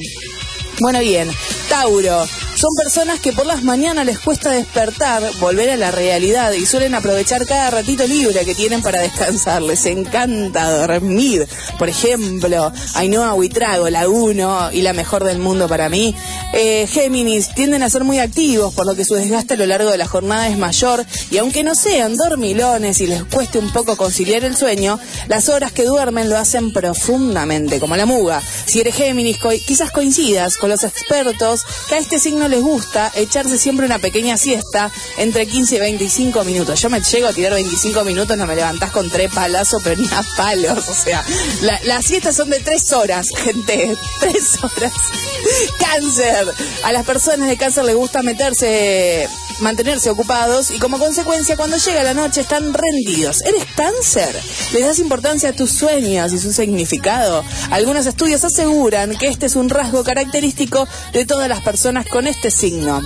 Bueno, 0.80 1.00
bien, 1.00 1.32
Tauro. 1.70 2.28
Son 2.64 2.74
personas 2.76 3.20
que 3.20 3.34
por 3.34 3.46
las 3.46 3.62
mañanas 3.64 4.06
les 4.06 4.20
cuesta 4.20 4.50
despertar, 4.50 5.22
volver 5.42 5.70
a 5.72 5.76
la 5.76 5.92
realidad 5.92 6.54
y 6.54 6.66
suelen 6.66 6.96
aprovechar 6.96 7.46
cada 7.46 7.70
ratito 7.70 8.08
libre 8.08 8.46
que 8.46 8.56
tienen 8.56 8.82
para 8.82 9.02
descansar. 9.02 9.62
Les 9.62 9.86
encanta 9.86 10.72
dormir. 10.72 11.46
Por 11.78 11.90
ejemplo, 11.90 12.72
Ainhoa 12.96 13.34
Huitrago, 13.34 13.90
la 13.90 14.08
uno 14.08 14.72
y 14.72 14.82
la 14.82 14.94
mejor 14.94 15.26
del 15.26 15.40
mundo 15.40 15.68
para 15.68 15.90
mí. 15.90 16.16
Eh, 16.54 16.88
Géminis 16.88 17.54
tienden 17.54 17.84
a 17.84 17.90
ser 17.90 18.06
muy 18.06 18.20
activos, 18.20 18.74
por 18.74 18.86
lo 18.86 18.96
que 18.96 19.04
su 19.04 19.16
desgaste 19.16 19.56
a 19.56 19.58
lo 19.58 19.66
largo 19.66 19.92
de 19.92 19.98
la 19.98 20.08
jornada 20.08 20.48
es 20.48 20.58
mayor 20.58 21.06
y 21.32 21.40
aunque 21.40 21.66
no 21.66 21.76
sean 21.76 22.16
dormilones 22.16 23.02
y 23.02 23.08
les 23.08 23.26
cueste 23.26 23.60
un 23.60 23.74
poco 23.74 23.98
conciliar 23.98 24.46
el 24.46 24.56
sueño, 24.56 25.02
las 25.28 25.50
horas 25.50 25.74
que 25.74 25.84
duermen 25.84 26.30
lo 26.30 26.38
hacen 26.38 26.72
profundamente, 26.72 27.82
como 27.82 27.98
la 27.98 28.06
muga. 28.06 28.42
Si 28.66 28.80
eres 28.80 28.96
Géminis, 28.96 29.38
quizás 29.68 29.92
coincidas 29.92 30.56
con 30.56 30.70
los 30.70 30.86
expertos 30.86 31.66
que 31.90 31.96
a 31.96 31.98
este 31.98 32.20
signo 32.20 32.53
les 32.54 32.62
gusta 32.62 33.12
echarse 33.16 33.58
siempre 33.58 33.86
una 33.88 33.98
pequeña 33.98 34.38
siesta 34.38 34.92
entre 35.18 35.48
15 35.48 35.76
y 35.76 35.80
25 35.80 36.44
minutos. 36.44 36.80
Yo 36.80 36.90
me 36.92 37.02
llego 37.02 37.28
a 37.28 37.34
tirar 37.34 37.54
25 37.54 38.04
minutos, 38.04 38.38
no 38.38 38.46
me 38.46 38.56
levantás 38.56 38.92
con 38.92 39.10
tres 39.10 39.32
palazos, 39.34 39.82
pero 39.84 40.00
ni 40.00 40.08
a 40.08 40.24
palos. 40.38 40.88
O 40.88 40.94
sea, 40.94 41.24
la- 41.62 41.80
las 41.86 42.06
siestas 42.06 42.36
son 42.36 42.52
de 42.52 42.60
tres 42.60 42.92
horas, 42.92 43.28
gente. 43.36 43.96
Tres 44.20 44.64
horas. 44.64 44.94
Cáncer. 45.80 46.48
A 46.84 46.92
las 46.92 47.06
personas 47.06 47.50
de 47.50 47.58
cáncer 47.58 47.84
les 47.86 47.96
gusta 47.96 48.22
meterse, 48.22 49.28
mantenerse 49.60 50.10
ocupados 50.10 50.72
y 50.72 50.80
como 50.80 51.00
consecuencia 51.00 51.56
cuando 51.56 51.78
llega 51.78 52.04
la 52.04 52.14
noche 52.14 52.42
están 52.42 52.74
rendidos. 52.74 53.42
¿Eres 53.42 53.66
cáncer? 53.76 54.36
¿Les 54.74 54.84
das 54.86 55.00
importancia 55.00 55.50
a 55.50 55.54
tus 55.54 55.72
sueños 55.72 56.32
y 56.34 56.40
su 56.40 56.54
significado? 56.54 57.44
Algunos 57.72 58.06
estudios 58.06 58.44
aseguran 58.44 59.16
que 59.18 59.28
este 59.28 59.46
es 59.48 59.56
un 59.56 59.70
rasgo 59.70 60.04
característico 60.04 60.88
de 61.12 61.26
todas 61.26 61.50
las 61.50 61.62
personas 61.62 62.06
con 62.08 62.28
este 62.34 62.50
signo. 62.50 63.00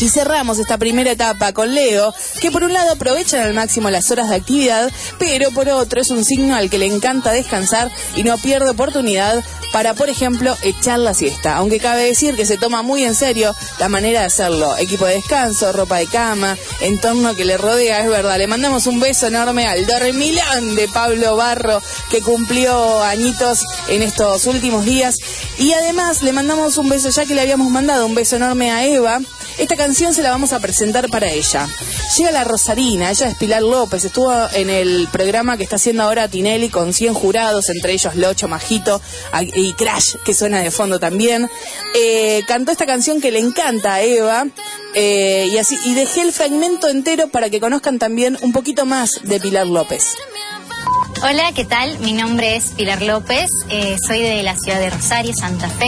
Y 0.00 0.08
cerramos 0.08 0.58
esta 0.58 0.78
primera 0.78 1.12
etapa 1.12 1.52
con 1.52 1.74
Leo, 1.74 2.12
que 2.40 2.50
por 2.50 2.64
un 2.64 2.72
lado 2.72 2.92
aprovechan 2.92 3.40
al 3.40 3.54
máximo 3.54 3.88
las 3.90 4.10
horas 4.10 4.28
de 4.28 4.36
actividad, 4.36 4.90
pero 5.18 5.50
por 5.52 5.68
otro 5.68 6.00
es 6.00 6.10
un 6.10 6.24
signo 6.24 6.56
al 6.56 6.70
que 6.70 6.78
le 6.78 6.86
encanta 6.86 7.30
descansar 7.30 7.90
y 8.16 8.24
no 8.24 8.36
pierde 8.38 8.70
oportunidad 8.70 9.44
para, 9.72 9.94
por 9.94 10.08
ejemplo, 10.08 10.56
echar 10.62 10.98
la 10.98 11.14
siesta. 11.14 11.56
Aunque 11.56 11.78
cabe 11.78 12.04
decir 12.04 12.36
que 12.36 12.46
se 12.46 12.58
toma 12.58 12.82
muy 12.82 13.04
en 13.04 13.14
serio 13.14 13.54
la 13.78 13.88
manera 13.88 14.20
de 14.20 14.26
hacerlo. 14.26 14.76
Equipo 14.76 15.06
de 15.06 15.14
descanso, 15.14 15.72
ropa 15.72 15.96
de 15.96 16.06
cama, 16.06 16.56
entorno 16.80 17.34
que 17.34 17.44
le 17.44 17.56
rodea, 17.56 18.00
es 18.00 18.08
verdad. 18.08 18.38
Le 18.38 18.46
mandamos 18.46 18.86
un 18.86 19.00
beso 19.00 19.28
enorme 19.28 19.66
al 19.66 19.86
dormilón 19.86 20.76
de 20.76 20.88
Pablo 20.88 21.36
Barro, 21.36 21.82
que 22.10 22.20
cumplió 22.20 23.02
añitos 23.02 23.64
en 23.88 24.02
estos 24.02 24.46
últimos 24.46 24.84
días. 24.84 25.18
Y 25.58 25.72
además 25.72 26.22
le 26.22 26.32
mandamos 26.32 26.76
un 26.76 26.88
beso, 26.88 27.08
ya 27.08 27.24
que 27.24 27.34
le 27.34 27.40
habíamos 27.40 27.70
mandado 27.70 28.06
un 28.06 28.14
beso 28.14 28.36
enorme 28.36 28.70
a 28.70 28.84
Eva. 28.84 29.20
Esta 29.58 29.76
canción 29.76 30.12
se 30.14 30.22
la 30.22 30.30
vamos 30.30 30.52
a 30.52 30.60
presentar 30.60 31.08
para 31.08 31.30
ella. 31.30 31.68
Llega 32.16 32.30
la 32.30 32.44
Rosarina, 32.44 33.10
ella 33.10 33.28
es 33.28 33.36
Pilar 33.36 33.62
López, 33.62 34.04
estuvo 34.04 34.32
en 34.54 34.70
el 34.70 35.08
programa 35.12 35.56
que 35.56 35.62
está 35.64 35.76
haciendo 35.76 36.02
ahora 36.02 36.28
Tinelli 36.28 36.68
con 36.68 36.92
100 36.92 37.14
jurados, 37.14 37.68
entre 37.68 37.92
ellos 37.92 38.16
Locho, 38.16 38.48
Majito 38.48 39.00
y 39.54 39.72
Crash, 39.74 40.16
que 40.24 40.34
suena 40.34 40.60
de 40.60 40.70
fondo 40.70 40.98
también. 40.98 41.48
Eh, 41.94 42.42
cantó 42.46 42.72
esta 42.72 42.86
canción 42.86 43.20
que 43.20 43.30
le 43.30 43.38
encanta 43.38 43.94
a 43.94 44.02
Eva. 44.02 44.46
eh, 44.94 45.48
y 45.50 45.56
así 45.56 45.78
y 45.86 45.94
dejé 45.94 46.20
el 46.20 46.32
fragmento 46.32 46.88
entero 46.88 47.28
para 47.28 47.48
que 47.48 47.60
conozcan 47.60 47.98
también 47.98 48.36
un 48.42 48.52
poquito 48.52 48.84
más 48.84 49.20
de 49.22 49.40
Pilar 49.40 49.66
López. 49.66 50.16
Hola, 51.22 51.52
¿qué 51.54 51.64
tal? 51.64 51.98
Mi 52.00 52.12
nombre 52.12 52.56
es 52.56 52.70
Pilar 52.76 53.00
López, 53.00 53.48
eh, 53.70 53.96
soy 54.06 54.20
de 54.20 54.42
la 54.42 54.56
ciudad 54.56 54.80
de 54.80 54.90
Rosario, 54.90 55.32
Santa 55.34 55.68
Fe. 55.68 55.86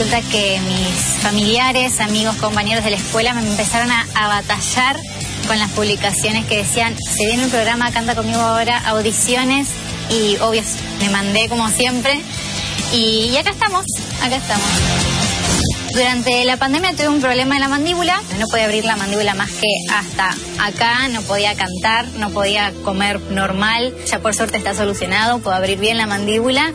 Resulta 0.00 0.22
que 0.30 0.58
mis 0.60 1.22
familiares, 1.22 2.00
amigos, 2.00 2.34
compañeros 2.36 2.82
de 2.82 2.90
la 2.90 2.96
escuela 2.96 3.34
me 3.34 3.46
empezaron 3.46 3.90
a, 3.90 4.06
batallar 4.14 4.96
con 5.46 5.58
las 5.58 5.70
publicaciones 5.72 6.46
que 6.46 6.56
decían, 6.56 6.96
se 6.96 7.26
viene 7.26 7.44
un 7.44 7.50
programa, 7.50 7.92
canta 7.92 8.14
conmigo 8.14 8.40
ahora, 8.40 8.78
audiciones, 8.78 9.68
y 10.08 10.38
obvio, 10.38 10.62
me 11.00 11.10
mandé 11.10 11.50
como 11.50 11.68
siempre, 11.68 12.18
y, 12.94 13.28
y 13.30 13.36
acá 13.36 13.50
estamos, 13.50 13.84
acá 14.22 14.36
estamos. 14.36 15.29
Durante 15.92 16.44
la 16.44 16.56
pandemia 16.56 16.92
tuve 16.92 17.08
un 17.08 17.20
problema 17.20 17.56
en 17.56 17.60
la 17.60 17.68
mandíbula, 17.68 18.20
no 18.38 18.46
podía 18.46 18.64
abrir 18.64 18.84
la 18.84 18.96
mandíbula 18.96 19.34
más 19.34 19.50
que 19.50 19.66
hasta 19.92 20.34
acá, 20.60 21.08
no 21.08 21.20
podía 21.22 21.54
cantar, 21.56 22.06
no 22.18 22.30
podía 22.30 22.72
comer 22.84 23.20
normal, 23.20 23.94
ya 24.06 24.20
por 24.20 24.34
suerte 24.34 24.56
está 24.56 24.74
solucionado, 24.74 25.40
puedo 25.40 25.56
abrir 25.56 25.78
bien 25.78 25.98
la 25.98 26.06
mandíbula 26.06 26.72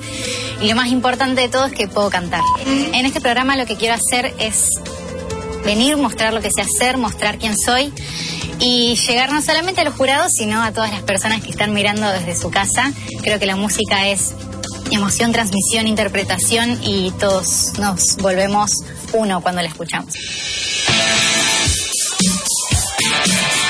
y 0.62 0.68
lo 0.68 0.76
más 0.76 0.90
importante 0.90 1.42
de 1.42 1.50
todo 1.50 1.66
es 1.66 1.74
que 1.74 1.88
puedo 1.88 2.10
cantar. 2.10 2.42
En 2.66 3.06
este 3.06 3.22
programa 3.22 3.56
lo 3.56 3.66
que 3.66 3.78
quiero 3.78 3.96
hacer 3.96 4.34
es 4.38 4.70
venir, 5.64 5.98
mostrar 5.98 6.34
lo 6.34 6.42
que 6.42 6.52
sé 6.52 6.62
hacer, 6.62 6.98
mostrar 6.98 7.38
quién 7.38 7.58
soy 7.58 7.94
y 8.60 8.96
llegar 9.08 9.32
no 9.32 9.42
solamente 9.42 9.82
a 9.82 9.84
los 9.86 9.96
jurados, 9.96 10.32
sino 10.38 10.62
a 10.62 10.72
todas 10.72 10.92
las 10.92 11.04
personas 11.04 11.42
que 11.42 11.52
están 11.52 11.74
mirando 11.74 12.10
desde 12.12 12.36
su 12.36 12.52
casa. 12.52 12.92
Creo 13.22 13.40
que 13.40 13.46
la 13.46 13.56
música 13.56 14.08
es 14.08 14.34
emoción, 14.96 15.32
transmisión, 15.32 15.88
interpretación 15.88 16.80
y 16.84 17.12
todos 17.12 17.74
nos 17.80 18.18
volvemos 18.18 18.72
uno 19.14 19.42
cuando 19.42 19.62
la 19.62 19.68
escuchamos. 19.68 20.14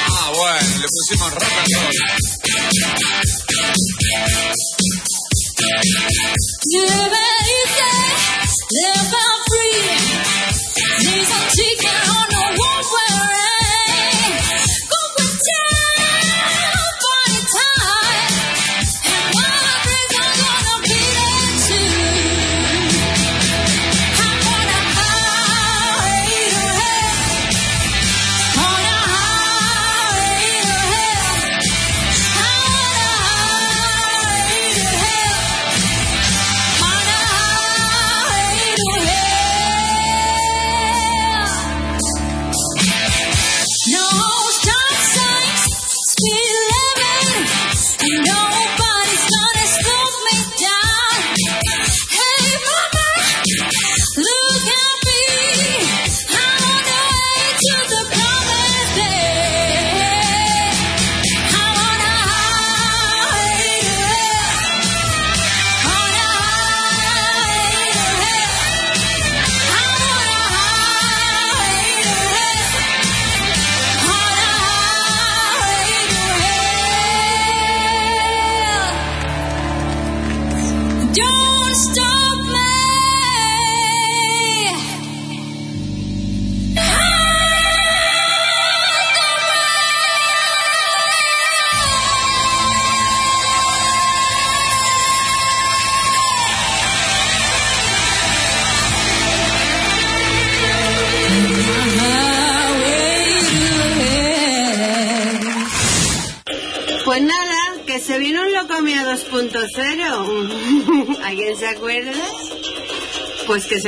Ah, 0.09 0.31
bueno, 0.35 0.67
le 0.81 0.87
pusimos 0.87 1.33
rock 1.33 1.43
and 1.43 1.73
roll. 1.73 1.91
Live 6.67 7.15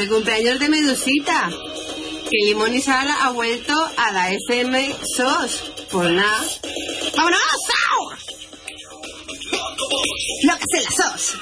cumpleaños 0.08 0.60
de 0.60 0.70
Medusita. 0.70 1.49
Que 2.30 2.45
Limón 2.45 2.74
y 2.74 2.82
Sal 2.82 3.08
ha 3.10 3.30
vuelto 3.30 3.74
a 3.97 4.12
la 4.12 4.32
FM 4.32 4.95
SOS. 5.16 5.64
Pues 5.91 6.12
nada. 6.12 6.45
¡Vámonos! 7.16 7.41
¡Au! 7.91 8.10
Lo 10.43 10.58
que 10.58 10.64
hace 10.64 10.84
la 10.84 10.91
SOS. 10.91 11.38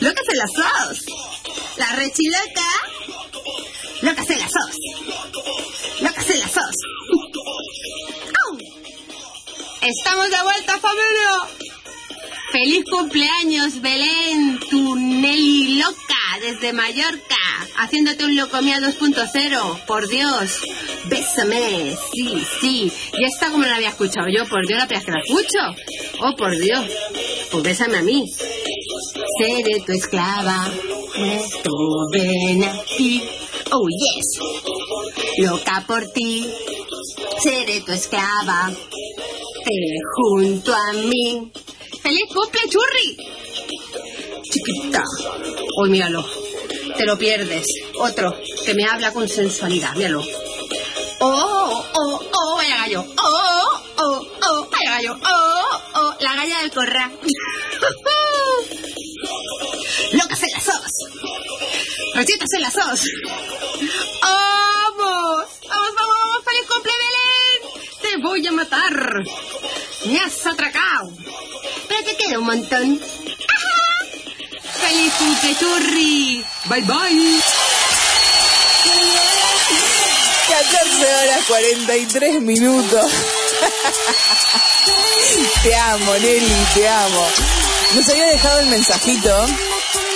Lo 0.00 0.14
que 0.14 0.20
hace 0.20 0.36
la 0.36 0.46
SOS. 0.46 1.04
La 1.76 1.92
rechiloca. 1.96 2.70
Lo 4.02 4.14
que 4.14 4.20
hace 4.20 4.36
la 4.36 4.48
SOS. 4.48 4.76
Lo 6.00 6.12
que 6.12 6.20
hace 6.20 6.38
la 6.38 6.48
SOS. 6.48 6.76
¡Au! 8.46 8.58
Estamos 9.82 10.30
de 10.30 10.42
vuelta, 10.42 10.78
familia. 10.78 11.60
Feliz 12.52 12.84
cumpleaños, 12.90 13.80
Belén, 13.80 14.58
tu 14.68 14.96
Nelly 14.96 15.78
loca, 15.78 16.38
desde 16.40 16.72
Mallorca, 16.72 17.36
haciéndote 17.80 18.24
un 18.24 18.36
locomía 18.36 18.78
2.0. 18.78 19.84
Por 19.86 20.08
Dios, 20.08 20.60
bésame. 21.06 21.96
Sí, 22.12 22.42
sí. 22.60 22.92
Y 23.18 23.24
esta 23.24 23.50
como 23.50 23.64
la 23.64 23.76
había 23.76 23.88
escuchado 23.88 24.26
yo, 24.28 24.46
por 24.46 24.66
Dios, 24.66 24.78
la 24.78 24.86
primera 24.86 25.04
que 25.04 25.12
la 25.12 25.20
escucho. 25.20 25.58
Oh, 26.20 26.36
por 26.36 26.56
Dios. 26.56 26.84
Pues 27.50 27.62
bésame 27.64 27.98
a 27.98 28.02
mí. 28.02 28.24
Seré 29.38 29.80
tu 29.84 29.92
esclava. 29.92 30.70
Esto 31.16 31.70
ven 32.12 32.64
aquí. 32.64 33.22
Oh, 33.72 33.86
yes. 33.88 34.38
Loca 35.38 35.84
por 35.86 36.06
ti. 36.12 36.46
Seré 37.42 37.80
tu 37.80 37.92
esclava. 37.92 38.70
Te 39.64 39.72
junto 40.14 40.74
a 40.74 40.92
mí. 40.92 41.50
¡Feliz 42.02 42.24
cumple, 42.34 42.60
churri! 42.68 43.16
Chiquita. 44.42 45.04
Uy, 45.82 45.90
míralo. 45.90 46.49
Te 47.00 47.06
lo 47.06 47.16
pierdes. 47.16 47.64
Otro 47.98 48.36
que 48.66 48.74
me 48.74 48.84
habla 48.84 49.10
con 49.10 49.26
sensualidad. 49.26 49.94
Míralo. 49.96 50.22
Oh, 51.20 51.82
oh, 51.94 52.20
oh, 52.30 52.56
vaya 52.56 52.76
gallo. 52.76 53.06
Oh, 53.16 53.82
oh, 53.96 54.26
oh, 54.42 54.68
vaya 54.70 54.90
gallo. 54.90 55.16
Oh, 55.24 55.80
oh, 55.94 56.14
la 56.20 56.34
galla 56.34 56.60
del 56.60 56.70
corral. 56.70 57.10
Locas 60.12 60.42
en 60.42 60.50
la 60.52 60.60
sos. 60.60 60.92
Recitas 62.16 62.52
en 62.52 62.60
la 62.60 62.70
sos. 62.70 63.00
¡Vamos! 64.20 65.46
¡Vamos, 65.68 65.94
vamos! 65.96 66.44
¡Feliz 66.44 66.66
cumple, 66.68 66.92
Belén! 67.00 67.62
¡Te 68.02 68.16
voy 68.18 68.46
a 68.46 68.52
matar! 68.52 69.24
¡Me 70.04 70.18
has 70.18 70.46
atracado! 70.46 71.14
Pero 71.88 72.04
te 72.04 72.14
queda 72.18 72.38
un 72.40 72.44
montón. 72.44 73.00
¡Ajá! 74.90 74.90
¡Feliz 74.90 75.14
cumple, 75.14 75.56
churri! 75.56 76.44
¡Bye, 76.66 76.82
bye! 76.82 77.40
14 80.48 81.14
horas 81.14 81.40
43 81.46 82.42
minutos. 82.42 83.10
te 85.62 85.76
amo, 85.76 86.14
Nelly, 86.14 86.66
te 86.74 86.88
amo. 86.88 87.28
Nos 87.94 88.08
había 88.08 88.26
dejado 88.26 88.58
el 88.60 88.66
mensajito 88.66 89.46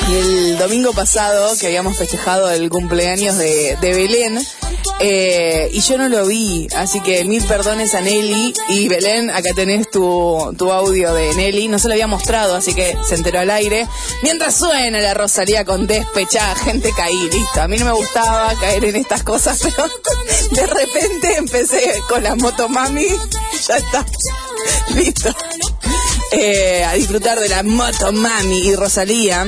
el 0.09 0.59
domingo 0.59 0.93
pasado 0.93 1.57
que 1.59 1.67
habíamos 1.67 1.97
festejado 1.97 2.51
el 2.51 2.69
cumpleaños 2.69 3.37
de, 3.39 3.77
Belén. 3.81 4.39
eh, 5.01 5.71
y 5.73 5.81
yo 5.81 5.97
no 5.99 6.09
lo 6.09 6.27
vi, 6.27 6.69
así 6.77 7.01
que 7.01 7.25
mil 7.25 7.43
perdones 7.45 7.95
a 7.95 8.01
Nelly 8.01 8.55
y 8.69 8.89
Belén, 8.89 9.31
acá 9.31 9.51
tenés 9.55 9.91
tu, 9.91 10.55
tu 10.59 10.73
audio 10.73 11.15
de 11.15 11.35
Nelly, 11.35 11.69
no 11.69 11.79
se 11.79 11.89
lo 11.89 11.95
había 11.95 12.07
mostrado, 12.07 12.55
así 12.55 12.75
que 12.75 12.97
se 13.07 13.15
enteró 13.15 13.41
al 13.41 13.51
aire. 13.51 13.89
Mientras 14.23 14.57
suena 14.57 14.99
la 15.01 15.15
Rosalía 15.15 15.65
con 15.65 15.87
despechada, 15.87 16.55
gente 16.57 16.93
caí, 16.97 17.31
listo. 17.31 17.63
A 17.63 17.69
mí 17.69 17.79
no 17.79 17.87
me 17.87 17.93
gustaba 17.93 18.53
caer 18.61 18.85
en 18.85 18.97
estas 18.97 19.23
cosas, 19.23 19.61
pero 19.63 19.89
de 20.51 20.67
repente 20.67 21.37
empecé 21.37 22.03
con 22.09 22.23
la 22.23 22.35
motomami, 22.37 23.07
ya 23.69 23.77
está, 23.77 24.05
listo. 24.95 25.35
Eh, 26.33 26.85
a 26.85 26.95
disfrutar 26.95 27.39
de 27.39 27.49
la 27.49 27.63
motomami 27.63 28.59
y 28.59 28.75
Rosalía. 28.75 29.47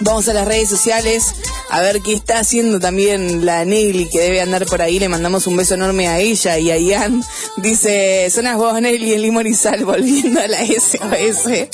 Vamos 0.00 0.28
a 0.28 0.34
las 0.34 0.46
redes 0.46 0.68
sociales 0.68 1.34
a 1.70 1.80
ver 1.80 2.00
qué 2.02 2.12
está 2.12 2.38
haciendo 2.38 2.78
también 2.78 3.46
la 3.46 3.64
Nelly 3.64 4.08
que 4.08 4.20
debe 4.20 4.40
andar 4.40 4.66
por 4.66 4.82
ahí. 4.82 4.98
Le 4.98 5.08
mandamos 5.08 5.46
un 5.46 5.56
beso 5.56 5.74
enorme 5.74 6.08
a 6.08 6.18
ella 6.18 6.58
y 6.58 6.70
a 6.70 6.76
Ian. 6.76 7.22
Dice, 7.56 8.28
son 8.30 8.44
las 8.44 8.56
vos 8.56 8.80
Nelly 8.80 9.14
en 9.14 9.22
limón 9.22 9.46
y 9.46 9.54
volviendo 9.84 10.40
a 10.40 10.48
la 10.48 10.64
SOS. 10.66 11.68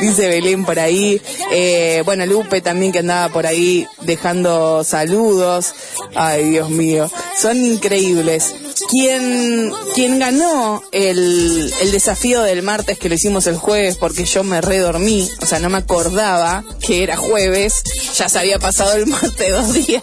Dice 0.00 0.28
Belén 0.28 0.64
por 0.64 0.78
ahí. 0.78 1.20
Eh, 1.52 2.02
bueno, 2.04 2.24
Lupe 2.26 2.60
también 2.60 2.92
que 2.92 3.00
andaba 3.00 3.32
por 3.32 3.46
ahí 3.46 3.86
dejando 4.02 4.82
saludos. 4.82 5.74
Ay, 6.14 6.50
Dios 6.50 6.70
mío. 6.70 7.10
Son 7.36 7.56
increíbles. 7.56 8.54
Quien, 8.88 9.72
quien 9.94 10.18
ganó 10.18 10.82
el, 10.92 11.72
el 11.80 11.90
desafío 11.90 12.42
del 12.42 12.62
martes 12.62 12.98
que 12.98 13.08
lo 13.08 13.16
hicimos 13.16 13.46
el 13.46 13.56
jueves 13.56 13.96
porque 13.96 14.24
yo 14.24 14.44
me 14.44 14.60
redormí, 14.60 15.28
o 15.42 15.46
sea, 15.46 15.58
no 15.58 15.70
me 15.70 15.78
acordaba 15.78 16.64
que 16.80 17.02
era 17.02 17.16
jueves, 17.16 17.82
ya 18.16 18.28
se 18.28 18.38
había 18.38 18.58
pasado 18.58 18.94
el 18.94 19.06
martes 19.06 19.50
dos 19.50 19.74
días. 19.74 20.02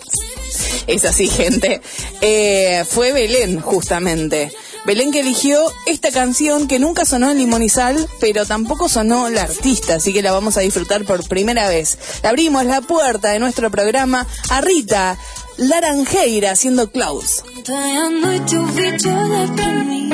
Es 0.88 1.06
así, 1.06 1.28
gente. 1.28 1.82
Eh, 2.22 2.86
fue 2.90 3.14
Belén, 3.14 3.60
justamente. 3.62 4.52
Belén 4.86 5.12
que 5.12 5.22
eligió 5.22 5.72
esta 5.86 6.12
canción 6.12 6.68
que 6.68 6.78
nunca 6.78 7.06
sonó 7.06 7.32
en 7.32 7.70
Sal, 7.70 8.10
pero 8.20 8.46
tampoco 8.46 8.90
sonó 8.90 9.30
la 9.30 9.44
artista, 9.44 9.96
así 9.96 10.12
que 10.12 10.22
la 10.22 10.34
vamos 10.34 10.58
a 10.58 10.60
disfrutar 10.60 11.06
por 11.06 11.26
primera 11.28 11.70
vez. 11.70 11.98
Le 12.22 12.28
abrimos 12.28 12.66
la 12.66 12.82
puerta 12.82 13.30
de 13.30 13.40
nuestro 13.40 13.72
programa 13.72 14.28
a 14.50 14.60
Rita 14.60 15.18
Laranjeira 15.58 16.52
haciendo 16.52 16.88
Klaus. 16.88 17.44
Ontem 17.58 17.98
à 17.98 18.10
noite 18.10 18.56
eu 18.56 18.66
vi-te 18.66 19.08
olhar 19.08 19.48
para 19.56 19.84
mim. 19.84 20.10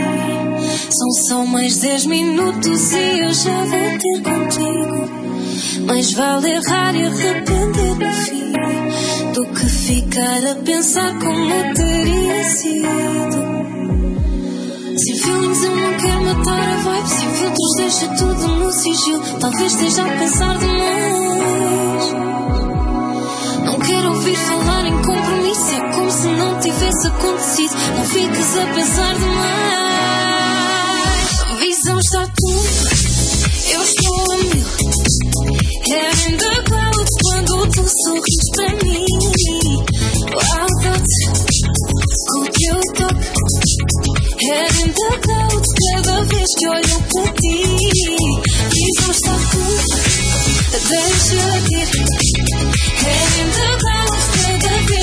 São 0.90 1.12
só 1.28 1.46
mais 1.46 1.78
dez 1.78 2.06
minutos 2.06 2.92
e 2.92 3.20
eu 3.20 3.34
já 3.34 3.64
vou 3.64 3.98
ter 4.00 4.22
contigo. 4.22 5.86
Mais 5.86 6.12
vale 6.14 6.52
errar 6.52 6.94
e 6.96 7.06
arrepender 7.06 7.96
no 7.96 8.14
fim 8.14 8.54
do 9.34 9.46
que 9.54 9.66
ficar 9.66 10.46
a 10.46 10.56
pensar 10.56 11.18
como 11.20 11.74
teria 11.74 12.44
sido. 12.44 13.50
Sem 14.98 15.16
feelings 15.16 15.64
eu 15.64 15.76
não 15.76 15.98
quero 15.98 16.24
matar 16.24 16.60
a 16.60 16.76
vibe. 16.78 17.10
Sem 17.10 17.30
filtros 17.32 17.76
deixa 17.78 18.08
tudo 18.18 18.48
no 18.58 18.72
sigilo. 18.72 19.24
Talvez 19.40 19.74
esteja 19.74 20.04
a 20.04 20.18
pensar 20.18 20.58
demais. 20.58 22.29
Ouvir 24.20 24.36
falar 24.36 24.86
em 24.86 25.02
compromisso. 25.02 25.72
É 25.72 25.80
como 25.94 26.12
se 26.12 26.28
não 26.28 26.60
tivesse 26.60 27.08
acontecido. 27.08 27.74
Não 27.96 28.04
fiques 28.04 28.58
a 28.58 28.66
pensar 28.76 29.16
demais. 29.16 30.40
Visão 31.60 31.98
está 32.00 32.28
tudo. 32.36 32.68
Eu 33.72 33.82
estou 33.82 34.34
a 34.34 34.38
mil. 34.40 34.60
In 36.28 36.36
the 36.38 36.54
clouds 36.66 37.14
quando 37.24 37.68
tu 37.72 37.84
sorris 38.04 38.44
para 38.56 38.72
mim. 38.84 39.06
Wow, 40.36 40.68
that's 40.84 41.16
o 42.36 42.40
que 42.44 42.66
eu 42.66 42.80
toco. 42.98 43.24
Hair 44.44 44.74
in 44.84 44.92
the 44.92 45.12
clouds 45.24 45.70
cada 45.94 46.16
vez 46.26 46.50
que 46.58 46.66
olho 46.68 46.98
para 47.14 47.32
ti. 47.36 47.56
Visão 48.76 49.12
está 49.12 49.36
tudo. 49.52 50.20
Deixa 50.90 51.42
ir. 51.72 51.88
Head 53.00 53.32
in 53.40 53.50
the 53.52 53.70
clouds, 53.80 54.09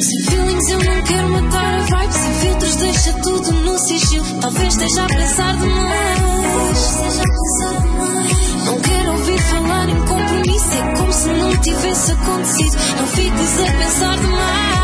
Sem 0.00 0.22
feelings 0.24 0.68
eu 0.68 0.78
não 0.78 1.02
quero 1.04 1.28
matar 1.30 1.74
a 1.74 1.80
vibe. 1.80 2.12
Sem 2.12 2.32
filtros 2.34 2.76
deixa 2.76 3.12
tudo 3.22 3.52
no 3.52 3.78
sigilo. 3.78 4.40
Talvez 4.40 4.74
esteja 4.74 5.04
a 5.04 5.06
pensar 5.06 5.56
demais. 5.56 6.96
Não 8.64 8.80
quero 8.80 9.12
ouvir 9.12 9.40
falar 9.42 9.88
em 9.88 9.98
compromisso. 10.06 10.74
É 10.74 10.96
como 10.96 11.12
se 11.12 11.28
não 11.28 11.56
tivesse 11.60 12.12
acontecido. 12.12 12.76
Não 12.98 13.06
fiques 13.06 13.60
a 13.60 13.72
pensar 13.72 14.18
demais. 14.18 14.76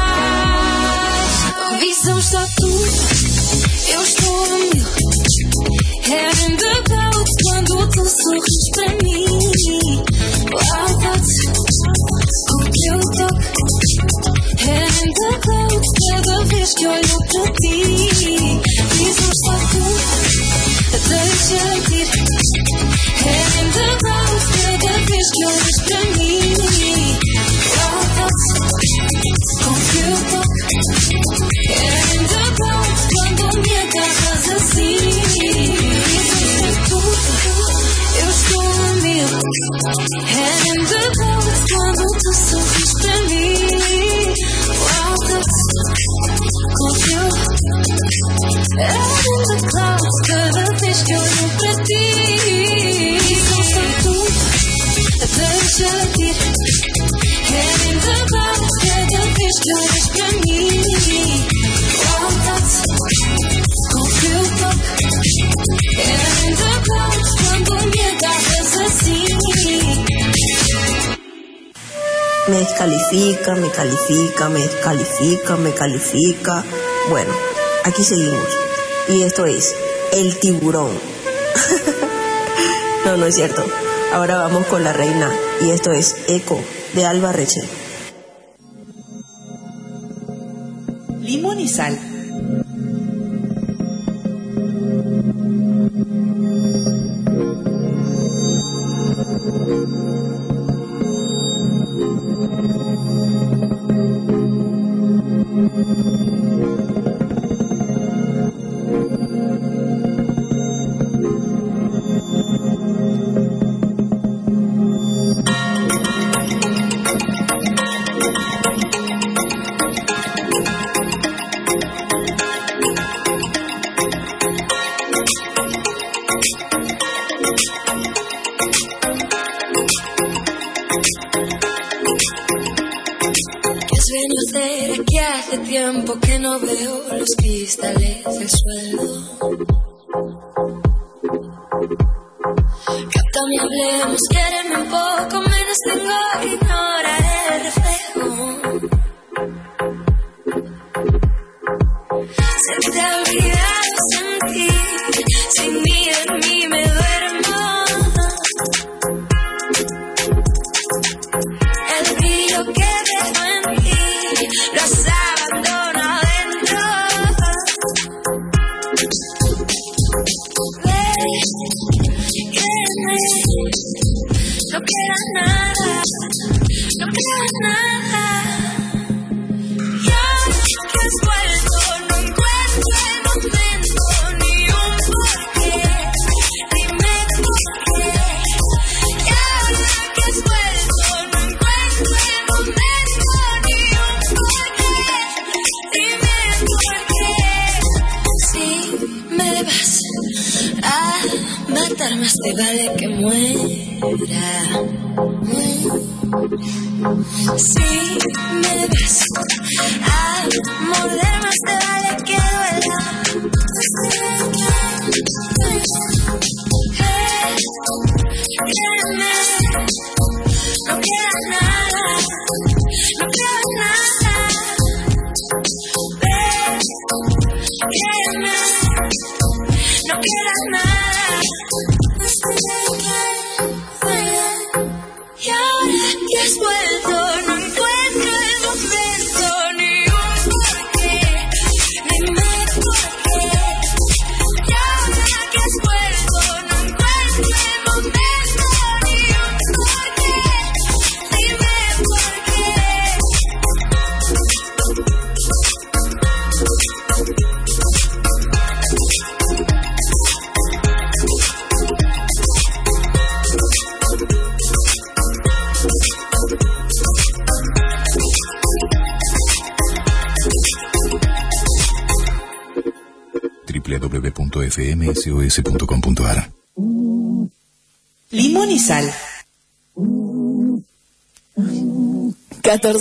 A 1.58 1.76
visão 1.78 2.18
está 2.18 2.46
tudo. 2.56 2.86
Eu 3.92 4.02
estou 4.02 4.44
a 4.44 4.58
mil. 4.58 4.82
Head 6.02 6.50
in 6.50 6.56
the 6.56 6.82
clouds 6.86 7.32
quando 7.44 7.88
tu 7.90 8.04
sorris 8.04 8.70
para 8.74 8.88
mim. 9.04 9.26
Wow, 10.52 11.00
that's 11.00 11.41
acabamos 15.24 15.86
cada 16.10 16.44
vez 16.46 16.74
que 16.74 16.86
olho 16.86 17.18
para 17.32 17.52
ti. 17.60 17.74
Dizes 18.98 19.34
só 19.44 19.54
tu, 19.70 19.84
deixa-te 21.08 21.94
ir. 21.94 22.08
Ainda 23.54 23.86
vamos 24.02 24.44
cada 24.56 24.92
vez 24.98 25.26
que 25.32 25.42
olhas 25.46 25.78
para 25.88 26.02
mim. 26.18 26.54
Confio 29.64 30.12
Ainda 32.10 32.42
vamos 32.58 33.00
quando 33.12 33.44
me 33.58 33.72
agarras 33.76 34.44
assim. 34.56 34.96
Isso 36.18 36.38
só 36.58 36.68
tudo. 36.88 37.22
eu 38.20 38.28
estou 38.30 38.68
a 38.70 38.88
é 38.88 39.00
mil. 39.02 39.28
Ainda 40.62 41.00
vamos 41.18 41.58
quando 41.70 42.04
tu 42.18 42.30
sofres 42.50 42.92
para 43.00 43.16
mim. 43.28 43.51
Me 72.48 72.58
descalifica, 72.58 73.54
me 73.54 73.70
califica, 73.70 74.48
me 74.48 74.60
descalifica, 74.60 75.56
me 75.56 75.72
califica. 75.72 76.64
Bueno, 77.08 77.32
aquí 77.84 78.04
seguimos. 78.04 78.48
Y 79.08 79.22
esto 79.22 79.46
es 79.46 79.74
El 80.12 80.38
Tiburón. 80.38 80.90
no, 83.04 83.16
no 83.16 83.26
es 83.26 83.34
cierto. 83.34 83.64
Ahora 84.12 84.36
vamos 84.36 84.66
con 84.66 84.84
la 84.84 84.92
reina. 84.92 85.30
Y 85.60 85.70
esto 85.70 85.92
es 85.92 86.16
Eco 86.28 86.60
de 86.94 87.06
Alba 87.06 87.32
Rechel. 87.32 87.68
Limón 91.20 91.60
y 91.60 91.68
sal. 91.68 92.11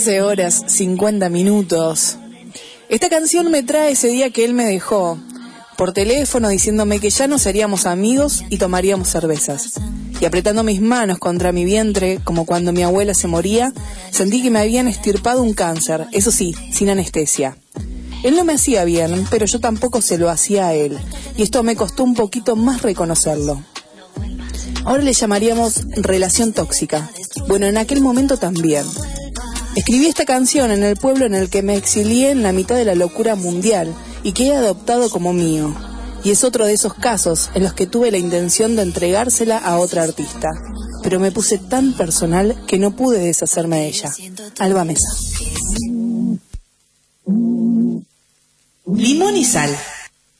14 0.02 0.22
horas 0.22 0.64
50 0.66 1.28
minutos. 1.28 2.16
Esta 2.88 3.08
canción 3.08 3.52
me 3.52 3.62
trae 3.62 3.92
ese 3.92 4.08
día 4.08 4.30
que 4.30 4.44
él 4.44 4.52
me 4.52 4.64
dejó 4.64 5.16
por 5.76 5.92
teléfono 5.92 6.48
diciéndome 6.48 6.98
que 6.98 7.08
ya 7.08 7.28
no 7.28 7.38
seríamos 7.38 7.86
amigos 7.86 8.42
y 8.50 8.56
tomaríamos 8.56 9.06
cervezas. 9.06 9.74
Y 10.20 10.24
apretando 10.24 10.64
mis 10.64 10.80
manos 10.80 11.20
contra 11.20 11.52
mi 11.52 11.64
vientre, 11.64 12.18
como 12.24 12.46
cuando 12.46 12.72
mi 12.72 12.82
abuela 12.82 13.14
se 13.14 13.28
moría, 13.28 13.72
sentí 14.10 14.42
que 14.42 14.50
me 14.50 14.58
habían 14.58 14.88
estirpado 14.88 15.40
un 15.40 15.54
cáncer, 15.54 16.08
eso 16.10 16.32
sí, 16.32 16.52
sin 16.72 16.90
anestesia. 16.90 17.56
Él 18.24 18.34
no 18.34 18.42
me 18.42 18.54
hacía 18.54 18.82
bien, 18.82 19.24
pero 19.30 19.46
yo 19.46 19.60
tampoco 19.60 20.02
se 20.02 20.18
lo 20.18 20.30
hacía 20.30 20.66
a 20.66 20.74
él, 20.74 20.98
y 21.36 21.44
esto 21.44 21.62
me 21.62 21.76
costó 21.76 22.02
un 22.02 22.14
poquito 22.14 22.56
más 22.56 22.82
reconocerlo. 22.82 23.62
Ahora 24.84 25.04
le 25.04 25.12
llamaríamos 25.12 25.86
relación 25.92 26.52
tóxica. 26.52 27.08
Bueno, 27.46 27.66
en 27.66 27.76
aquel 27.76 28.00
momento 28.00 28.36
también. 28.36 28.84
Escribí 29.74 30.06
esta 30.06 30.26
canción 30.26 30.70
en 30.70 30.82
el 30.82 30.96
pueblo 30.96 31.24
en 31.24 31.34
el 31.34 31.48
que 31.48 31.62
me 31.62 31.76
exilié 31.76 32.30
en 32.30 32.42
la 32.42 32.52
mitad 32.52 32.76
de 32.76 32.84
la 32.84 32.94
locura 32.94 33.36
mundial 33.36 33.94
y 34.22 34.32
que 34.32 34.48
he 34.48 34.54
adoptado 34.54 35.08
como 35.08 35.32
mío. 35.32 35.74
Y 36.22 36.30
es 36.30 36.44
otro 36.44 36.66
de 36.66 36.74
esos 36.74 36.92
casos 36.92 37.50
en 37.54 37.62
los 37.62 37.72
que 37.72 37.86
tuve 37.86 38.10
la 38.10 38.18
intención 38.18 38.76
de 38.76 38.82
entregársela 38.82 39.56
a 39.56 39.78
otra 39.78 40.02
artista. 40.02 40.50
Pero 41.02 41.18
me 41.18 41.32
puse 41.32 41.56
tan 41.56 41.94
personal 41.94 42.54
que 42.66 42.78
no 42.78 42.94
pude 42.94 43.18
deshacerme 43.18 43.78
de 43.78 43.86
ella. 43.86 44.12
Alba 44.58 44.84
Mesa. 44.84 45.08
Limón 48.94 49.36
y 49.36 49.44
sal. 49.44 49.74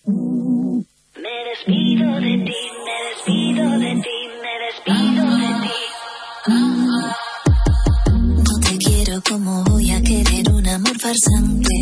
Me 0.07 1.35
despido 1.51 2.21
de 2.21 2.32
amor 10.83 10.99
farsante. 11.01 11.77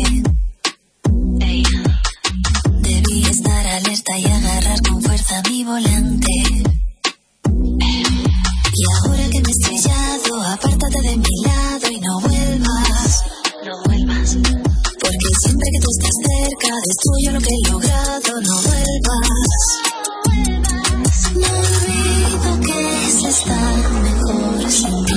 Debí 2.81 3.25
estar 3.25 3.67
alerta 3.67 4.19
y 4.19 4.25
agarrar 4.25 4.81
con 4.81 5.01
fuerza 5.01 5.41
mi 5.49 5.63
volante. 5.63 6.31
Y 8.73 8.83
ahora 8.97 9.29
que 9.31 9.41
me 9.41 9.49
he 9.49 9.51
estrellado, 9.51 10.43
apártate 10.53 11.01
de 11.01 11.17
mi 11.17 11.35
lado 11.45 11.91
y 11.91 11.99
no 11.99 12.19
vuelvas. 12.19 13.21
No 13.65 13.83
vuelvas. 13.85 14.37
Porque 15.01 15.29
siempre 15.43 15.67
que 15.73 15.79
tú 15.79 15.87
estás 15.97 16.15
cerca, 16.27 16.69
destruyo 16.87 17.31
lo 17.33 17.39
que 17.41 17.49
he 17.49 17.61
logrado. 17.71 18.41
No 18.41 18.55
vuelvas. 18.69 19.61
No 21.33 21.49
olvido 21.59 22.51
que 22.65 22.77
es 23.07 23.17
estar 23.25 23.75
mejor 24.03 24.71
sin 24.71 25.10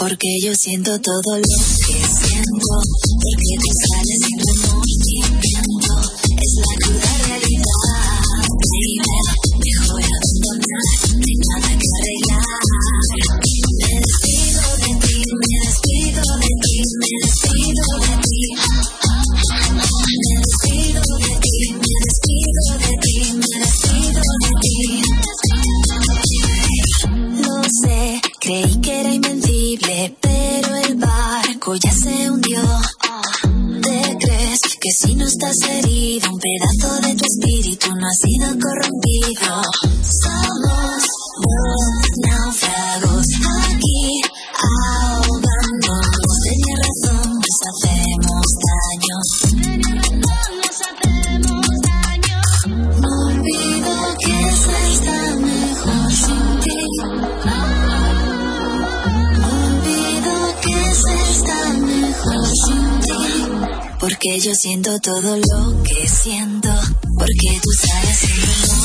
Porque 0.00 0.28
yo 0.42 0.54
siento 0.54 0.98
todo 0.98 1.36
lo 1.36 1.42
que 1.42 2.00
siento. 2.00 2.74
Porque 3.20 3.52
tú 3.60 3.70
sales 3.84 4.20
sin 4.24 4.38
un 35.42 36.38
pedazo 36.38 37.00
de 37.00 37.14
tu 37.14 37.24
espíritu 37.24 37.88
no 37.94 38.06
ha 38.06 38.12
sido 38.12 38.58
corrompido? 38.60 39.89
Porque 64.30 64.46
yo 64.46 64.54
siento 64.54 65.00
todo 65.00 65.36
lo 65.36 65.82
que 65.82 66.06
siento. 66.06 66.68
Porque 67.18 67.60
tú 67.60 67.70
sabes 67.72 68.16
sin 68.16 68.79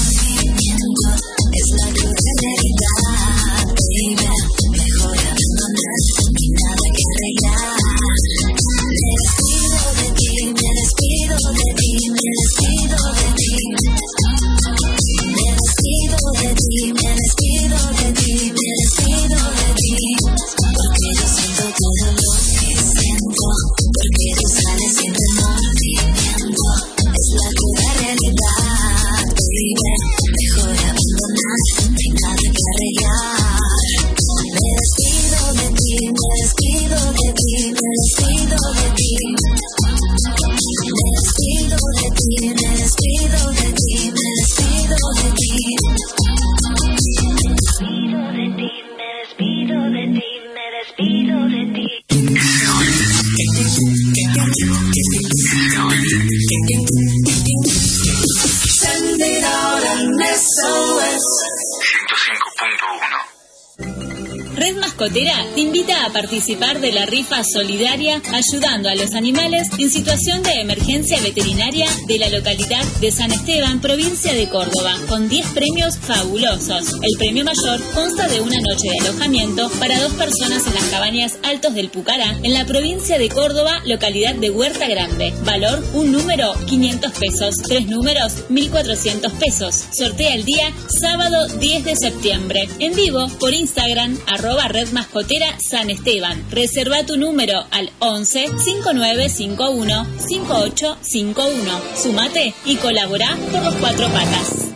Te 65.13 65.61
invita 65.61 66.03
a 66.03 66.11
participar 66.11 66.81
de 66.81 66.91
la 66.91 67.05
rifa 67.05 67.43
solidaria 67.43 68.23
ayudando 68.33 68.89
a 68.89 68.95
los 68.95 69.13
animales 69.13 69.67
en 69.77 69.91
situación 69.91 70.41
de 70.41 70.53
emergencia 70.53 71.21
veterinaria 71.21 71.87
de 72.07 72.17
la 72.17 72.29
localidad 72.29 72.83
de 72.99 73.11
San 73.11 73.31
Esteban, 73.31 73.81
provincia 73.81 74.33
de 74.33 74.49
Córdoba, 74.49 74.95
con 75.07 75.29
10 75.29 75.47
premios 75.49 75.97
fabulosos. 75.99 76.91
El 77.03 77.17
premio 77.19 77.45
mayor 77.45 77.83
consta 77.93 78.27
de 78.27 78.41
una 78.41 78.57
noche 78.57 78.87
de 78.89 79.07
alojamiento 79.07 79.69
para 79.79 79.99
dos 79.99 80.13
personas 80.13 80.65
en 80.65 80.73
las 80.73 80.85
cabañas 80.85 81.37
Altos 81.43 81.75
del 81.75 81.89
Pucará, 81.89 82.39
en 82.41 82.53
la 82.53 82.65
provincia 82.65 83.19
de 83.19 83.29
Córdoba, 83.29 83.81
localidad 83.85 84.33
de 84.33 84.49
Huerta 84.49 84.87
Grande. 84.87 85.33
Valor, 85.43 85.85
un 85.93 86.11
número, 86.11 86.53
500 86.65 87.11
pesos. 87.11 87.55
Tres 87.67 87.85
números, 87.87 88.49
1.400 88.49 89.31
pesos. 89.33 89.85
Sortea 89.91 90.33
el 90.33 90.45
día 90.45 90.73
sábado 90.99 91.47
10 91.59 91.85
de 91.85 91.95
septiembre. 91.95 92.67
En 92.79 92.95
vivo 92.95 93.27
por 93.39 93.53
Instagram, 93.53 94.17
arroba 94.25 94.67
Red 94.67 94.94
Mascotera 94.95 95.57
San 95.59 95.89
Esteban. 95.89 96.41
Reserva 96.51 97.05
tu 97.05 97.17
número 97.17 97.65
al 97.71 97.91
11 97.99 98.47
5951 98.57 100.07
5851. 100.25 101.81
Sumate 102.01 102.53
y 102.63 102.77
colabora 102.77 103.37
por 103.51 103.61
los 103.61 103.75
cuatro 103.75 104.07
patas. 104.07 104.69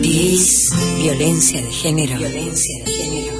¿Vivís 0.00 0.70
violencia 1.02 1.60
de 1.60 1.72
género? 1.72 2.18
Violencia 2.18 2.84
de 2.84 2.92
género. 2.92 3.32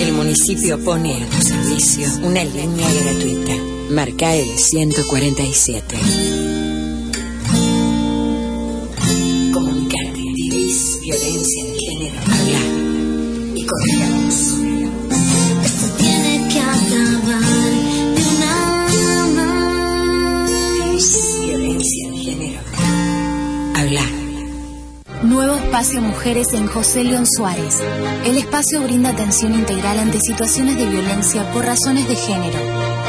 El 0.00 0.12
municipio 0.12 0.82
pone 0.82 1.14
a 1.14 1.26
tu 1.30 1.42
servicio 1.42 2.08
una 2.24 2.42
línea 2.42 2.92
gratuita. 2.92 3.54
Marca 3.88 4.34
el 4.34 4.58
147. 4.58 6.35
Y. 13.66 14.84
Esto 15.64 15.86
tiene 15.98 16.48
que 16.48 16.60
acabar 16.60 17.72
de 18.14 18.22
una 18.36 18.86
vez. 20.92 21.06
Violencia 21.42 22.10
de 22.10 22.16
género. 22.16 22.60
Habla. 23.74 24.02
Nuevo 25.22 25.56
espacio 25.56 26.00
Mujeres 26.00 26.52
en 26.52 26.66
José 26.66 27.04
León 27.04 27.26
Suárez. 27.26 27.80
El 28.24 28.36
espacio 28.36 28.82
brinda 28.82 29.10
atención 29.10 29.54
integral 29.54 29.98
ante 29.98 30.20
situaciones 30.20 30.76
de 30.76 30.86
violencia 30.86 31.50
por 31.52 31.64
razones 31.64 32.08
de 32.08 32.16
género. 32.16 33.05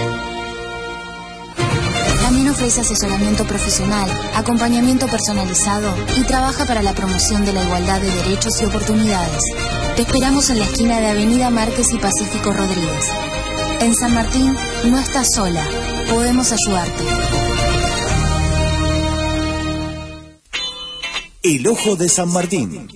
Ofrece 2.57 2.81
asesoramiento 2.81 3.45
profesional, 3.45 4.09
acompañamiento 4.33 5.05
personalizado 5.05 5.93
y 6.19 6.23
trabaja 6.23 6.65
para 6.65 6.81
la 6.81 6.95
promoción 6.95 7.45
de 7.45 7.53
la 7.53 7.63
igualdad 7.63 8.01
de 8.01 8.09
derechos 8.09 8.59
y 8.59 8.65
oportunidades. 8.65 9.43
Te 9.95 10.01
esperamos 10.01 10.49
en 10.49 10.57
la 10.57 10.65
esquina 10.65 10.99
de 10.99 11.05
Avenida 11.05 11.51
Márquez 11.51 11.93
y 11.93 11.99
Pacífico 11.99 12.51
Rodríguez. 12.51 13.11
En 13.81 13.93
San 13.93 14.15
Martín 14.15 14.57
no 14.85 14.97
estás 14.97 15.35
sola, 15.35 15.63
podemos 16.09 16.51
ayudarte. 16.51 17.03
El 21.43 21.67
Ojo 21.67 21.95
de 21.95 22.09
San 22.09 22.29
Martín. 22.33 22.87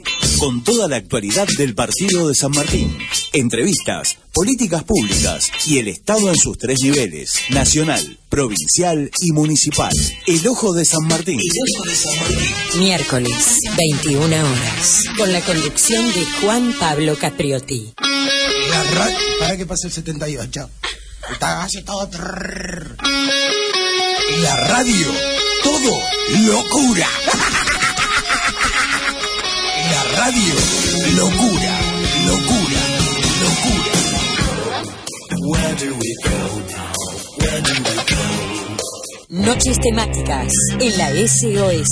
Con 0.42 0.64
toda 0.64 0.88
la 0.88 0.96
actualidad 0.98 1.48
del 1.58 1.76
partido 1.76 2.28
de 2.28 2.34
San 2.36 2.52
Martín. 2.52 2.98
Entrevistas, 3.32 4.18
políticas 4.34 4.84
públicas 4.84 5.52
y 5.68 5.78
el 5.78 5.88
Estado 5.88 6.30
en 6.30 6.36
sus 6.36 6.58
tres 6.58 6.80
niveles, 6.82 7.36
nacional, 7.52 8.18
provincial 8.28 9.10
y 9.22 9.32
municipal. 9.34 9.94
El 10.26 10.46
Ojo 10.48 10.74
de 10.74 10.84
San 10.84 11.06
Martín. 11.08 11.40
Miércoles, 12.78 13.58
21 13.78 14.26
horas, 14.36 15.04
con 15.16 15.32
la 15.32 15.42
conducción 15.42 16.12
de 16.12 16.26
Juan 16.42 16.74
Pablo 16.80 17.16
Capriotti. 17.18 17.94
La 18.70 18.84
ra- 18.84 19.14
Para 19.40 19.58
que 19.58 19.66
pase 19.68 19.88
el 19.88 19.94
78. 19.94 20.70
Está 21.32 21.64
hace 21.64 21.84
todo. 21.84 22.10
trrr. 22.10 22.98
En 24.34 24.44
la 24.44 24.56
radio, 24.68 25.08
todo 25.64 26.00
locura. 26.48 27.08
Radio, 30.32 30.56
locura, 31.18 31.76
locura, 32.26 32.84
locura. 33.42 33.96
Where 35.50 35.76
do 35.76 35.90
we 36.00 36.16
go 36.24 36.60
now? 36.70 36.94
Where 37.38 37.62
do 37.62 37.74
we 37.74 37.96
go? 38.06 38.61
Noches 39.32 39.80
temáticas 39.80 40.52
en 40.78 40.98
la 40.98 41.10
SOS. 41.12 41.88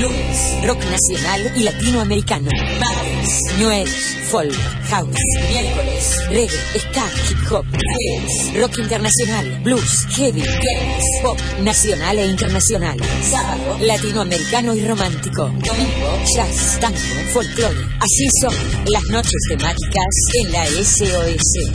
Lunes, 0.00 0.64
rock 0.64 0.78
nacional 0.78 1.52
y 1.56 1.64
latinoamericano. 1.64 2.48
Martes, 2.78 3.40
Age, 3.58 3.88
folk, 4.30 4.54
house. 4.90 5.16
Miércoles, 5.50 6.16
reggae, 6.28 6.56
ska, 6.78 7.04
hip 7.28 7.38
hop. 7.50 7.66
Jueves, 7.66 8.54
rock 8.60 8.78
internacional, 8.78 9.60
blues, 9.64 10.06
heavy, 10.10 10.40
viernes, 10.40 11.04
pop 11.20 11.36
nacional 11.62 12.16
e 12.16 12.26
internacional. 12.26 12.96
Sábado, 13.28 13.76
latinoamericano 13.80 14.76
y 14.76 14.86
romántico. 14.86 15.46
Domingo, 15.46 16.18
jazz, 16.36 16.78
tango, 16.80 16.96
folclore. 17.32 17.88
Así 17.98 18.28
son 18.40 18.54
las 18.86 19.02
noches 19.10 19.42
temáticas 19.48 20.14
en 20.44 20.52
la 20.52 20.64
SOS. 20.64 21.74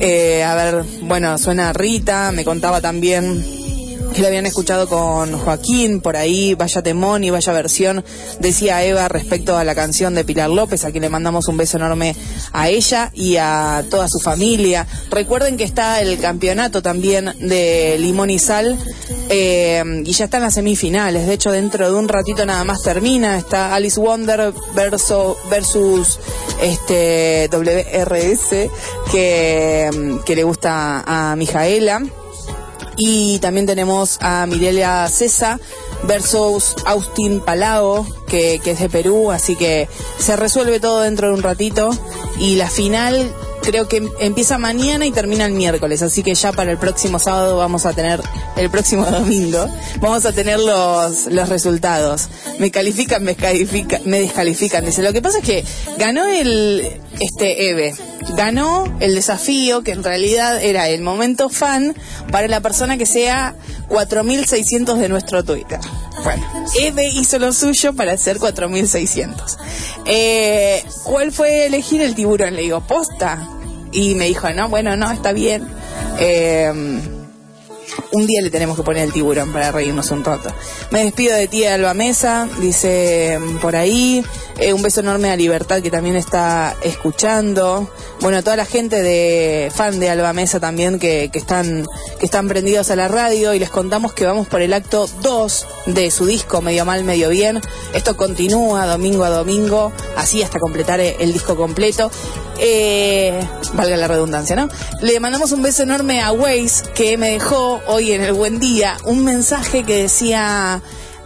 Eh, 0.00 0.42
a 0.54 0.70
ver, 0.70 0.84
bueno, 1.02 1.36
suena 1.36 1.72
Rita, 1.72 2.30
me 2.32 2.44
contaba 2.44 2.80
también 2.80 3.44
que 4.14 4.22
la 4.22 4.28
habían 4.28 4.46
escuchado 4.46 4.88
con 4.88 5.36
Joaquín, 5.36 6.00
por 6.00 6.16
ahí, 6.16 6.54
vaya 6.54 6.82
temón 6.82 7.24
y 7.24 7.30
vaya 7.30 7.52
versión, 7.52 8.04
decía 8.38 8.84
Eva 8.84 9.08
respecto 9.08 9.56
a 9.56 9.64
la 9.64 9.74
canción 9.74 10.14
de 10.14 10.24
Pilar 10.24 10.50
López, 10.50 10.84
a 10.84 10.92
quien 10.92 11.02
le 11.02 11.08
mandamos 11.08 11.48
un 11.48 11.56
beso 11.56 11.78
enorme 11.78 12.14
a 12.52 12.68
ella 12.68 13.10
y 13.12 13.36
a 13.38 13.84
toda 13.90 14.08
su 14.08 14.20
familia. 14.20 14.86
Recuerden 15.10 15.56
que 15.56 15.64
está 15.64 16.00
el 16.00 16.20
campeonato 16.20 16.80
también 16.80 17.34
de 17.40 17.96
Limón 17.98 18.30
y 18.30 18.38
Sal 18.38 18.78
eh, 19.30 19.82
y 20.04 20.12
ya 20.12 20.26
están 20.26 20.42
las 20.42 20.54
semifinales, 20.54 21.26
de 21.26 21.34
hecho 21.34 21.50
dentro 21.50 21.90
de 21.90 21.98
un 21.98 22.08
ratito 22.08 22.46
nada 22.46 22.62
más 22.62 22.82
termina, 22.82 23.36
está 23.36 23.74
Alice 23.74 23.98
Wonder 23.98 24.52
verso, 24.76 25.36
versus 25.50 26.20
este 26.62 27.48
WRS 27.50 28.70
que, 29.10 30.20
que 30.24 30.36
le 30.36 30.44
gusta 30.44 31.02
a 31.04 31.34
Mijaela. 31.34 32.02
Y 32.96 33.38
también 33.40 33.66
tenemos 33.66 34.18
a 34.20 34.46
Mirelia 34.46 35.08
Cesa 35.08 35.58
versus 36.04 36.76
Austin 36.86 37.40
Palao, 37.40 38.06
que, 38.26 38.60
que 38.62 38.72
es 38.72 38.80
de 38.80 38.88
Perú, 38.88 39.30
así 39.30 39.56
que 39.56 39.88
se 40.18 40.36
resuelve 40.36 40.80
todo 40.80 41.00
dentro 41.00 41.28
de 41.28 41.34
un 41.34 41.42
ratito. 41.42 41.90
Y 42.38 42.56
la 42.56 42.68
final 42.68 43.32
creo 43.64 43.88
que 43.88 44.06
empieza 44.20 44.58
mañana 44.58 45.06
y 45.06 45.10
termina 45.10 45.46
el 45.46 45.52
miércoles, 45.52 46.02
así 46.02 46.22
que 46.22 46.34
ya 46.34 46.52
para 46.52 46.70
el 46.70 46.78
próximo 46.78 47.18
sábado 47.18 47.56
vamos 47.56 47.86
a 47.86 47.92
tener, 47.92 48.20
el 48.56 48.70
próximo 48.70 49.04
domingo, 49.10 49.66
vamos 50.00 50.24
a 50.26 50.32
tener 50.32 50.60
los, 50.60 51.26
los 51.26 51.48
resultados. 51.48 52.28
Me 52.58 52.70
califican, 52.70 53.24
me 53.24 53.32
descalifican, 53.34 54.02
me 54.04 54.20
descalifican. 54.20 54.84
Dice, 54.84 55.02
lo 55.02 55.12
que 55.12 55.22
pasa 55.22 55.38
es 55.38 55.44
que 55.44 55.64
ganó 55.98 56.26
el, 56.26 57.00
este 57.20 57.70
Eve, 57.70 57.94
ganó 58.36 58.84
el 59.00 59.14
desafío 59.14 59.82
que 59.82 59.92
en 59.92 60.04
realidad 60.04 60.62
era 60.62 60.88
el 60.88 61.02
momento 61.02 61.48
fan 61.48 61.94
para 62.30 62.48
la 62.48 62.60
persona 62.60 62.96
que 62.96 63.06
sea 63.06 63.54
4600 63.88 64.98
de 64.98 65.08
nuestro 65.08 65.44
Twitter. 65.44 65.80
Bueno, 66.22 66.46
Eve 66.80 67.08
hizo 67.08 67.38
lo 67.38 67.52
suyo 67.52 67.94
para 67.94 68.12
hacer 68.12 68.38
4600. 68.38 69.58
Eh, 70.06 70.84
¿Cuál 71.04 71.32
fue 71.32 71.66
elegir 71.66 72.00
el 72.00 72.14
tiburón? 72.14 72.54
Le 72.54 72.62
digo, 72.62 72.80
posta. 72.80 73.50
Y 73.94 74.14
me 74.16 74.26
dijo, 74.26 74.50
no, 74.50 74.68
bueno, 74.68 74.96
no, 74.96 75.10
está 75.10 75.32
bien. 75.32 75.66
Eh, 76.18 77.00
un 78.12 78.26
día 78.26 78.42
le 78.42 78.50
tenemos 78.50 78.76
que 78.76 78.82
poner 78.82 79.04
el 79.04 79.12
tiburón 79.12 79.52
para 79.52 79.72
reírnos 79.72 80.10
un 80.10 80.24
rato. 80.24 80.50
Me 80.90 81.04
despido 81.04 81.36
de 81.36 81.48
ti, 81.48 81.64
Alba 81.64 81.94
Mesa, 81.94 82.48
dice 82.60 83.38
mm, 83.40 83.58
por 83.58 83.76
ahí. 83.76 84.24
Eh, 84.58 84.72
un 84.72 84.82
beso 84.82 85.00
enorme 85.00 85.30
a 85.30 85.36
Libertad 85.36 85.82
que 85.82 85.90
también 85.90 86.14
está 86.14 86.76
escuchando. 86.82 87.90
Bueno, 88.20 88.42
toda 88.44 88.56
la 88.56 88.64
gente 88.64 89.02
de 89.02 89.72
fan 89.74 89.98
de 89.98 90.10
Alba 90.10 90.32
Mesa 90.32 90.60
también 90.60 91.00
que, 91.00 91.28
que 91.32 91.38
están 91.40 91.84
que 92.20 92.26
están 92.26 92.46
prendidos 92.46 92.90
a 92.90 92.96
la 92.96 93.08
radio 93.08 93.52
y 93.52 93.58
les 93.58 93.70
contamos 93.70 94.12
que 94.12 94.24
vamos 94.24 94.46
por 94.46 94.62
el 94.62 94.72
acto 94.72 95.08
2 95.22 95.66
de 95.86 96.10
su 96.12 96.24
disco 96.26 96.62
Medio 96.62 96.84
Mal, 96.84 97.02
Medio 97.02 97.30
Bien. 97.30 97.60
Esto 97.92 98.16
continúa 98.16 98.86
domingo 98.86 99.24
a 99.24 99.30
domingo, 99.30 99.92
así 100.16 100.42
hasta 100.42 100.60
completar 100.60 101.00
eh, 101.00 101.16
el 101.18 101.32
disco 101.32 101.56
completo. 101.56 102.10
Eh, 102.58 103.40
valga 103.72 103.96
la 103.96 104.06
redundancia, 104.06 104.54
¿no? 104.54 104.68
Le 105.00 105.18
mandamos 105.18 105.52
un 105.52 105.62
beso 105.62 105.82
enorme 105.82 106.22
a 106.22 106.32
Waze 106.32 106.84
que 106.94 107.16
me 107.16 107.30
dejó 107.30 107.80
hoy 107.86 108.12
en 108.12 108.22
el 108.22 108.32
buen 108.32 108.58
día 108.60 108.96
un 109.04 109.24
mensaje 109.24 109.84
que 109.84 110.02
decía 110.02 110.82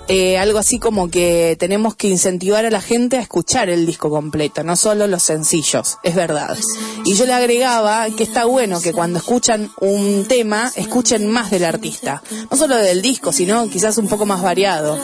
eh, 0.08 0.38
algo 0.38 0.58
así 0.58 0.78
como 0.78 1.10
que 1.10 1.56
tenemos 1.58 1.94
que 1.94 2.08
incentivar 2.08 2.64
a 2.64 2.70
la 2.70 2.80
gente 2.80 3.18
a 3.18 3.20
escuchar 3.20 3.68
el 3.68 3.84
disco 3.84 4.08
completo, 4.08 4.64
no 4.64 4.74
solo 4.74 5.06
los 5.06 5.22
sencillos, 5.22 5.98
es 6.02 6.14
verdad. 6.14 6.56
Y 7.04 7.14
yo 7.14 7.26
le 7.26 7.34
agregaba 7.34 8.06
que 8.16 8.22
está 8.22 8.46
bueno 8.46 8.80
que 8.80 8.94
cuando 8.94 9.18
escuchan 9.18 9.70
un 9.80 10.24
tema, 10.26 10.72
escuchen 10.76 11.26
más 11.26 11.50
del 11.50 11.64
artista, 11.64 12.22
no 12.50 12.56
solo 12.56 12.76
del 12.76 13.02
disco, 13.02 13.32
sino 13.32 13.68
quizás 13.68 13.98
un 13.98 14.08
poco 14.08 14.24
más 14.24 14.42
variado, 14.42 14.98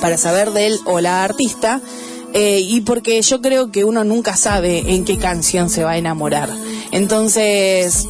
para 0.00 0.18
saber 0.18 0.50
de 0.50 0.66
él 0.66 0.80
o 0.86 1.00
la 1.00 1.22
artista. 1.22 1.80
eh, 2.36 2.58
y 2.58 2.80
porque 2.80 3.22
yo 3.22 3.40
creo 3.40 3.70
que 3.70 3.84
uno 3.84 4.02
nunca 4.02 4.36
sabe 4.36 4.92
en 4.94 5.04
qué 5.04 5.18
canción 5.18 5.70
se 5.70 5.84
va 5.84 5.92
a 5.92 5.98
enamorar. 5.98 6.50
Entonces, 6.90 8.08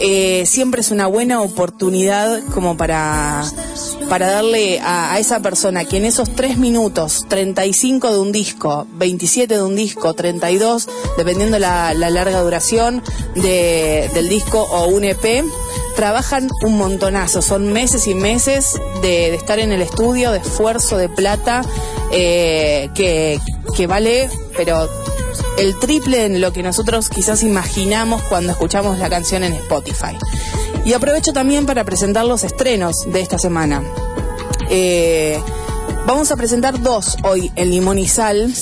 eh, 0.00 0.44
siempre 0.46 0.80
es 0.80 0.90
una 0.90 1.06
buena 1.06 1.40
oportunidad 1.40 2.42
como 2.54 2.76
para, 2.76 3.44
para 4.08 4.30
darle 4.30 4.80
a, 4.80 5.12
a 5.14 5.18
esa 5.18 5.40
persona 5.40 5.84
que 5.84 5.96
en 5.96 6.04
esos 6.04 6.34
3 6.34 6.58
minutos, 6.58 7.24
35 7.28 8.12
de 8.12 8.18
un 8.18 8.32
disco, 8.32 8.86
27 8.94 9.54
de 9.54 9.62
un 9.62 9.76
disco, 9.76 10.14
32, 10.14 10.88
dependiendo 11.16 11.58
la, 11.58 11.94
la 11.94 12.10
larga 12.10 12.40
duración 12.42 13.02
de, 13.34 14.10
del 14.14 14.28
disco 14.28 14.62
o 14.62 14.86
un 14.86 15.04
EP, 15.04 15.44
trabajan 15.96 16.48
un 16.62 16.76
montonazo, 16.76 17.40
son 17.40 17.72
meses 17.72 18.06
y 18.06 18.14
meses 18.14 18.78
de, 19.00 19.30
de 19.30 19.34
estar 19.34 19.58
en 19.58 19.72
el 19.72 19.80
estudio, 19.80 20.30
de 20.30 20.38
esfuerzo, 20.38 20.98
de 20.98 21.08
plata, 21.08 21.62
eh, 22.12 22.90
que, 22.94 23.40
que 23.74 23.86
vale, 23.86 24.28
pero 24.56 24.88
el 25.58 25.78
triple 25.78 26.24
en 26.24 26.40
lo 26.40 26.52
que 26.52 26.62
nosotros 26.62 27.08
quizás 27.08 27.42
imaginamos 27.42 28.22
cuando 28.24 28.52
escuchamos 28.52 28.98
la 28.98 29.08
canción 29.08 29.44
en 29.44 29.54
Spotify. 29.54 30.16
Y 30.84 30.92
aprovecho 30.92 31.32
también 31.32 31.66
para 31.66 31.84
presentar 31.84 32.24
los 32.24 32.44
estrenos 32.44 32.96
de 33.06 33.20
esta 33.20 33.38
semana. 33.38 33.82
Eh, 34.70 35.40
vamos 36.06 36.30
a 36.30 36.36
presentar 36.36 36.80
dos 36.80 37.16
hoy 37.24 37.50
en 37.56 37.70
Limón 37.70 37.98
y 37.98 38.06
Sal. 38.06 38.54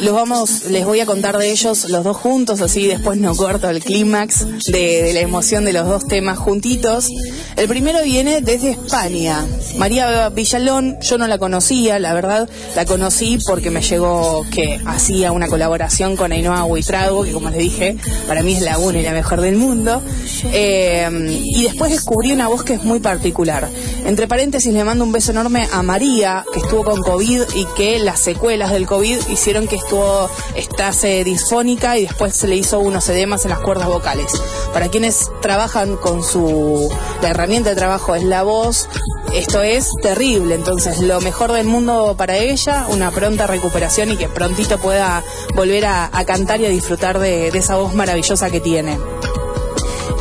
Los 0.00 0.14
vamos, 0.14 0.64
les 0.70 0.84
voy 0.84 1.00
a 1.00 1.06
contar 1.06 1.38
de 1.38 1.50
ellos 1.50 1.88
los 1.88 2.04
dos 2.04 2.16
juntos, 2.16 2.60
así 2.60 2.86
después 2.86 3.18
no 3.18 3.34
corto 3.34 3.68
el 3.70 3.82
clímax 3.82 4.46
de, 4.66 5.12
la 5.14 5.20
emoción 5.20 5.64
de 5.64 5.72
los 5.72 5.86
dos 5.86 6.06
temas 6.06 6.38
juntitos. 6.38 7.08
El 7.56 7.68
primero 7.68 8.02
viene 8.02 8.40
desde 8.40 8.70
España. 8.70 9.44
María 9.76 10.28
Villalón, 10.30 10.98
yo 11.00 11.18
no 11.18 11.26
la 11.26 11.38
conocía, 11.38 11.98
la 11.98 12.14
verdad, 12.14 12.48
la 12.74 12.84
conocí 12.84 13.38
porque 13.46 13.70
me 13.70 13.82
llegó 13.82 14.44
que 14.50 14.80
hacía 14.86 15.32
una 15.32 15.48
colaboración 15.48 16.16
con 16.16 16.32
Ainhoa 16.32 16.64
Huitrago, 16.64 17.24
que 17.24 17.32
como 17.32 17.50
les 17.50 17.58
dije, 17.58 17.96
para 18.26 18.42
mí 18.42 18.54
es 18.54 18.62
la 18.62 18.78
una 18.78 18.98
y 18.98 19.02
la 19.02 19.12
mejor 19.12 19.40
del 19.40 19.56
mundo. 19.56 20.02
Eh, 20.52 21.08
y 21.44 21.64
después 21.64 21.90
descubrí 21.90 22.32
una 22.32 22.48
voz 22.48 22.64
que 22.64 22.74
es 22.74 22.84
muy 22.84 22.98
particular. 22.98 23.68
Entre 24.04 24.26
paréntesis 24.26 24.72
le 24.72 24.84
mando 24.84 25.04
un 25.04 25.12
beso 25.12 25.30
enorme 25.30 25.68
a 25.72 25.82
María, 25.82 26.44
que 26.52 26.60
estuvo 26.60 26.84
con 26.84 27.02
COVID 27.02 27.42
y 27.54 27.66
que 27.76 27.98
las 27.98 28.20
secuelas 28.20 28.70
del 28.72 28.86
COVID 28.86 29.18
hicieron 29.30 29.59
que 29.68 29.76
estuvo, 29.76 30.28
estase 30.54 31.24
disfónica 31.24 31.96
y 31.98 32.06
después 32.06 32.34
se 32.34 32.48
le 32.48 32.56
hizo 32.56 32.80
unos 32.80 33.08
edemas 33.08 33.44
en 33.44 33.50
las 33.50 33.60
cuerdas 33.60 33.88
vocales. 33.88 34.30
Para 34.72 34.88
quienes 34.88 35.30
trabajan 35.40 35.96
con 35.96 36.22
su, 36.22 36.88
la 37.22 37.30
herramienta 37.30 37.70
de 37.70 37.76
trabajo 37.76 38.14
es 38.14 38.24
la 38.24 38.42
voz, 38.42 38.88
esto 39.34 39.62
es 39.62 39.88
terrible, 40.02 40.54
entonces 40.54 40.98
lo 41.00 41.20
mejor 41.20 41.52
del 41.52 41.66
mundo 41.66 42.14
para 42.16 42.36
ella, 42.36 42.86
una 42.88 43.10
pronta 43.10 43.46
recuperación 43.46 44.10
y 44.10 44.16
que 44.16 44.28
prontito 44.28 44.78
pueda 44.78 45.22
volver 45.54 45.86
a, 45.86 46.10
a 46.12 46.24
cantar 46.24 46.60
y 46.60 46.66
a 46.66 46.68
disfrutar 46.68 47.18
de, 47.18 47.50
de 47.50 47.58
esa 47.58 47.76
voz 47.76 47.94
maravillosa 47.94 48.50
que 48.50 48.60
tiene. 48.60 48.98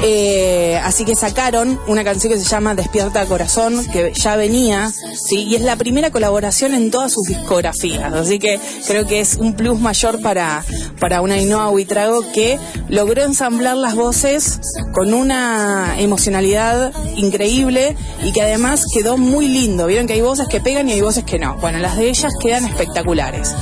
Eh, 0.01 0.79
así 0.81 1.03
que 1.03 1.13
sacaron 1.13 1.77
una 1.87 2.05
canción 2.05 2.31
que 2.31 2.39
se 2.39 2.45
llama 2.45 2.73
Despierta 2.73 3.25
Corazón, 3.25 3.85
que 3.91 4.13
ya 4.13 4.37
venía, 4.37 4.91
¿sí? 5.13 5.43
y 5.43 5.55
es 5.55 5.61
la 5.61 5.75
primera 5.75 6.09
colaboración 6.09 6.73
en 6.73 6.89
todas 6.89 7.11
sus 7.11 7.27
discografías. 7.27 8.13
Así 8.13 8.39
que 8.39 8.59
creo 8.87 9.05
que 9.05 9.19
es 9.19 9.35
un 9.35 9.55
plus 9.55 9.79
mayor 9.79 10.21
para, 10.21 10.63
para 10.99 11.21
una 11.21 11.35
Ainhoa 11.35 11.69
Huitrago 11.69 12.31
que 12.31 12.57
logró 12.87 13.23
ensamblar 13.23 13.75
las 13.75 13.95
voces 13.95 14.61
con 14.93 15.13
una 15.13 15.99
emocionalidad 15.99 16.93
increíble 17.17 17.97
y 18.23 18.31
que 18.31 18.41
además 18.41 18.85
quedó 18.93 19.17
muy 19.17 19.47
lindo. 19.49 19.87
Vieron 19.87 20.07
que 20.07 20.13
hay 20.13 20.21
voces 20.21 20.47
que 20.47 20.61
pegan 20.61 20.87
y 20.87 20.93
hay 20.93 21.01
voces 21.01 21.25
que 21.25 21.39
no. 21.39 21.57
Bueno, 21.57 21.79
las 21.79 21.97
de 21.97 22.09
ellas 22.09 22.31
quedan 22.41 22.63
espectaculares. 22.63 23.53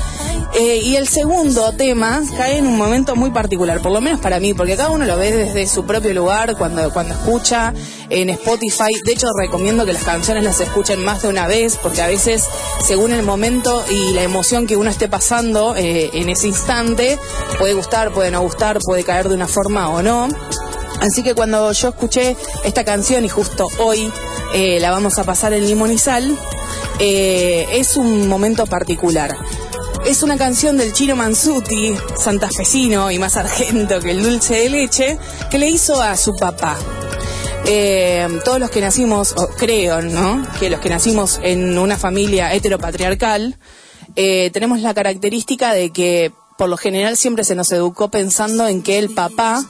Eh, 0.59 0.77
y 0.83 0.95
el 0.95 1.07
segundo 1.07 1.71
tema 1.73 2.23
cae 2.35 2.57
en 2.57 2.65
un 2.65 2.77
momento 2.77 3.15
muy 3.15 3.29
particular, 3.29 3.79
por 3.79 3.91
lo 3.91 4.01
menos 4.01 4.19
para 4.19 4.39
mí, 4.39 4.55
porque 4.55 4.75
cada 4.75 4.89
uno 4.89 5.05
lo 5.05 5.15
ve 5.15 5.31
desde 5.31 5.67
su 5.67 5.85
propio 5.85 6.15
lugar 6.15 6.57
cuando, 6.57 6.91
cuando 6.91 7.13
escucha 7.13 7.75
en 8.09 8.31
Spotify. 8.31 8.91
De 9.05 9.11
hecho, 9.11 9.27
recomiendo 9.39 9.85
que 9.85 9.93
las 9.93 10.03
canciones 10.03 10.43
las 10.43 10.59
escuchen 10.59 11.03
más 11.03 11.21
de 11.21 11.27
una 11.27 11.45
vez, 11.45 11.77
porque 11.77 12.01
a 12.01 12.07
veces, 12.07 12.43
según 12.83 13.13
el 13.13 13.21
momento 13.21 13.85
y 13.87 14.13
la 14.13 14.23
emoción 14.23 14.65
que 14.65 14.77
uno 14.77 14.89
esté 14.89 15.07
pasando 15.07 15.75
eh, 15.75 16.09
en 16.13 16.27
ese 16.29 16.47
instante, 16.47 17.19
puede 17.59 17.75
gustar, 17.75 18.11
puede 18.11 18.31
no 18.31 18.41
gustar, 18.41 18.79
puede 18.79 19.03
caer 19.03 19.29
de 19.29 19.35
una 19.35 19.47
forma 19.47 19.89
o 19.89 20.01
no. 20.01 20.27
Así 21.01 21.21
que 21.21 21.35
cuando 21.35 21.71
yo 21.71 21.89
escuché 21.89 22.35
esta 22.63 22.83
canción 22.83 23.23
y 23.23 23.29
justo 23.29 23.67
hoy 23.77 24.11
eh, 24.55 24.79
la 24.79 24.89
vamos 24.89 25.19
a 25.19 25.23
pasar 25.23 25.53
en 25.53 25.67
Limón 25.67 25.91
y 25.91 25.99
Sal, 25.99 26.35
eh, 26.97 27.67
es 27.73 27.95
un 27.95 28.27
momento 28.27 28.65
particular. 28.65 29.37
Es 30.07 30.23
una 30.23 30.37
canción 30.37 30.77
del 30.77 30.93
Chino 30.93 31.17
Mansuti, 31.17 31.93
santafesino 32.17 33.11
y 33.11 33.19
más 33.19 33.35
argento 33.35 33.99
que 33.99 34.11
el 34.11 34.23
dulce 34.23 34.55
de 34.55 34.69
leche, 34.69 35.19
que 35.51 35.57
le 35.57 35.69
hizo 35.69 36.01
a 36.01 36.15
su 36.15 36.33
papá. 36.33 36.77
Eh, 37.65 38.25
todos 38.45 38.57
los 38.57 38.71
que 38.71 38.79
nacimos, 38.79 39.33
o 39.33 39.49
creo, 39.49 40.01
¿no? 40.01 40.47
Que 40.61 40.69
los 40.69 40.79
que 40.79 40.87
nacimos 40.89 41.41
en 41.43 41.77
una 41.77 41.97
familia 41.97 42.53
heteropatriarcal, 42.53 43.57
eh, 44.15 44.49
tenemos 44.53 44.79
la 44.79 44.93
característica 44.93 45.73
de 45.73 45.91
que 45.91 46.31
por 46.57 46.69
lo 46.69 46.77
general 46.77 47.17
siempre 47.17 47.43
se 47.43 47.55
nos 47.55 47.69
educó 47.73 48.09
pensando 48.09 48.65
en 48.65 48.83
que 48.83 48.99
el 48.99 49.13
papá 49.13 49.63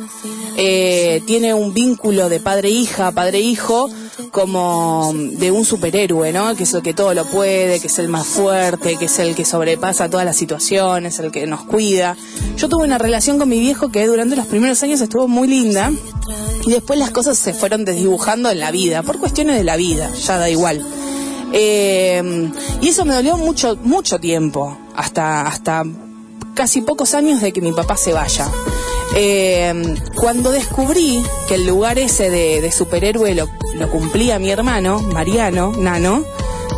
eh, 0.56 1.22
tiene 1.26 1.56
un 1.56 1.74
vínculo 1.74 2.30
de 2.30 2.40
padre-hija, 2.40 3.12
padre-hijo, 3.12 3.90
como 4.32 5.12
de 5.14 5.52
un 5.52 5.66
superhéroe, 5.66 6.32
¿no? 6.34 6.56
Que 6.56 6.64
es 6.64 6.74
el 6.74 6.82
que 6.82 6.94
todo 6.94 7.14
lo 7.14 7.26
puede, 7.26 7.80
que 7.80 7.88
es 7.88 8.00
el 8.00 8.10
más 8.10 8.26
fuerte, 8.26 8.98
que 8.98 9.06
es 9.06 9.20
el 9.20 9.36
que 9.36 9.46
sobrepasa 9.46 10.10
todas 10.10 10.26
las 10.26 10.38
situaciones, 10.38 11.20
el 11.20 11.32
que 11.32 11.46
nos 11.48 11.64
cuida. 11.64 12.16
Yo 12.58 12.70
tuve 12.70 12.86
una 12.86 12.98
relación 12.98 13.38
con 13.38 13.50
mi 13.50 13.60
viejo 13.60 13.90
que 13.90 14.06
durante 14.08 14.36
los 14.36 14.48
primeros 14.48 14.82
años 14.84 15.02
estuvo 15.02 15.28
muy 15.28 15.48
linda 15.48 15.92
y 16.66 16.72
después 16.72 17.00
las 17.00 17.12
cosas 17.12 17.38
se 17.38 17.54
fueron 17.54 17.86
desdibujando 17.86 18.50
en 18.50 18.60
la 18.60 18.72
vida, 18.72 19.04
por 19.04 19.20
cuestiones 19.20 19.56
de 19.58 19.64
la 19.64 19.76
vida, 19.76 20.12
ya 20.14 20.38
da 20.38 20.50
igual. 20.50 20.86
Eh, 21.54 22.52
y 22.82 22.90
eso 22.90 23.06
me 23.06 23.14
dolió 23.14 23.38
mucho, 23.38 23.78
mucho 23.84 24.20
tiempo, 24.20 24.78
hasta, 24.96 25.48
hasta 25.48 25.84
casi 26.54 26.82
pocos 26.82 27.14
años 27.14 27.42
de 27.42 27.54
que 27.54 27.62
mi 27.62 27.72
papá 27.72 27.96
se 27.96 28.14
vaya. 28.14 28.50
Eh, 29.16 29.96
cuando 30.16 30.52
descubrí 30.52 31.24
que 31.48 31.56
el 31.56 31.66
lugar 31.66 31.98
ese 31.98 32.30
de, 32.30 32.72
superhéroe 32.72 33.34
lo, 33.36 33.50
lo, 33.76 33.90
cumplía 33.90 34.38
mi 34.40 34.50
hermano, 34.50 35.00
Mariano, 35.02 35.72
Nano, 35.78 36.24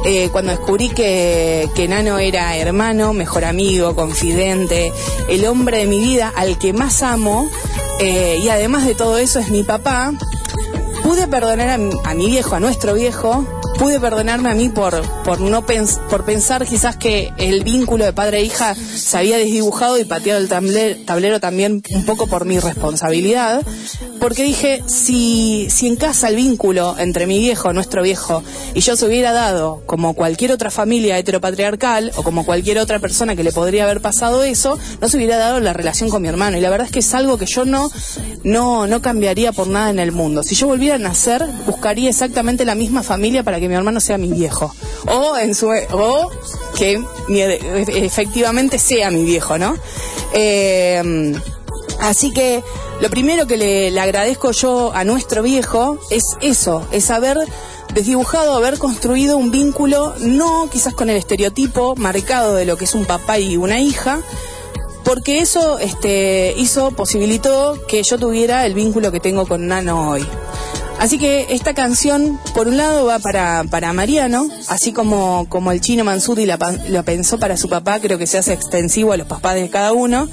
eh, 0.05 0.29
cuando 0.31 0.51
descubrí 0.51 0.89
que, 0.89 1.69
que 1.75 1.87
Nano 1.87 2.19
era 2.19 2.55
hermano, 2.55 3.13
mejor 3.13 3.45
amigo, 3.45 3.95
confidente, 3.95 4.93
el 5.27 5.45
hombre 5.45 5.79
de 5.79 5.85
mi 5.87 5.99
vida 5.99 6.31
al 6.33 6.57
que 6.57 6.71
más 6.71 7.03
amo, 7.03 7.49
eh, 7.99 8.39
y 8.41 8.49
además 8.49 8.85
de 8.85 8.95
todo 8.95 9.17
eso 9.17 9.39
es 9.39 9.49
mi 9.49 9.63
papá, 9.63 10.13
pude 11.03 11.27
perdonar 11.27 11.69
a 11.69 11.79
a 12.09 12.13
mi 12.13 12.27
viejo, 12.27 12.55
a 12.55 12.59
nuestro 12.59 12.93
viejo, 12.93 13.45
pude 13.79 13.99
perdonarme 13.99 14.49
a 14.49 14.53
mí 14.55 14.67
por, 14.67 15.01
por 15.23 15.39
no 15.39 15.65
pens 15.65 15.99
por 16.09 16.25
pensar 16.25 16.65
quizás 16.65 16.97
que 16.97 17.31
el 17.37 17.63
vínculo 17.63 18.03
de 18.03 18.11
padre 18.11 18.39
e 18.39 18.43
hija 18.43 18.75
se 18.75 19.17
había 19.17 19.37
desdibujado 19.37 19.97
y 19.97 20.03
pateado 20.03 20.39
el 20.41 20.49
tablero, 20.49 20.99
tablero 21.05 21.39
también 21.39 21.81
un 21.91 22.05
poco 22.05 22.27
por 22.27 22.43
mi 22.43 22.59
responsabilidad, 22.59 23.63
porque 24.19 24.43
dije, 24.43 24.83
si, 24.85 25.67
si 25.69 25.87
en 25.87 25.95
casa 25.95 26.27
el 26.27 26.35
vínculo 26.35 26.95
entre 26.99 27.25
mi 27.25 27.39
viejo, 27.39 27.71
nuestro 27.71 28.01
viejo, 28.03 28.43
y 28.73 28.81
yo 28.81 28.97
se 28.97 29.05
hubiera 29.05 29.31
dado 29.31 29.81
como 29.85 30.13
cualquier 30.13 30.51
otra 30.51 30.71
familia 30.71 31.17
heteropatriarcal 31.17 32.11
o 32.17 32.23
como 32.23 32.45
cualquier 32.45 32.79
otra 32.79 32.99
persona 32.99 33.35
que 33.37 33.43
le 33.43 33.53
podría 33.53 33.85
haber 33.85 34.01
pasado 34.01 34.43
eso, 34.43 34.77
no 34.99 35.07
se 35.07 35.15
hubiera 35.15 35.37
dado 35.37 35.61
la 35.61 35.71
relación 35.71 36.09
con 36.09 36.21
mi 36.21 36.27
hermano. 36.27 36.57
Y 36.57 36.61
la 36.61 36.69
verdad 36.69 36.87
es 36.87 36.91
que 36.91 36.99
es 36.99 37.13
algo 37.13 37.37
que 37.37 37.45
yo 37.45 37.63
no, 37.63 37.89
no, 38.43 38.87
no 38.87 39.01
cambiaría 39.01 39.53
por 39.53 39.67
nada 39.67 39.89
en 39.89 39.99
el 39.99 40.11
mundo. 40.11 40.43
Si 40.43 40.55
yo 40.55 40.67
volviera 40.67 40.95
a 40.95 40.99
nacer, 40.99 41.45
buscaría 41.65 42.09
exactamente 42.09 42.65
la 42.65 42.75
misma 42.75 43.03
familia 43.03 43.43
para 43.43 43.59
que 43.59 43.68
mi 43.69 43.75
hermano 43.75 43.99
sea 43.99 44.17
mi 44.17 44.31
viejo. 44.31 44.73
O 45.07 45.37
en 45.37 45.55
su 45.55 45.69
o 45.69 46.31
que 46.77 47.01
mi, 47.27 47.41
efectivamente 47.41 48.79
sea 48.79 49.11
mi 49.11 49.23
viejo, 49.23 49.57
¿no? 49.57 49.77
Eh, 50.33 51.33
así 52.01 52.33
que 52.33 52.63
lo 53.01 53.09
primero 53.09 53.47
que 53.47 53.57
le, 53.57 53.91
le, 53.91 53.99
agradezco 53.99 54.51
yo 54.51 54.91
a 54.93 55.03
nuestro 55.03 55.41
viejo 55.41 55.97
es 56.09 56.23
eso, 56.41 56.85
es 56.91 57.09
haber 57.09 57.37
desdibujado, 57.93 58.55
haber 58.55 58.77
construido 58.77 59.37
un 59.37 59.51
vínculo, 59.51 60.13
no 60.19 60.69
quizás 60.71 60.93
con 60.93 61.09
el 61.09 61.17
estereotipo 61.17 61.95
marcado 61.95 62.55
de 62.55 62.65
lo 62.65 62.77
que 62.77 62.85
es 62.85 62.93
un 62.93 63.05
papá 63.05 63.39
y 63.39 63.57
una 63.57 63.79
hija, 63.79 64.19
porque 65.03 65.39
eso 65.39 65.79
este, 65.79 66.53
hizo, 66.57 66.91
posibilitó 66.91 67.79
que 67.87 68.03
yo 68.03 68.19
tuviera 68.19 68.65
el 68.65 68.73
vínculo 68.73 69.11
que 69.11 69.19
tengo 69.19 69.47
con 69.47 69.67
Nano 69.67 70.11
hoy. 70.11 70.25
Así 70.99 71.17
que 71.17 71.47
esta 71.49 71.73
canción, 71.73 72.37
por 72.53 72.67
un 72.67 72.75
lado, 72.75 73.05
va 73.05 73.19
para, 73.19 73.63
para 73.63 73.93
Mariano, 73.93 74.49
así 74.67 74.91
como, 74.91 75.45
como 75.47 75.71
el 75.71 75.79
chino 75.79 76.03
Mansuti 76.03 76.45
la, 76.45 76.57
la 76.89 77.03
pensó 77.03 77.39
para 77.39 77.55
su 77.55 77.69
papá, 77.69 78.01
creo 78.01 78.17
que 78.17 78.27
se 78.27 78.37
hace 78.37 78.51
extensivo 78.51 79.13
a 79.13 79.17
los 79.17 79.25
papás 79.25 79.55
de 79.55 79.69
cada 79.69 79.93
uno. 79.93 80.27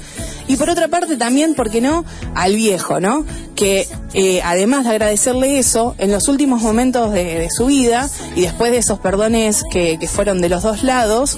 Y 0.47 0.55
por 0.55 0.69
otra 0.69 0.87
parte 0.87 1.17
también, 1.17 1.55
¿por 1.55 1.69
qué 1.69 1.81
no? 1.81 2.05
Al 2.35 2.55
viejo, 2.55 2.99
¿no? 2.99 3.25
Que 3.55 3.87
eh, 4.13 4.41
además 4.43 4.85
de 4.85 4.91
agradecerle 4.91 5.59
eso, 5.59 5.95
en 5.97 6.11
los 6.11 6.27
últimos 6.27 6.61
momentos 6.61 7.11
de, 7.11 7.47
su 7.49 7.65
vida 7.65 8.09
y 8.35 8.41
después 8.41 8.71
de 8.71 8.77
esos 8.77 8.99
perdones 8.99 9.63
que, 9.71 9.97
que 9.99 10.07
fueron 10.07 10.41
de 10.41 10.49
los 10.49 10.63
dos 10.63 10.83
lados, 10.83 11.37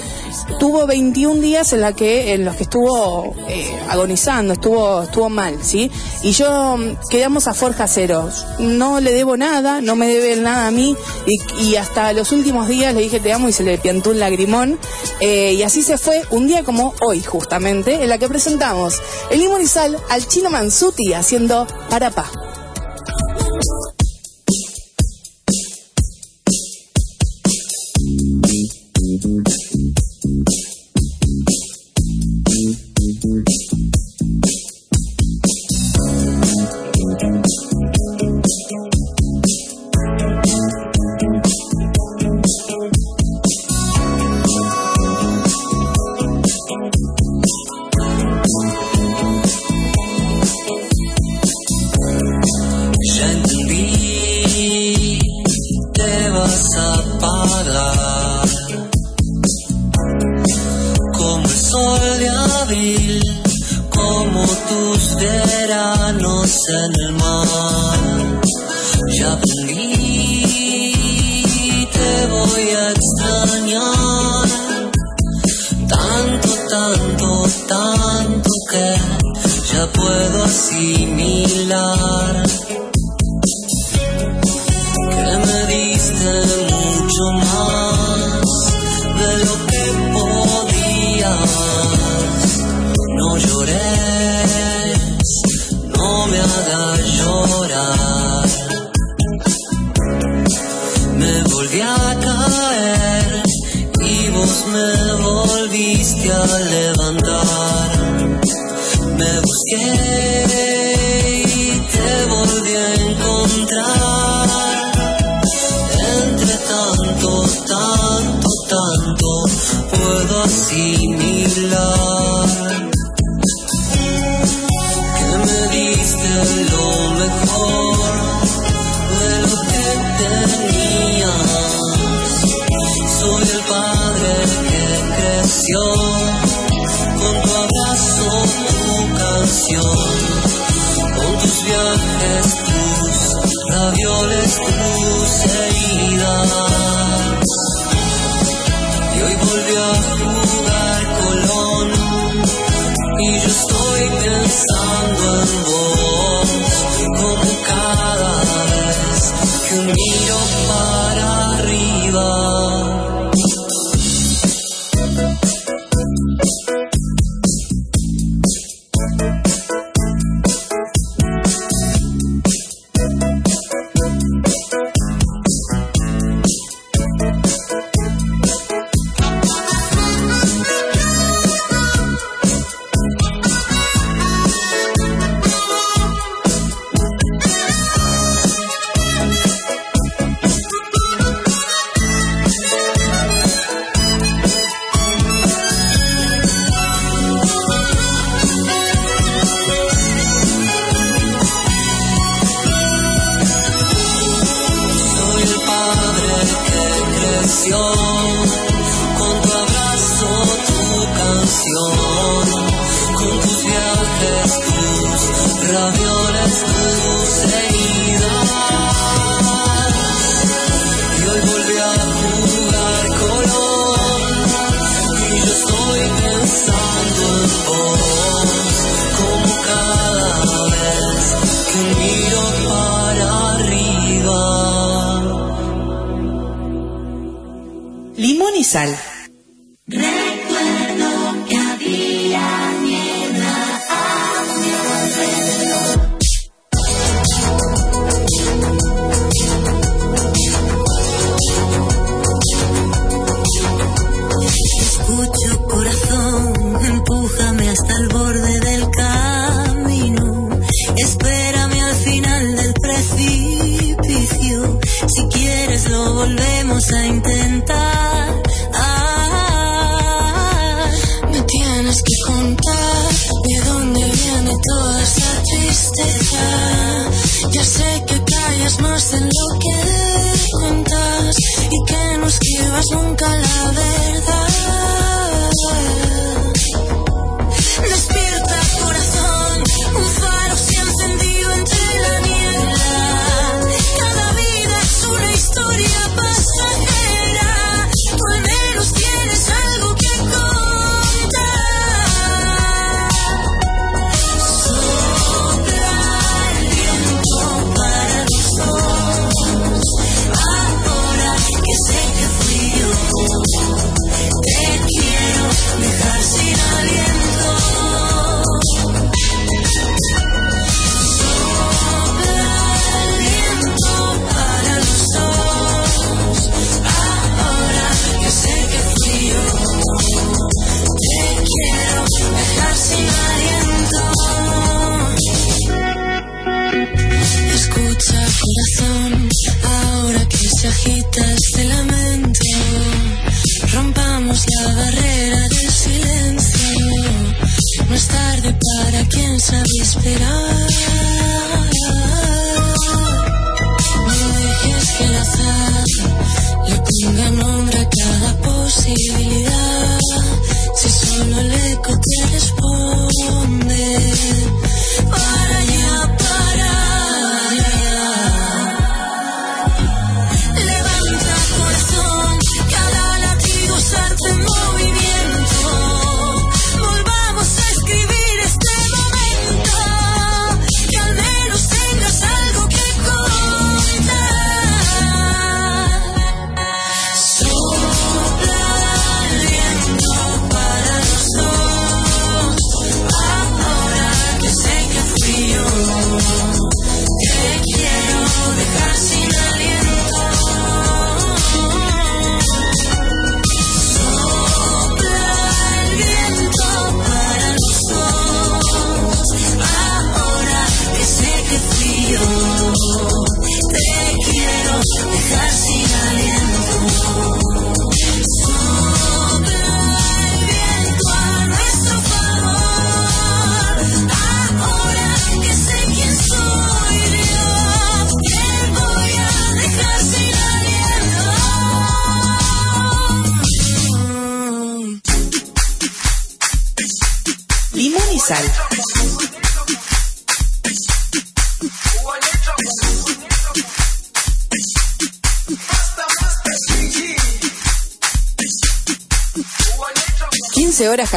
tuvo 0.59 0.85
21 0.85 1.41
días 1.41 1.73
en, 1.73 1.81
la 1.81 1.93
que, 1.93 2.33
en 2.33 2.45
los 2.45 2.55
que 2.55 2.63
estuvo 2.63 3.35
eh, 3.47 3.79
agonizando, 3.89 4.53
estuvo, 4.53 5.03
estuvo 5.03 5.29
mal, 5.29 5.57
¿sí? 5.61 5.91
Y 6.23 6.31
yo 6.31 6.77
mm, 6.77 7.09
quedamos 7.09 7.47
a 7.47 7.53
forja 7.53 7.87
cero. 7.87 8.29
No 8.59 8.99
le 8.99 9.11
debo 9.13 9.37
nada, 9.37 9.81
no 9.81 9.95
me 9.95 10.07
debe 10.07 10.35
nada 10.41 10.67
a 10.67 10.71
mí 10.71 10.95
y, 11.25 11.63
y 11.63 11.75
hasta 11.75 12.13
los 12.13 12.31
últimos 12.31 12.67
días 12.67 12.93
le 12.93 13.01
dije 13.01 13.19
te 13.19 13.33
amo 13.33 13.49
y 13.49 13.53
se 13.53 13.63
le 13.63 13.77
piantó 13.77 14.11
un 14.11 14.19
lagrimón. 14.19 14.79
Eh, 15.19 15.53
y 15.53 15.63
así 15.63 15.81
se 15.81 15.97
fue 15.97 16.21
un 16.31 16.47
día 16.47 16.63
como 16.63 16.93
hoy, 17.01 17.21
justamente, 17.21 18.01
en 18.01 18.09
la 18.09 18.17
que 18.17 18.27
presentamos 18.27 18.98
el 19.29 19.67
sal 19.67 19.97
al 20.09 20.27
chino 20.27 20.49
Mansuti 20.49 21.13
haciendo 21.13 21.67
Parapá. 21.89 22.48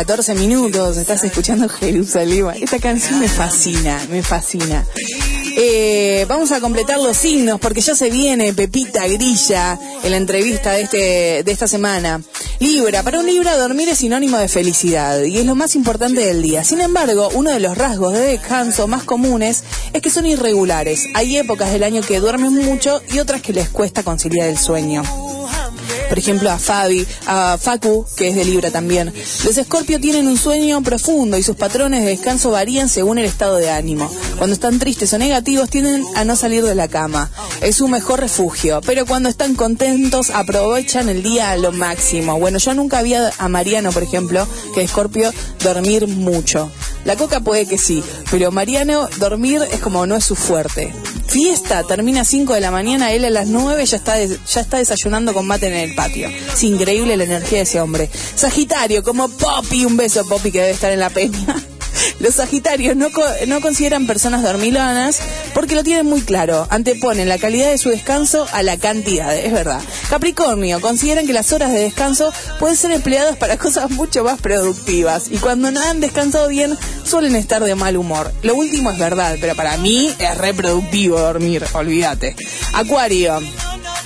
14 0.02 0.34
minutos... 0.34 0.96
...estás 0.96 1.22
escuchando 1.22 1.68
Jerusalén... 1.68 2.46
...esta 2.60 2.80
canción 2.80 3.20
me 3.20 3.28
fascina... 3.28 4.04
...me 4.10 4.20
fascina... 4.20 4.84
Eh, 5.54 6.24
vamos 6.28 6.50
a 6.50 6.60
completar 6.60 6.98
los 6.98 7.16
signos 7.16 7.60
porque 7.60 7.82
ya 7.82 7.94
se 7.94 8.10
viene 8.10 8.54
Pepita 8.54 9.06
Grilla 9.06 9.78
en 10.02 10.10
la 10.10 10.16
entrevista 10.16 10.72
de, 10.72 10.82
este, 10.82 11.42
de 11.44 11.52
esta 11.52 11.68
semana. 11.68 12.22
Libra, 12.58 13.02
para 13.02 13.20
un 13.20 13.26
Libra 13.26 13.56
dormir 13.58 13.88
es 13.90 13.98
sinónimo 13.98 14.38
de 14.38 14.48
felicidad 14.48 15.22
y 15.22 15.36
es 15.38 15.44
lo 15.44 15.54
más 15.54 15.76
importante 15.76 16.24
del 16.24 16.42
día. 16.42 16.64
Sin 16.64 16.80
embargo, 16.80 17.28
uno 17.34 17.50
de 17.52 17.60
los 17.60 17.76
rasgos 17.76 18.14
de 18.14 18.20
descanso 18.20 18.88
más 18.88 19.04
comunes 19.04 19.62
es 19.92 20.00
que 20.00 20.10
son 20.10 20.24
irregulares. 20.24 21.06
Hay 21.14 21.36
épocas 21.36 21.70
del 21.70 21.84
año 21.84 22.00
que 22.00 22.18
duermen 22.18 22.54
mucho 22.54 23.02
y 23.12 23.18
otras 23.18 23.42
que 23.42 23.52
les 23.52 23.68
cuesta 23.68 24.02
conciliar 24.02 24.48
el 24.48 24.58
sueño. 24.58 25.02
Por 26.12 26.18
ejemplo, 26.18 26.50
a 26.50 26.58
Fabi, 26.58 27.06
a 27.24 27.56
Facu, 27.56 28.04
que 28.18 28.28
es 28.28 28.34
de 28.34 28.44
Libra 28.44 28.70
también. 28.70 29.14
Los 29.46 29.56
Escorpio 29.56 29.98
tienen 29.98 30.28
un 30.28 30.36
sueño 30.36 30.82
profundo 30.82 31.38
y 31.38 31.42
sus 31.42 31.56
patrones 31.56 32.04
de 32.04 32.10
descanso 32.10 32.50
varían 32.50 32.90
según 32.90 33.16
el 33.16 33.24
estado 33.24 33.56
de 33.56 33.70
ánimo. 33.70 34.10
Cuando 34.36 34.52
están 34.52 34.78
tristes 34.78 35.14
o 35.14 35.18
negativos 35.18 35.70
tienden 35.70 36.04
a 36.14 36.26
no 36.26 36.36
salir 36.36 36.66
de 36.66 36.74
la 36.74 36.88
cama. 36.88 37.30
Es 37.62 37.76
su 37.76 37.88
mejor 37.88 38.20
refugio. 38.20 38.82
Pero 38.84 39.06
cuando 39.06 39.30
están 39.30 39.54
contentos 39.54 40.28
aprovechan 40.28 41.08
el 41.08 41.22
día 41.22 41.50
a 41.50 41.56
lo 41.56 41.72
máximo. 41.72 42.38
Bueno, 42.38 42.58
yo 42.58 42.74
nunca 42.74 42.98
había 42.98 43.32
a 43.38 43.48
Mariano, 43.48 43.90
por 43.90 44.02
ejemplo, 44.02 44.46
que 44.74 44.82
Escorpio 44.82 45.32
dormir 45.64 46.08
mucho. 46.08 46.70
La 47.06 47.16
coca 47.16 47.40
puede 47.40 47.64
que 47.64 47.78
sí, 47.78 48.04
pero 48.30 48.52
Mariano 48.52 49.08
dormir 49.18 49.62
es 49.72 49.80
como 49.80 50.06
no 50.06 50.16
es 50.16 50.24
su 50.24 50.36
fuerte. 50.36 50.92
Fiesta, 51.32 51.82
termina 51.84 52.20
a 52.20 52.24
5 52.26 52.52
de 52.52 52.60
la 52.60 52.70
mañana, 52.70 53.10
él 53.10 53.24
a 53.24 53.30
las 53.30 53.46
9 53.46 53.86
ya 53.86 53.96
está, 53.96 54.22
ya 54.22 54.60
está 54.60 54.76
desayunando 54.76 55.32
con 55.32 55.46
mate 55.46 55.66
en 55.66 55.72
el 55.72 55.94
patio. 55.94 56.28
Es 56.28 56.62
increíble 56.62 57.16
la 57.16 57.24
energía 57.24 57.56
de 57.56 57.62
ese 57.62 57.80
hombre. 57.80 58.10
Sagitario, 58.34 59.02
como 59.02 59.30
Poppy, 59.30 59.86
un 59.86 59.96
beso 59.96 60.26
Poppy 60.26 60.52
que 60.52 60.60
debe 60.60 60.72
estar 60.72 60.92
en 60.92 61.00
la 61.00 61.08
peña. 61.08 61.56
Los 62.20 62.34
Sagitarios 62.36 62.96
no, 62.96 63.10
co- 63.12 63.22
no 63.46 63.60
consideran 63.60 64.06
personas 64.06 64.42
dormilonas 64.42 65.20
porque 65.54 65.74
lo 65.74 65.84
tienen 65.84 66.06
muy 66.06 66.20
claro. 66.22 66.66
Anteponen 66.70 67.28
la 67.28 67.38
calidad 67.38 67.70
de 67.70 67.78
su 67.78 67.90
descanso 67.90 68.46
a 68.52 68.62
la 68.62 68.76
cantidad, 68.76 69.36
es 69.36 69.52
verdad. 69.52 69.80
Capricornio, 70.10 70.80
consideran 70.80 71.26
que 71.26 71.32
las 71.32 71.52
horas 71.52 71.72
de 71.72 71.80
descanso 71.80 72.32
pueden 72.58 72.76
ser 72.76 72.92
empleadas 72.92 73.36
para 73.36 73.56
cosas 73.58 73.90
mucho 73.90 74.24
más 74.24 74.40
productivas 74.40 75.24
y 75.30 75.38
cuando 75.38 75.70
no 75.70 75.80
han 75.80 76.00
descansado 76.00 76.48
bien 76.48 76.76
suelen 77.04 77.34
estar 77.36 77.62
de 77.64 77.74
mal 77.74 77.96
humor. 77.96 78.32
Lo 78.42 78.54
último 78.54 78.90
es 78.90 78.98
verdad, 78.98 79.36
pero 79.40 79.54
para 79.54 79.76
mí 79.78 80.14
es 80.18 80.38
reproductivo 80.38 81.18
dormir, 81.18 81.64
olvídate. 81.72 82.36
Acuario. 82.74 83.40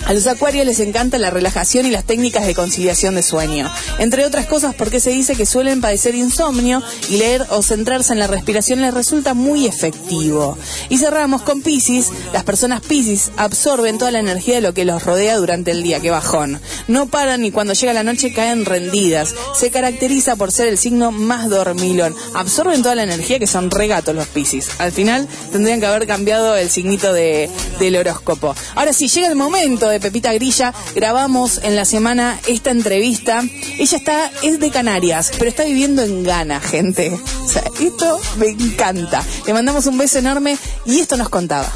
A 0.07 0.13
los 0.13 0.29
acuarios 0.29 0.65
les 0.65 0.79
encanta 0.79 1.19
la 1.19 1.31
relajación 1.31 1.85
y 1.85 1.91
las 1.91 2.05
técnicas 2.05 2.47
de 2.47 2.55
conciliación 2.55 3.17
de 3.17 3.25
sueño. 3.25 3.69
Entre 3.99 4.25
otras 4.25 4.47
cosas 4.47 4.73
porque 4.73 5.01
se 5.01 5.11
dice 5.11 5.35
que 5.35 5.47
suelen 5.47 5.81
padecer 5.81 6.15
insomnio 6.15 6.81
y 7.09 7.17
leer 7.17 7.45
o 7.51 7.61
centrarse 7.61 8.13
en 8.13 8.21
la 8.21 8.29
respiración 8.29 8.81
les 8.83 8.95
resulta 8.95 9.35
muy 9.35 9.67
efectivo. 9.67 10.57
Y 10.91 10.99
cerramos 10.99 11.43
con 11.43 11.61
Pisces. 11.61 12.13
Las 12.33 12.45
personas 12.45 12.83
Pisces 12.83 13.33
absorben 13.37 13.99
toda 13.99 14.13
la 14.13 14.21
energía 14.21 14.55
de 14.55 14.61
lo 14.61 14.75
que 14.75 14.85
los 14.85 15.03
rodea 15.03 15.39
durante 15.39 15.73
el 15.73 15.83
día. 15.83 15.99
Qué 15.99 16.13
bajón. 16.13 16.61
No 16.87 17.07
paran 17.07 17.45
y 17.45 17.51
cuando 17.51 17.73
llega 17.73 17.93
la 17.93 18.05
noche 18.05 18.33
caen 18.33 18.65
rendidas. 18.65 19.35
Se 19.59 19.73
caracteriza 19.73 20.37
por 20.37 20.53
ser 20.53 20.69
el 20.69 20.79
signo 20.79 21.11
más 21.11 21.49
dormilón. 21.49 22.15
Absorben 22.33 22.83
toda 22.83 22.95
la 22.95 23.03
energía 23.03 23.41
que 23.41 23.49
son 23.49 23.73
regatos 23.73 24.15
los 24.15 24.29
Pisces. 24.29 24.69
Al 24.79 24.93
final 24.93 25.27
tendrían 25.51 25.81
que 25.81 25.87
haber 25.87 26.07
cambiado 26.07 26.57
el 26.57 26.71
signito 26.71 27.13
de, 27.13 27.51
del 27.81 27.97
horóscopo. 27.97 28.55
Ahora 28.77 28.93
sí, 28.93 29.09
llega 29.09 29.27
el 29.27 29.35
momento 29.35 29.89
de 29.89 29.96
Pepita 30.01 30.33
Grilla. 30.33 30.73
Grabamos 30.95 31.61
en 31.63 31.77
la 31.77 31.85
semana 31.85 32.39
esta 32.47 32.71
entrevista. 32.71 33.43
Ella 33.79 33.97
está, 33.97 34.31
es 34.43 34.61
de 34.61 34.71
Canarias, 34.71 35.33
pero 35.39 35.49
está 35.49 35.65
viviendo 35.65 36.03
en 36.03 36.25
Ghana, 36.25 36.61
gente. 36.61 37.11
O 37.11 37.49
sea, 37.49 37.65
esto 37.81 38.21
me 38.39 38.49
encanta. 38.49 39.23
Le 39.47 39.53
mandamos 39.53 39.87
un 39.87 39.99
beso 39.99 40.19
enorme 40.19 40.59
y 40.85 41.01
esto 41.01 41.17
nos 41.17 41.29
contaba. 41.29 41.71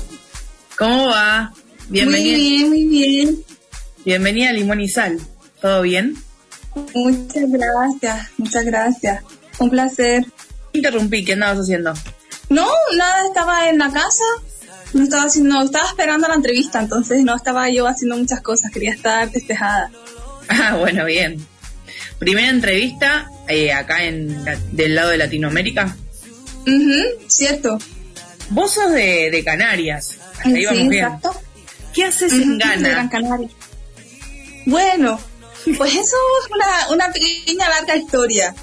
¿Cómo 0.76 1.08
va? 1.08 1.52
Bienvenida. 1.88 2.36
Muy 2.36 2.40
bien, 2.40 2.68
muy 2.68 2.84
bien. 2.86 3.44
Bienvenida 4.04 4.50
a 4.50 4.52
Limón 4.52 4.80
y 4.80 4.88
Sal. 4.88 5.20
¿Todo 5.60 5.82
bien? 5.82 6.16
Muchas 6.94 7.50
gracias, 7.50 8.28
muchas 8.38 8.64
gracias. 8.64 9.24
Un 9.58 9.70
placer. 9.70 10.24
Interrumpí, 10.72 11.24
¿qué 11.24 11.34
andabas 11.34 11.58
haciendo? 11.58 11.92
No, 12.48 12.66
nada, 12.96 13.26
estaba 13.26 13.68
en 13.68 13.78
la 13.78 13.90
casa. 13.90 14.24
No 14.92 15.04
estaba 15.04 15.24
haciendo, 15.24 15.62
estaba 15.62 15.86
esperando 15.88 16.26
la 16.28 16.34
entrevista, 16.34 16.80
entonces 16.80 17.22
no 17.24 17.36
estaba 17.36 17.68
yo 17.70 17.86
haciendo 17.86 18.16
muchas 18.16 18.40
cosas, 18.40 18.70
quería 18.72 18.92
estar 18.92 19.30
despejada. 19.30 19.90
Ah, 20.52 20.74
bueno, 20.76 21.04
bien. 21.04 21.46
Primera 22.18 22.48
entrevista 22.48 23.30
eh, 23.46 23.72
acá 23.72 24.02
en 24.04 24.44
la- 24.44 24.58
del 24.72 24.96
lado 24.96 25.10
de 25.10 25.16
Latinoamérica. 25.18 25.96
Cierto. 27.28 27.78
Vos 28.50 28.72
sos 28.74 28.90
de, 28.92 29.30
de 29.30 29.44
Canarias. 29.44 30.16
Hasta 30.38 30.42
Sí, 30.50 30.52
bien. 30.56 30.92
exacto. 30.92 31.40
¿Qué 31.94 32.04
haces 32.04 32.32
en 32.32 32.58
de 32.58 32.64
Gran 32.64 32.82
Ghana? 32.82 33.10
Canaria. 33.10 33.48
Bueno, 34.66 35.20
pues 35.78 35.92
eso 35.94 36.16
es 36.42 36.50
una, 36.52 36.94
una 37.04 37.12
pequeña 37.12 37.68
larga 37.68 37.96
historia. 37.96 38.54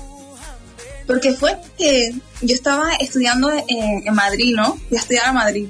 Porque 1.05 1.33
fue 1.33 1.57
que 1.77 2.11
yo 2.41 2.53
estaba 2.55 2.95
estudiando 2.95 3.49
en, 3.49 4.05
en 4.05 4.13
Madrid, 4.13 4.53
¿no? 4.55 4.75
Fui 4.89 4.97
a 4.97 4.99
estudiar 4.99 5.25
a 5.27 5.31
Madrid. 5.33 5.67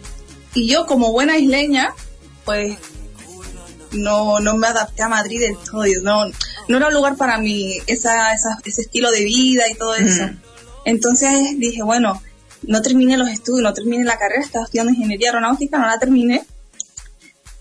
Y 0.58 0.68
yo, 0.68 0.86
como 0.88 1.12
buena 1.12 1.38
isleña, 1.38 1.94
pues 2.46 2.78
no, 3.92 4.40
no 4.40 4.56
me 4.58 4.68
adapté 4.68 5.04
a 5.04 5.08
Madrid 5.10 5.40
del 5.40 5.56
todo. 5.58 5.84
No, 6.02 6.26
no 6.68 6.78
era 6.78 6.88
un 6.88 6.94
lugar 6.94 7.16
para 7.16 7.38
mí, 7.38 7.78
esa, 7.86 8.34
esa- 8.34 8.58
ese 8.66 8.82
estilo 8.82 9.12
de 9.12 9.24
vida 9.24 9.64
y 9.70 9.76
todo 9.76 9.96
eso. 9.96 10.24
Entonces 10.84 11.32
dije, 11.60 11.84
bueno, 11.84 12.22
no 12.64 12.82
terminé 12.82 13.18
los 13.18 13.30
estudios, 13.30 13.62
no 13.64 13.74
terminé 13.74 14.04
la 14.04 14.18
carrera, 14.18 14.42
estaba 14.42 14.66
estudiando 14.66 14.92
ingeniería 14.94 15.30
aeronáutica, 15.30 15.78
no 15.78 15.86
la 15.86 16.00
terminé. 16.00 16.44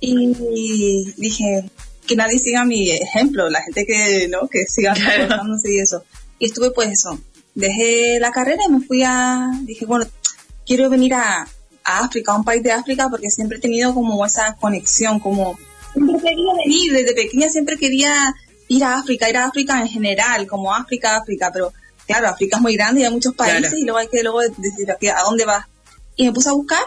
Y 0.01 1.13
dije, 1.17 1.71
que 2.07 2.17
nadie 2.17 2.39
siga 2.39 2.65
mi 2.65 2.91
ejemplo, 2.91 3.49
la 3.51 3.63
gente 3.63 3.85
que, 3.87 4.29
¿no? 4.29 4.49
Que 4.49 4.65
siga 4.67 4.93
esforzándose 4.93 5.73
y 5.73 5.79
eso. 5.81 6.05
Y 6.39 6.47
estuve 6.47 6.71
pues 6.71 6.91
eso, 6.93 7.19
dejé 7.55 8.19
la 8.21 8.31
carrera 8.31 8.63
y 8.69 8.73
me 8.73 8.81
fui 8.81 9.03
a, 9.05 9.51
dije, 9.63 9.87
bueno, 9.87 10.07
quiero 10.67 10.89
venir 10.91 11.15
a, 11.15 11.49
a 11.87 12.01
África, 12.01 12.33
a 12.33 12.37
un 12.37 12.45
país 12.45 12.63
de 12.63 12.73
África, 12.73 13.09
porque 13.09 13.31
siempre 13.31 13.59
he 13.59 13.61
tenido 13.61 13.95
como 13.95 14.25
esa 14.27 14.57
conexión, 14.57 15.21
como 15.21 15.59
siempre 15.93 16.17
quería 16.21 16.53
venir, 16.65 16.93
desde 16.93 17.15
pequeña 17.15 17.49
siempre 17.49 17.77
quería 17.77 18.35
ir 18.69 18.85
a 18.85 18.99
África, 18.99 19.29
ir 19.31 19.37
a 19.37 19.47
África 19.47 19.81
en 19.81 19.89
general, 19.89 20.47
como 20.47 20.75
África, 20.75 21.17
África, 21.17 21.51
pero 21.53 21.73
claro, 22.07 22.29
África 22.29 22.57
es 22.57 22.63
muy 22.63 22.75
grande 22.77 23.01
y 23.01 23.05
hay 23.05 23.11
muchos 23.13 23.35
países 23.35 23.61
Claro. 23.61 23.79
y 23.79 23.83
luego 23.85 23.99
hay 23.99 24.09
que 24.09 24.23
luego 24.23 24.41
decir 24.41 24.91
a 24.91 25.23
dónde 25.23 25.45
vas. 25.45 25.67
Y 26.17 26.25
me 26.25 26.33
puse 26.33 26.49
a 26.49 26.53
buscar 26.53 26.83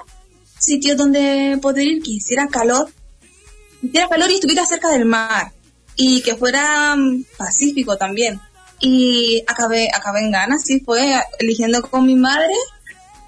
sitios 0.57 0.97
donde 0.97 1.57
poder 1.61 1.87
ir 1.87 2.03
que 2.03 2.11
hiciera 2.11 2.47
calor, 2.47 2.91
hiciera 3.81 4.09
calor 4.09 4.29
y 4.29 4.35
estuviera 4.35 4.65
cerca 4.65 4.89
del 4.89 5.05
mar 5.05 5.53
y 5.95 6.21
que 6.21 6.35
fuera 6.35 6.95
mm, 6.97 7.23
pacífico 7.37 7.97
también. 7.97 8.39
Y 8.81 9.43
acabé, 9.47 9.89
acabé 9.93 10.21
en 10.21 10.31
Ghana, 10.31 10.57
sí, 10.57 10.79
fue 10.79 11.13
eligiendo 11.39 11.81
con 11.81 12.05
mi 12.05 12.15
madre, 12.15 12.53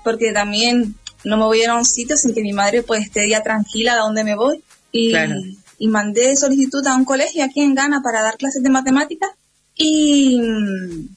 porque 0.04 0.32
también 0.32 0.96
no 1.24 1.38
me 1.38 1.44
voy 1.46 1.62
a 1.62 1.64
ir 1.64 1.70
a 1.70 1.76
un 1.76 1.86
sitio 1.86 2.18
sin 2.18 2.34
que 2.34 2.42
mi 2.42 2.54
madre 2.54 2.84
pues 2.84 3.04
esté 3.06 3.28
ya 3.30 3.42
tranquila 3.44 3.94
de 3.96 4.00
dónde 4.02 4.24
me 4.24 4.36
voy. 4.36 4.64
Y, 4.92 5.12
Claro. 5.12 5.36
y 5.78 5.88
mandé 5.88 6.36
solicitud 6.36 6.86
a 6.88 6.96
un 6.96 7.06
colegio 7.06 7.44
aquí 7.44 7.62
en 7.62 7.76
Ghana 7.76 8.02
para 8.04 8.22
dar 8.22 8.38
clases 8.38 8.62
de 8.64 8.70
matemáticas 8.70 9.30
y, 9.76 10.40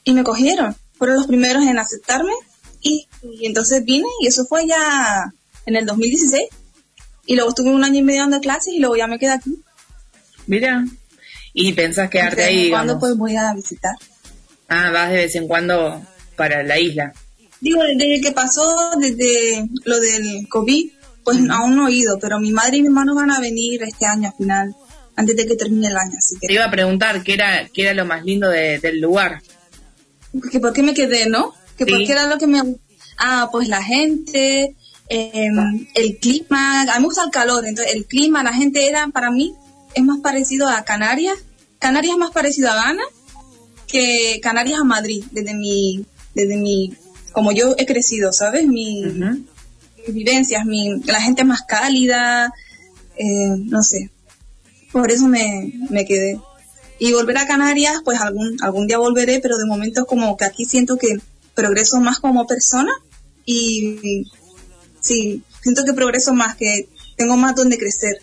y 0.05 0.13
me 0.15 0.25
cogieron. 0.25 0.77
Fueron 0.97 1.17
los 1.17 1.27
primeros 1.27 1.65
en 1.65 1.79
aceptarme 1.79 2.33
y, 2.81 3.07
y 3.23 3.47
entonces 3.47 3.85
vine 3.85 4.07
y 4.21 4.27
eso 4.29 4.45
fue 4.47 4.67
ya 4.67 5.33
en 5.67 5.77
el 5.77 5.87
2016. 5.87 6.45
Y 7.27 7.35
luego 7.37 7.51
estuve 7.51 7.71
un 7.71 7.83
año 7.85 7.99
y 8.01 8.03
medio 8.03 8.21
dando 8.23 8.41
clases 8.41 8.75
y 8.75 8.79
luego 8.81 8.97
ya 8.97 9.07
me 9.07 9.19
quedé 9.19 9.31
aquí. 9.33 9.55
Mira. 10.47 10.85
¿Y 11.57 11.73
pensás 11.73 12.11
quedarte 12.11 12.43
De 12.43 12.45
ahí, 12.49 12.71
cuando 12.71 12.95
digamos? 12.95 13.01
pues 13.01 13.17
voy 13.17 13.37
a 13.37 13.53
visitar. 13.55 13.95
Ah, 14.69 14.91
vas 14.91 15.11
de 15.11 15.17
vez 15.17 15.35
en 15.37 15.47
cuando 15.47 16.03
para 16.37 16.63
la 16.65 16.79
isla. 16.79 17.13
Digo, 17.65 17.81
desde 17.97 18.21
que 18.21 18.33
pasó, 18.33 18.63
desde 19.01 19.67
lo 19.85 19.99
del 19.99 20.47
COVID, 20.49 20.91
pues 21.25 21.39
aún 21.51 21.77
no 21.77 21.89
he 21.89 21.93
ido, 21.93 22.19
pero 22.21 22.39
mi 22.39 22.53
madre 22.53 22.77
y 22.77 22.83
mi 22.83 22.89
hermano 22.89 23.15
van 23.15 23.31
a 23.31 23.41
venir 23.41 23.83
este 23.83 24.05
año 24.05 24.29
al 24.29 24.35
final, 24.37 24.77
antes 25.17 25.35
de 25.35 25.47
que 25.47 25.57
termine 25.57 25.89
el 25.89 25.97
año, 25.97 26.13
así 26.19 26.35
que... 26.41 26.47
Te 26.49 26.53
iba 26.53 26.67
a 26.67 26.71
preguntar 26.71 27.23
qué 27.23 27.33
era, 27.35 27.67
qué 27.73 27.83
era 27.85 27.95
lo 27.95 28.05
más 28.05 28.23
lindo 28.25 28.49
de- 28.51 28.79
del 28.81 29.01
lugar. 29.01 29.41
que 30.53 30.61
por 30.61 30.73
qué 30.75 30.83
me 30.83 30.93
quedé, 30.95 31.27
¿no? 31.29 31.55
Que 31.79 31.87
por 31.87 31.99
Sí. 31.99 32.05
qué 32.07 32.13
era 32.13 32.27
lo 32.27 32.37
que 32.39 32.47
me... 32.47 32.61
Ah, 33.19 33.49
pues 33.53 33.69
la 33.69 33.83
gente, 33.83 34.77
em, 35.09 35.87
el 35.95 36.19
clima, 36.19 36.83
a 36.83 36.85
mí 36.97 37.01
me 37.01 37.05
gusta 37.07 37.25
el 37.25 37.31
calor, 37.31 37.65
entonces 37.67 37.95
el 37.95 38.05
clima, 38.07 38.43
la 38.43 38.53
gente 38.53 38.87
era, 38.89 39.09
para 39.09 39.31
mí, 39.31 39.55
es 39.95 40.03
más 40.05 40.19
parecido 40.21 40.69
a 40.69 40.85
Canarias. 40.85 41.39
Canarias 41.79 42.13
es 42.15 42.19
más 42.19 42.33
parecido 42.33 42.71
a 42.71 42.75
Ghana 42.75 43.05
que 43.87 44.41
Canarias 44.43 44.81
a 44.81 44.85
Madrid, 44.85 45.25
desde 45.31 45.55
mi, 45.55 46.05
desde 46.35 46.57
mi, 46.57 46.93
como 47.35 47.53
yo 47.53 47.75
he 47.77 47.85
crecido, 47.85 48.33
¿sabes? 48.33 48.67
Mi, 48.67 49.03
mis 49.03 50.15
vivencias, 50.15 50.65
mi, 50.65 51.01
la 51.03 51.21
gente 51.21 51.43
es 51.43 51.49
más 51.49 51.63
cálida, 51.63 52.53
eh, 53.17 53.57
no 53.59 53.83
sé. 53.83 54.11
Por 54.93 55.11
eso 55.11 55.27
me, 55.27 55.73
me 55.91 56.07
quedé. 56.07 56.41
Y 57.01 57.13
volver 57.13 57.37
a 57.39 57.47
Canarias, 57.47 57.97
pues 58.05 58.21
algún, 58.21 58.57
algún 58.63 58.87
día 58.87 58.99
volveré, 58.99 59.41
pero 59.41 59.57
de 59.59 59.67
momento 59.67 60.07
como 60.07 60.37
que 60.37 60.45
aquí 60.45 60.65
siento 60.65 60.97
que 60.97 61.19
progreso 61.55 62.01
más 62.01 62.21
como 62.21 62.47
persona 62.47 62.93
y 63.45 64.27
sí, 65.01 65.43
siento 65.61 65.85
que 65.85 65.93
progreso 65.93 66.35
más, 66.35 66.55
que 66.57 66.89
tengo 67.17 67.37
más 67.37 67.57
donde 67.57 67.79
crecer 67.79 68.21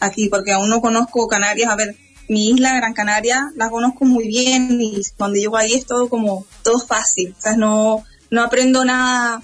aquí, 0.00 0.30
porque 0.30 0.52
aún 0.52 0.70
no 0.70 0.80
conozco 0.80 1.28
Canarias. 1.28 1.70
A 1.70 1.76
ver, 1.76 1.96
mi 2.28 2.48
isla, 2.48 2.74
Gran 2.76 2.94
Canaria, 2.94 3.52
la 3.56 3.68
conozco 3.68 4.06
muy 4.06 4.26
bien 4.26 4.80
y 4.80 5.02
cuando 5.18 5.36
llego 5.36 5.58
ahí 5.58 5.74
es 5.74 5.84
todo 5.84 6.08
como, 6.08 6.46
todo 6.62 6.80
fácil. 6.80 7.34
O 7.38 7.40
sea, 7.42 7.56
no, 7.56 8.02
no 8.34 8.42
aprendo 8.42 8.84
nada 8.84 9.42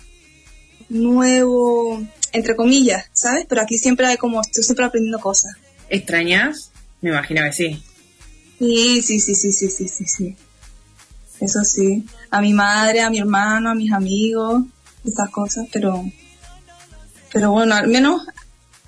nuevo, 0.89 2.03
entre 2.33 2.57
comillas, 2.57 3.07
¿sabes? 3.13 3.47
Pero 3.49 3.63
aquí 3.63 3.79
siempre 3.79 4.07
hay 4.07 4.17
como, 4.17 4.41
estoy 4.41 4.65
siempre 4.65 4.85
aprendiendo 4.85 5.21
cosas. 5.21 5.53
¿Extrañas? 5.89 6.73
Me 7.01 7.11
imagino 7.11 7.43
que 7.45 7.53
sí. 7.53 7.83
Sí, 8.59 9.01
sí, 9.01 9.21
sí, 9.21 9.35
sí, 9.37 9.53
sí, 9.53 9.71
sí, 9.71 9.89
sí, 9.89 10.05
sí. 10.07 10.37
Eso 11.41 11.63
sí. 11.63 12.05
A 12.31 12.41
mi 12.41 12.53
madre, 12.53 13.01
a 13.01 13.11
mi 13.11 13.21
hermano, 13.21 13.71
a 13.71 13.75
mis 13.77 13.93
amigos, 13.93 14.65
esas 15.05 15.31
cosas, 15.31 15.69
pero, 15.73 16.05
pero 17.33 17.53
bueno, 17.53 17.77
al 17.77 17.87
menos, 17.87 18.27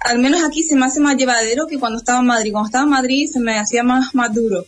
al 0.01 0.19
menos 0.19 0.43
aquí 0.45 0.65
se 0.65 0.75
me 0.75 0.87
hace 0.87 0.99
más 0.99 1.17
llevadero 1.17 1.69
que 1.69 1.79
cuando 1.79 1.99
estaba 1.99 2.19
en 2.19 2.27
Madrid. 2.27 2.51
Cuando 2.51 2.67
estaba 2.67 2.85
en 2.85 2.91
Madrid 2.91 3.31
se 3.33 3.39
me 3.39 3.57
hacía 3.57 3.85
más, 3.85 4.17
más 4.17 4.35
duro. 4.35 4.67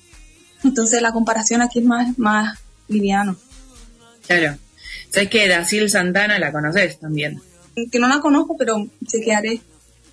Entonces 0.62 1.02
la 1.02 1.12
comparación 1.12 1.60
aquí 1.60 1.80
es 1.80 1.84
más, 1.84 2.16
más 2.18 2.56
liviano. 2.86 3.36
Claro. 4.28 4.58
¿Sabes 5.14 5.28
que 5.30 5.48
Dacil 5.48 5.88
Santana 5.88 6.38
la 6.40 6.50
conoces 6.52 6.98
también? 6.98 7.40
Que 7.92 7.98
no 8.00 8.08
la 8.08 8.20
conozco, 8.20 8.56
pero 8.56 8.86
chequearé. 9.06 9.60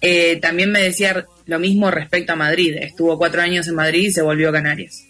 Eh, 0.01 0.37
también 0.41 0.71
me 0.71 0.81
decía 0.81 1.25
lo 1.45 1.59
mismo 1.59 1.89
respecto 1.91 2.33
a 2.33 2.35
Madrid. 2.35 2.75
Estuvo 2.79 3.17
cuatro 3.17 3.41
años 3.41 3.67
en 3.67 3.75
Madrid 3.75 4.07
y 4.07 4.11
se 4.11 4.21
volvió 4.21 4.49
a 4.49 4.53
Canarias. 4.53 5.03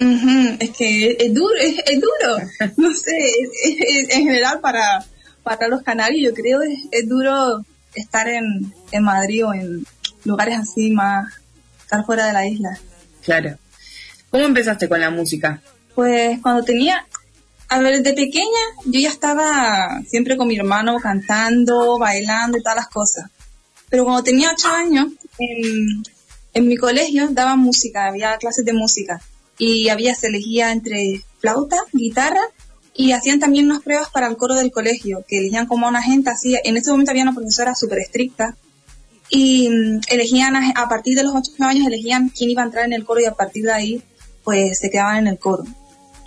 Es 0.00 0.70
que 0.70 1.16
es 1.20 1.32
duro, 1.34 1.54
es, 1.60 1.76
es 1.86 2.00
duro. 2.00 2.36
No 2.76 2.92
sé, 2.92 3.10
es- 3.62 3.76
es- 4.08 4.16
en 4.16 4.24
general 4.24 4.60
para, 4.60 5.04
para 5.44 5.68
los 5.68 5.82
canarios 5.82 6.30
yo 6.30 6.34
creo 6.34 6.60
es, 6.62 6.80
es 6.90 7.08
duro 7.08 7.64
estar 7.94 8.26
en, 8.28 8.72
en 8.90 9.02
Madrid 9.04 9.46
o 9.46 9.54
en 9.54 9.84
lugares 10.24 10.58
así 10.58 10.90
más, 10.90 11.32
estar 11.82 12.04
fuera 12.04 12.26
de 12.26 12.32
la 12.32 12.46
isla. 12.46 12.78
Claro. 13.24 13.56
¿Cómo 14.30 14.44
empezaste 14.44 14.88
con 14.88 15.00
la 15.00 15.10
música? 15.10 15.60
Pues 15.94 16.38
cuando 16.42 16.64
tenía, 16.64 17.06
a 17.72 17.78
ver, 17.78 18.02
desde 18.02 18.14
pequeña 18.14 18.62
yo 18.84 19.00
ya 19.00 19.08
estaba 19.08 20.02
siempre 20.06 20.36
con 20.36 20.46
mi 20.46 20.56
hermano 20.56 20.98
cantando, 21.00 21.98
bailando 21.98 22.58
y 22.58 22.62
todas 22.62 22.76
las 22.76 22.88
cosas. 22.88 23.30
Pero 23.88 24.04
cuando 24.04 24.22
tenía 24.22 24.50
ocho 24.52 24.68
años, 24.68 25.08
en, 25.38 26.66
mi 26.68 26.76
colegio 26.76 27.28
daban 27.30 27.60
música, 27.60 28.08
había 28.08 28.36
clases 28.36 28.66
de 28.66 28.74
música. 28.74 29.22
Y 29.58 29.88
había, 29.88 30.14
se 30.14 30.26
elegía 30.26 30.70
entre 30.70 31.22
flauta, 31.40 31.78
guitarra, 31.92 32.42
y 32.94 33.12
hacían 33.12 33.40
también 33.40 33.66
unas 33.66 33.82
pruebas 33.82 34.10
para 34.10 34.26
el 34.26 34.36
coro 34.36 34.54
del 34.54 34.70
colegio, 34.70 35.24
que 35.26 35.38
elegían 35.38 35.66
como 35.66 35.88
una 35.88 36.02
gente 36.02 36.28
así. 36.28 36.54
En 36.64 36.76
ese 36.76 36.90
momento 36.90 37.10
había 37.10 37.22
una 37.22 37.34
profesora 37.34 37.74
súper 37.74 38.00
estricta, 38.00 38.54
y 39.30 39.70
mm, 39.70 40.00
elegían, 40.08 40.56
a, 40.56 40.72
a 40.76 40.88
partir 40.90 41.16
de 41.16 41.22
los 41.22 41.34
ocho 41.34 41.52
años, 41.60 41.86
elegían 41.86 42.28
quién 42.28 42.50
iba 42.50 42.60
a 42.60 42.66
entrar 42.66 42.84
en 42.84 42.92
el 42.92 43.04
coro 43.04 43.20
y 43.20 43.24
a 43.24 43.32
partir 43.32 43.64
de 43.64 43.72
ahí, 43.72 44.02
pues 44.44 44.78
se 44.78 44.90
quedaban 44.90 45.18
en 45.18 45.28
el 45.28 45.38
coro. 45.38 45.64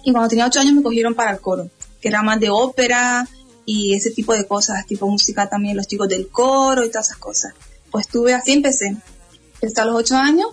Y 0.05 0.11
cuando 0.11 0.29
tenía 0.29 0.45
ocho 0.45 0.59
años 0.59 0.75
me 0.75 0.83
cogieron 0.83 1.15
para 1.15 1.31
el 1.31 1.39
coro, 1.39 1.69
que 1.99 2.07
era 2.07 2.21
más 2.21 2.39
de 2.39 2.51
ópera 2.51 3.27
y 3.65 3.95
ese 3.95 4.11
tipo 4.11 4.33
de 4.33 4.45
cosas, 4.45 4.85
tipo 4.85 5.07
música 5.07 5.49
también, 5.49 5.75
los 5.75 5.87
chicos 5.87 6.07
del 6.07 6.27
coro 6.27 6.85
y 6.85 6.91
todas 6.91 7.07
esas 7.07 7.17
cosas. 7.17 7.53
Pues 7.89 8.07
tuve, 8.07 8.35
así 8.35 8.53
empecé. 8.53 8.95
Empecé 9.55 9.81
a 9.81 9.85
los 9.85 9.95
ocho 9.95 10.15
años 10.15 10.49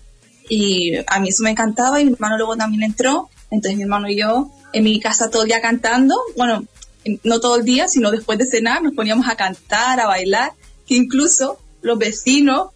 y 0.48 0.94
a 1.06 1.20
mí 1.20 1.28
eso 1.28 1.42
me 1.42 1.50
encantaba 1.50 2.00
y 2.00 2.06
mi 2.06 2.12
hermano 2.12 2.38
luego 2.38 2.56
también 2.56 2.82
entró. 2.82 3.28
Entonces 3.50 3.76
mi 3.76 3.82
hermano 3.82 4.08
y 4.08 4.16
yo 4.16 4.50
en 4.72 4.84
mi 4.84 4.98
casa 4.98 5.28
todo 5.28 5.42
el 5.42 5.48
día 5.48 5.60
cantando, 5.60 6.16
bueno, 6.34 6.64
no 7.22 7.38
todo 7.38 7.56
el 7.56 7.64
día, 7.66 7.88
sino 7.88 8.10
después 8.10 8.38
de 8.38 8.46
cenar 8.46 8.82
nos 8.82 8.94
poníamos 8.94 9.28
a 9.28 9.36
cantar, 9.36 10.00
a 10.00 10.06
bailar, 10.06 10.52
que 10.86 10.94
incluso 10.94 11.58
los 11.82 11.98
vecinos 11.98 12.70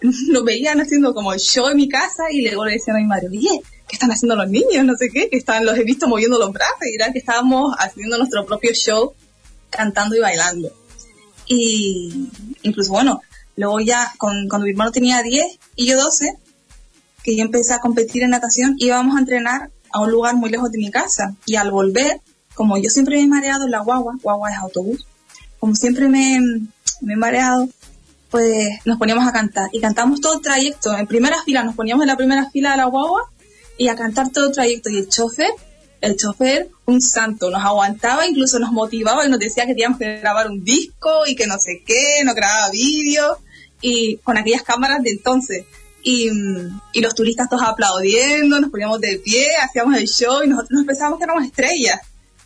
nos 0.30 0.42
veían 0.42 0.80
haciendo 0.80 1.12
como 1.12 1.36
show 1.36 1.68
en 1.68 1.76
mi 1.76 1.88
casa 1.90 2.24
y 2.30 2.40
luego 2.40 2.64
le 2.64 2.72
decían 2.72 2.96
a 2.96 3.00
mi 3.00 3.06
madre, 3.06 3.28
oye, 3.28 3.60
¿qué 3.94 3.96
están 3.96 4.10
haciendo 4.10 4.34
los 4.34 4.50
niños? 4.50 4.84
No 4.84 4.96
sé 4.96 5.08
qué, 5.08 5.30
que 5.30 5.36
están, 5.36 5.64
los 5.64 5.78
he 5.78 5.84
visto 5.84 6.08
moviendo 6.08 6.36
los 6.36 6.52
brazos 6.52 6.82
y 6.90 6.96
era 6.96 7.12
que 7.12 7.20
estábamos 7.20 7.76
haciendo 7.78 8.18
nuestro 8.18 8.44
propio 8.44 8.72
show 8.72 9.14
cantando 9.70 10.16
y 10.16 10.18
bailando. 10.18 10.72
Y 11.46 12.28
incluso, 12.62 12.90
bueno, 12.90 13.22
luego 13.54 13.78
ya 13.78 14.12
con, 14.18 14.48
cuando 14.48 14.64
mi 14.64 14.72
hermano 14.72 14.90
tenía 14.90 15.22
10 15.22 15.46
y 15.76 15.86
yo 15.86 15.96
12, 15.96 16.36
que 17.22 17.36
yo 17.36 17.44
empecé 17.44 17.72
a 17.72 17.78
competir 17.78 18.24
en 18.24 18.30
natación, 18.30 18.74
íbamos 18.78 19.14
a 19.14 19.20
entrenar 19.20 19.70
a 19.92 20.00
un 20.00 20.10
lugar 20.10 20.34
muy 20.34 20.50
lejos 20.50 20.72
de 20.72 20.78
mi 20.78 20.90
casa. 20.90 21.36
Y 21.46 21.54
al 21.54 21.70
volver, 21.70 22.20
como 22.54 22.76
yo 22.76 22.90
siempre 22.90 23.16
me 23.16 23.22
he 23.22 23.28
mareado 23.28 23.64
en 23.64 23.70
la 23.70 23.78
guagua, 23.78 24.14
guagua 24.20 24.50
es 24.50 24.58
autobús, 24.58 25.06
como 25.60 25.76
siempre 25.76 26.08
me, 26.08 26.40
me 27.00 27.12
he 27.12 27.16
mareado, 27.16 27.68
pues 28.30 28.80
nos 28.86 28.98
poníamos 28.98 29.24
a 29.24 29.32
cantar. 29.32 29.68
Y 29.70 29.80
cantamos 29.80 30.20
todo 30.20 30.34
el 30.34 30.40
trayecto. 30.40 30.96
En 30.98 31.06
primera 31.06 31.40
fila, 31.44 31.62
nos 31.62 31.76
poníamos 31.76 32.02
en 32.02 32.08
la 32.08 32.16
primera 32.16 32.50
fila 32.50 32.72
de 32.72 32.78
la 32.78 32.86
guagua 32.86 33.30
y 33.78 33.88
a 33.88 33.96
cantar 33.96 34.30
todo 34.30 34.48
el 34.48 34.52
trayecto. 34.54 34.90
Y 34.90 34.98
el 34.98 35.08
chofer, 35.08 35.50
el 36.00 36.16
chofer, 36.16 36.68
un 36.86 37.00
santo, 37.00 37.50
nos 37.50 37.62
aguantaba, 37.64 38.26
incluso 38.26 38.58
nos 38.58 38.72
motivaba 38.72 39.24
y 39.26 39.30
nos 39.30 39.38
decía 39.38 39.64
que 39.66 39.72
teníamos 39.74 39.98
que 39.98 40.18
grabar 40.20 40.50
un 40.50 40.64
disco 40.64 41.26
y 41.26 41.34
que 41.34 41.46
no 41.46 41.58
sé 41.58 41.82
qué, 41.86 42.22
nos 42.24 42.34
grababa 42.34 42.70
vídeos 42.70 43.38
y 43.80 44.16
con 44.18 44.36
aquellas 44.38 44.62
cámaras 44.62 45.02
de 45.02 45.10
entonces. 45.10 45.64
Y, 46.02 46.30
mm, 46.30 46.80
y 46.92 47.00
los 47.00 47.14
turistas 47.14 47.48
todos 47.48 47.62
aplaudiendo, 47.62 48.60
nos 48.60 48.70
poníamos 48.70 49.00
de 49.00 49.18
pie, 49.24 49.46
hacíamos 49.62 49.96
el 49.96 50.06
show 50.06 50.42
y 50.42 50.48
nosotros 50.48 50.70
nos 50.72 50.86
pensábamos 50.86 51.18
que 51.18 51.24
éramos 51.24 51.44
estrellas. 51.44 52.00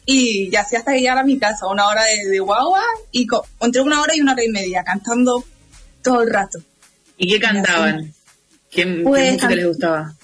Y 0.07 0.49
ya 0.51 0.61
así 0.63 0.75
hasta 0.77 0.93
que 0.93 1.01
llegara 1.01 1.21
a 1.21 1.25
mi 1.25 1.39
casa, 1.39 1.67
una 1.67 1.87
hora 1.89 2.03
de, 2.05 2.31
de 2.31 2.39
guagua 2.41 2.83
y 3.13 3.27
entre 3.61 3.83
una 3.83 4.01
hora 4.01 4.17
y 4.17 4.21
una 4.21 4.33
hora 4.33 4.45
y 4.45 4.49
media 4.49 4.83
cantando 4.85 5.45
todo 6.03 6.23
el 6.23 6.31
rato. 6.31 6.61
¿Y 7.19 7.29
qué 7.33 7.41
cantaban? 7.41 8.15
¿Qué, 8.71 8.85
qué 8.85 9.03
Pues, 9.03 9.27
música 9.33 9.49
can- 9.49 9.57
les 9.57 9.67
gustaba? 9.67 10.15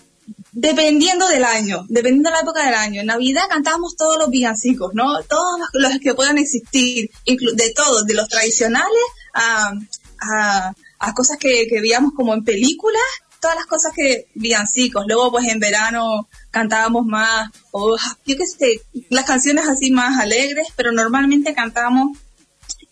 Dependiendo 0.54 1.26
del 1.26 1.44
año, 1.44 1.84
dependiendo 1.88 2.30
de 2.30 2.36
la 2.36 2.42
época 2.42 2.64
del 2.64 2.74
año. 2.74 3.00
En 3.00 3.08
Navidad 3.08 3.42
cantábamos 3.50 3.96
todos 3.96 4.18
los 4.18 4.30
villancicos, 4.30 4.94
¿no? 4.94 5.22
Todos 5.24 5.60
los, 5.72 5.98
que 5.98 6.14
puedan 6.14 6.38
existir, 6.38 7.10
de 7.26 7.72
todos, 7.74 8.06
de 8.06 8.14
los 8.14 8.28
tradicionales 8.28 9.02
a, 9.34 9.72
a, 10.20 10.72
a 11.00 11.12
cosas 11.14 11.38
que, 11.38 11.66
que 11.68 11.80
veíamos 11.80 12.12
como 12.14 12.34
en 12.34 12.44
películas, 12.44 13.02
todas 13.40 13.56
las 13.56 13.66
cosas 13.66 13.92
que 13.94 14.28
villancicos. 14.34 15.04
Luego, 15.08 15.32
pues 15.32 15.48
en 15.48 15.58
verano 15.58 16.28
cantábamos 16.52 17.04
más, 17.04 17.50
o 17.72 17.96
yo 18.24 18.36
qué 18.36 18.46
sé, 18.46 18.80
las 19.10 19.24
canciones 19.24 19.66
así 19.68 19.90
más 19.90 20.20
alegres, 20.20 20.68
pero 20.76 20.92
normalmente 20.92 21.52
cantábamos 21.52 22.16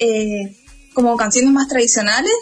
eh, 0.00 0.58
como 0.94 1.16
canciones 1.16 1.52
más 1.52 1.68
tradicionales, 1.68 2.34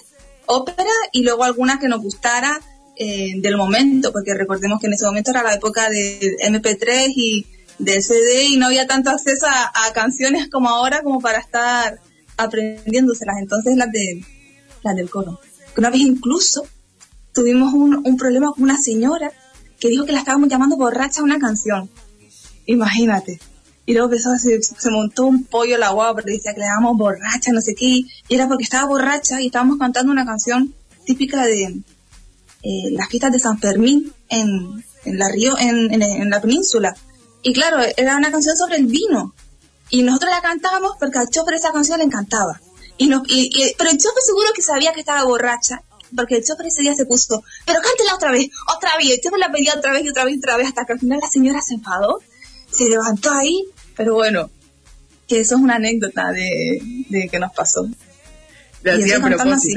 ópera 0.46 0.90
y 1.12 1.22
luego 1.24 1.44
alguna 1.44 1.78
que 1.78 1.88
nos 1.88 2.00
gustara 2.00 2.58
eh, 3.02 3.32
del 3.40 3.56
momento, 3.56 4.12
porque 4.12 4.34
recordemos 4.34 4.78
que 4.78 4.86
en 4.86 4.92
ese 4.92 5.06
momento 5.06 5.30
era 5.30 5.42
la 5.42 5.54
época 5.54 5.88
del 5.88 6.36
MP3 6.36 7.10
y 7.16 7.46
del 7.78 8.02
CD 8.02 8.44
y 8.44 8.58
no 8.58 8.66
había 8.66 8.86
tanto 8.86 9.08
acceso 9.08 9.46
a, 9.46 9.90
canciones 9.94 10.50
como 10.50 10.68
ahora 10.68 11.02
como 11.02 11.18
para 11.18 11.38
estar 11.38 11.98
aprendiéndoselas. 12.36 13.38
Entonces 13.38 13.78
las 13.78 13.90
de 13.90 14.22
las 14.82 14.94
del 14.94 15.08
coro. 15.08 15.40
Una 15.78 15.88
vez 15.88 16.00
incluso 16.00 16.66
tuvimos 17.32 17.72
un, 17.72 18.18
problema 18.18 18.52
con 18.52 18.64
una 18.64 18.76
señora 18.76 19.32
que 19.78 19.88
dijo 19.88 20.04
que 20.04 20.12
la 20.12 20.18
estábamos 20.18 20.50
llamando 20.50 20.76
borracha 20.76 21.22
a 21.22 21.24
una 21.24 21.38
canción. 21.38 21.88
Imagínate. 22.66 23.40
Y 23.86 23.94
luego 23.94 24.08
empezó, 24.08 24.36
se, 24.36 24.62
se 24.62 24.90
montó 24.90 25.24
un 25.24 25.44
pollo 25.44 25.78
la 25.78 25.88
guapa 25.88 26.16
porque 26.16 26.32
decía 26.32 26.52
que 26.52 26.60
le 26.60 26.66
llamamos 26.66 26.98
borracha, 26.98 27.50
no 27.50 27.62
sé 27.62 27.74
qué. 27.74 27.86
Y 27.86 28.06
era 28.28 28.46
porque 28.46 28.64
estaba 28.64 28.86
borracha 28.86 29.40
y 29.40 29.46
estábamos 29.46 29.78
cantando 29.78 30.12
una 30.12 30.26
canción 30.26 30.74
típica 31.06 31.46
de 31.46 31.80
eh, 32.62 32.90
las 32.92 33.08
fiestas 33.08 33.32
de 33.32 33.38
San 33.38 33.58
Fermín 33.58 34.12
en, 34.28 34.84
en 35.04 35.18
la 35.18 35.28
río, 35.28 35.56
en, 35.58 35.92
en, 35.92 36.02
en 36.02 36.30
la 36.30 36.40
península. 36.40 36.94
Y 37.42 37.52
claro, 37.52 37.78
era 37.96 38.16
una 38.16 38.30
canción 38.30 38.56
sobre 38.56 38.76
el 38.76 38.86
vino. 38.86 39.34
Y 39.88 40.02
nosotros 40.02 40.30
la 40.30 40.40
cantábamos 40.42 40.92
porque 41.00 41.18
al 41.18 41.28
chofer 41.28 41.54
esa 41.54 41.72
canción 41.72 41.98
le 41.98 42.04
encantaba. 42.04 42.60
Y 42.96 43.06
nos, 43.08 43.22
y, 43.28 43.50
y- 43.52 43.74
pero 43.78 43.90
el 43.90 43.96
chofer 43.98 44.22
seguro 44.22 44.48
que 44.54 44.62
sabía 44.62 44.92
que 44.92 45.00
estaba 45.00 45.24
borracha, 45.24 45.82
porque 46.14 46.36
el 46.36 46.44
chofer 46.44 46.66
ese 46.66 46.82
día 46.82 46.94
se 46.94 47.06
puso, 47.06 47.42
pero 47.66 47.80
cántela 47.80 48.14
otra 48.14 48.30
vez, 48.30 48.48
otra 48.76 48.96
vez. 48.98 49.06
Y 49.06 49.12
el 49.12 49.20
chofer 49.20 49.38
la 49.38 49.50
pedía 49.50 49.74
otra 49.76 49.92
vez 49.92 50.04
y 50.04 50.08
otra 50.10 50.24
vez 50.24 50.34
y 50.34 50.38
otra 50.38 50.56
vez, 50.58 50.68
hasta 50.68 50.84
que 50.84 50.92
al 50.92 51.00
final 51.00 51.18
la 51.22 51.28
señora 51.28 51.60
se 51.62 51.74
enfadó, 51.74 52.20
se 52.70 52.84
levantó 52.88 53.32
ahí, 53.32 53.64
pero 53.96 54.14
bueno, 54.14 54.50
que 55.26 55.40
eso 55.40 55.54
es 55.56 55.60
una 55.60 55.76
anécdota 55.76 56.30
de, 56.32 56.80
de 57.08 57.28
que 57.28 57.38
nos 57.38 57.52
pasó. 57.52 57.88
Y 58.98 59.02
hacía 59.04 59.16
cantando 59.38 59.54
así. 59.56 59.68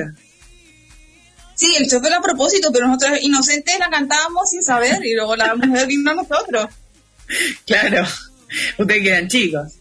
Sí, 1.55 1.75
el 1.77 1.89
chofer 1.89 2.13
a 2.13 2.21
propósito, 2.21 2.71
pero 2.71 2.87
nosotros 2.87 3.19
inocentes 3.21 3.77
la 3.79 3.89
cantábamos 3.89 4.49
sin 4.49 4.63
saber 4.63 5.05
y 5.05 5.13
luego 5.13 5.35
la 5.35 5.55
mujer 5.55 5.87
vino 5.87 6.11
a 6.11 6.15
nosotros. 6.15 6.67
Claro. 7.65 8.05
Ustedes 8.77 9.01
que 9.01 9.09
eran 9.09 9.27
chicos. 9.27 9.73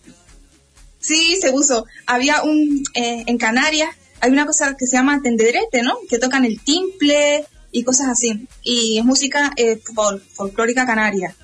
Sí, 1.00 1.36
se 1.40 1.50
puso. 1.50 1.84
Había 2.06 2.42
un, 2.42 2.82
eh, 2.94 3.24
en 3.26 3.36
Canarias, 3.36 3.90
hay 4.20 4.30
una 4.30 4.46
cosa 4.46 4.76
que 4.78 4.86
se 4.86 4.96
llama 4.96 5.20
tendederete, 5.22 5.82
¿no? 5.82 5.98
Que 6.08 6.18
tocan 6.18 6.44
el 6.44 6.60
timple 6.62 7.44
y 7.72 7.82
cosas 7.82 8.08
así. 8.08 8.46
Y 8.62 8.98
es 8.98 9.04
música 9.04 9.52
eh, 9.56 9.80
fol- 9.82 10.22
folclórica 10.32 10.86
canaria. 10.86 11.34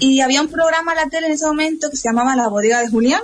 Y 0.00 0.20
había 0.20 0.42
un 0.42 0.48
programa 0.48 0.92
en 0.92 0.96
la 0.98 1.08
tele 1.08 1.26
en 1.28 1.32
ese 1.34 1.46
momento 1.46 1.90
que 1.90 1.96
se 1.96 2.08
llamaba 2.08 2.34
La 2.36 2.48
Bodega 2.48 2.80
de 2.80 2.88
Julián. 2.88 3.20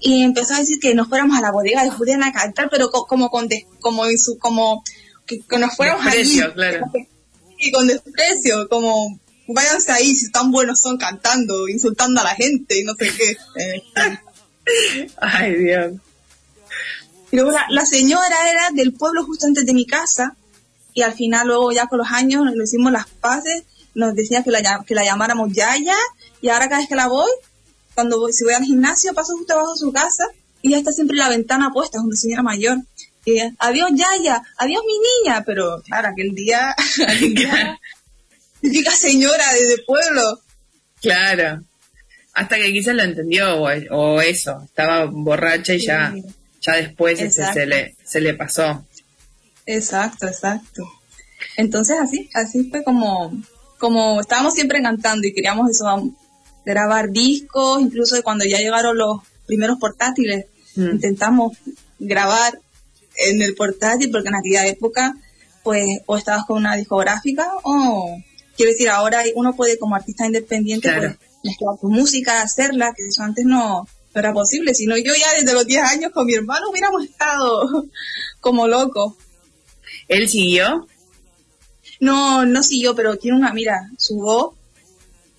Y 0.00 0.22
empezó 0.22 0.54
a 0.54 0.58
decir 0.58 0.78
que 0.80 0.94
nos 0.94 1.08
fuéramos 1.08 1.36
a 1.36 1.42
la 1.42 1.50
bodega 1.52 1.84
de 1.84 1.90
Julián 1.90 2.22
a 2.22 2.32
cantar, 2.32 2.68
pero 2.70 2.90
co- 2.90 3.06
como 3.06 3.28
con 3.30 3.48
como 3.80 4.06
en 4.06 4.18
su, 4.18 4.38
como 4.38 4.82
que, 5.30 5.40
que 5.48 5.58
nos 5.58 5.76
fuéramos 5.76 6.04
Desprecio, 6.04 6.44
allí. 6.46 6.54
claro. 6.54 6.92
Y 7.58 7.70
con 7.70 7.86
desprecio, 7.86 8.68
como 8.68 9.18
váyanse 9.46 9.92
ahí 9.92 10.14
si 10.14 10.30
tan 10.30 10.50
buenos 10.50 10.80
son 10.80 10.96
cantando, 10.96 11.68
insultando 11.68 12.20
a 12.20 12.24
la 12.24 12.34
gente 12.34 12.80
y 12.80 12.84
no 12.84 12.94
sé 12.94 13.10
qué. 13.14 13.36
Ay, 15.20 15.54
Dios. 15.56 15.92
Luego 17.32 17.50
la, 17.50 17.66
la 17.70 17.84
señora 17.86 18.50
era 18.50 18.70
del 18.72 18.92
pueblo 18.92 19.24
justo 19.24 19.46
antes 19.46 19.64
de 19.66 19.72
mi 19.74 19.86
casa 19.86 20.36
y 20.94 21.02
al 21.02 21.12
final 21.14 21.46
luego 21.46 21.70
ya 21.70 21.86
con 21.86 21.98
los 21.98 22.08
años 22.10 22.42
nos 22.44 22.68
hicimos 22.68 22.90
las 22.92 23.06
paces, 23.08 23.62
nos 23.94 24.14
decía 24.14 24.42
que 24.42 24.50
la, 24.50 24.84
que 24.86 24.94
la 24.94 25.04
llamáramos 25.04 25.52
Yaya 25.52 25.96
y 26.40 26.48
ahora 26.48 26.68
cada 26.68 26.80
vez 26.80 26.88
que 26.88 26.96
la 26.96 27.08
voy, 27.08 27.30
cuando 27.94 28.18
voy, 28.18 28.32
si 28.32 28.44
voy 28.44 28.54
al 28.54 28.64
gimnasio 28.64 29.14
paso 29.14 29.36
justo 29.36 29.52
abajo 29.54 29.72
de 29.72 29.78
su 29.78 29.92
casa 29.92 30.24
y 30.62 30.70
ya 30.70 30.78
está 30.78 30.92
siempre 30.92 31.16
la 31.16 31.28
ventana 31.28 31.70
puesta, 31.72 31.98
es 31.98 32.04
una 32.04 32.16
señora 32.16 32.42
mayor. 32.42 32.78
Ella, 33.26 33.52
adiós 33.58 33.90
Yaya, 33.94 34.42
adiós 34.56 34.82
mi 34.86 34.94
niña, 34.98 35.42
pero 35.44 35.82
claro, 35.82 36.08
aquel 36.08 36.34
día, 36.34 36.74
aquel 37.08 37.34
día 37.34 37.78
típica 38.60 38.92
señora 38.92 39.52
de, 39.52 39.66
de 39.66 39.78
pueblo. 39.78 40.40
Claro. 41.00 41.62
Hasta 42.32 42.56
que 42.56 42.72
quizás 42.72 42.94
lo 42.94 43.02
entendió 43.02 43.56
o, 43.56 43.68
o 43.90 44.20
eso. 44.20 44.62
Estaba 44.64 45.06
borracha 45.06 45.74
y 45.74 45.80
ya, 45.80 46.14
ya 46.60 46.72
después 46.74 47.20
este, 47.20 47.52
se, 47.52 47.66
le, 47.66 47.96
se 48.04 48.20
le 48.20 48.34
pasó. 48.34 48.84
Exacto, 49.66 50.26
exacto. 50.26 50.84
Entonces 51.56 51.96
así, 52.00 52.30
así 52.34 52.70
fue 52.70 52.82
como, 52.84 53.32
como 53.78 54.20
estábamos 54.20 54.54
siempre 54.54 54.82
cantando 54.82 55.26
y 55.26 55.32
queríamos 55.32 55.70
eso, 55.70 56.12
grabar 56.64 57.10
discos, 57.10 57.80
incluso 57.80 58.16
de 58.16 58.22
cuando 58.22 58.44
ya 58.44 58.58
llegaron 58.58 58.96
los 58.96 59.20
primeros 59.46 59.78
portátiles, 59.78 60.46
intentamos 60.76 61.56
grabar 61.98 62.58
en 63.28 63.42
el 63.42 63.54
portátil 63.54 64.10
porque 64.10 64.28
en 64.28 64.34
aquella 64.36 64.66
época 64.66 65.14
pues 65.62 66.00
o 66.06 66.16
estabas 66.16 66.44
con 66.46 66.56
una 66.58 66.74
discográfica 66.76 67.46
o 67.62 68.16
quiero 68.56 68.72
decir 68.72 68.88
ahora 68.88 69.22
uno 69.34 69.54
puede 69.54 69.78
como 69.78 69.94
artista 69.94 70.26
independiente 70.26 70.88
Claro. 70.88 71.14
pues 71.18 71.30
mezclar 71.44 71.78
tu 71.80 71.88
música, 71.88 72.42
hacerla, 72.42 72.92
que 72.94 73.06
eso 73.06 73.22
antes 73.22 73.44
no, 73.46 73.86
no 74.14 74.20
era 74.20 74.32
posible, 74.32 74.74
sino 74.74 74.96
yo 74.96 75.12
ya 75.14 75.32
desde 75.38 75.54
los 75.54 75.66
10 75.66 75.82
años 75.84 76.12
con 76.12 76.26
mi 76.26 76.34
hermano 76.34 76.68
hubiéramos 76.70 77.04
estado 77.04 77.86
como 78.40 78.66
locos. 78.68 79.14
¿Él 80.08 80.28
siguió? 80.28 80.86
No, 82.00 82.44
no 82.44 82.62
siguió, 82.62 82.94
pero 82.94 83.16
tiene 83.16 83.38
una, 83.38 83.52
mira, 83.52 83.90
su 83.98 84.16
voz. 84.16 84.54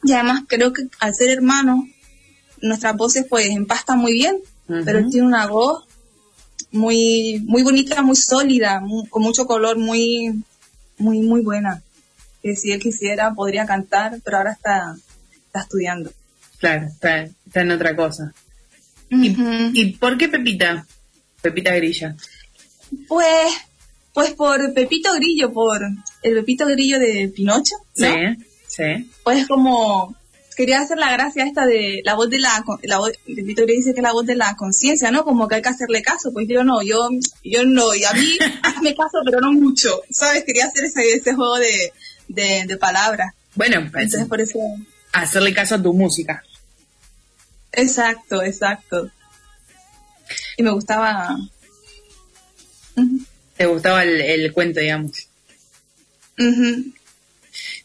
Y 0.04 0.14
además 0.14 0.44
creo 0.48 0.74
que 0.74 0.84
al 1.00 1.14
ser 1.14 1.30
hermano, 1.30 1.88
nuestras 2.62 2.96
voces 2.96 3.26
pues 3.30 3.48
empastan 3.50 4.00
muy 4.00 4.14
bien, 4.14 4.38
pero 4.86 5.00
él 5.00 5.10
tiene 5.12 5.28
una 5.28 5.48
voz 5.48 5.84
muy, 6.72 7.42
muy 7.46 7.64
bonita, 7.64 8.02
muy 8.02 8.16
sólida, 8.16 8.82
con 9.10 9.24
mucho 9.24 9.46
color, 9.46 9.78
muy, 9.78 10.44
muy, 10.98 11.20
muy 11.22 11.42
buena. 11.42 11.82
Que 12.42 12.56
si 12.56 12.72
él 12.72 12.82
quisiera 12.82 13.34
podría 13.34 13.66
cantar, 13.66 14.20
pero 14.24 14.38
ahora 14.38 14.54
está, 14.54 14.96
está 15.46 15.62
estudiando. 15.62 16.12
Claro, 16.60 16.88
está, 16.88 17.24
está 17.24 17.62
en 17.62 17.72
otra 17.72 17.96
cosa. 17.96 18.34
¿Y, 19.10 19.36
¿Y 19.74 19.94
por 19.98 20.18
qué 20.18 20.30
Pepita? 20.30 20.86
Pepita 21.42 21.76
Grilla. 21.76 22.16
Pues, 23.08 23.54
pues 24.14 24.32
por 24.32 24.74
Pepito 24.74 25.14
Grillo, 25.14 25.52
por 25.52 25.82
el 26.22 26.36
Pepito 26.36 26.66
Grillo 26.66 27.00
de 27.00 27.32
Pinocho, 27.36 27.76
¿no? 27.98 28.08
Sí, 28.08 28.46
sí. 28.68 29.12
pues 29.24 29.48
como 29.48 30.16
quería 30.62 30.82
hacer 30.82 30.98
la 31.00 31.12
gracia 31.12 31.44
esta 31.46 31.66
de 31.66 32.02
la 32.06 32.14
voz 32.14 32.30
de 32.30 32.38
la, 32.40 32.64
la 32.84 33.00
voz, 33.00 33.12
dice 33.26 33.66
que 33.66 34.00
es 34.00 34.04
la 34.04 34.12
voz 34.14 34.26
de 34.28 34.36
la 34.36 34.56
conciencia, 34.56 35.10
¿no? 35.10 35.24
Como 35.24 35.48
que 35.48 35.56
hay 35.56 35.62
que 35.64 35.70
hacerle 35.70 36.04
caso, 36.04 36.32
pues 36.32 36.48
yo 36.48 36.64
no, 36.64 36.84
yo, 36.84 37.10
yo 37.44 37.66
no, 37.66 37.96
y 37.96 38.04
a 38.06 38.14
mí 38.14 38.38
hazme 38.64 38.96
caso, 38.96 39.18
pero 39.26 39.40
no 39.42 39.52
mucho, 39.52 40.02
¿sabes? 40.12 40.44
Quería 40.44 40.66
hacer 40.68 40.86
ese, 40.86 41.02
ese 41.14 41.34
juego 41.34 41.58
de, 41.58 41.92
de, 42.28 42.66
de 42.68 42.78
palabras. 42.78 43.34
Bueno, 43.56 43.80
pues, 43.92 44.04
Entonces 44.06 44.30
por 44.30 44.40
eso, 44.40 44.60
hacerle 45.14 45.54
caso 45.54 45.76
a 45.76 45.82
tu 45.82 45.94
música. 45.94 46.44
exacto, 47.72 48.44
exacto. 48.44 49.10
Y 50.58 50.64
me 50.64 50.72
gustaba, 50.72 51.36
Te 53.58 53.66
gustaba 53.66 54.04
el, 54.04 54.22
el 54.22 54.54
cuento, 54.54 54.80
digamos. 54.80 55.28
ujú, 56.38 56.94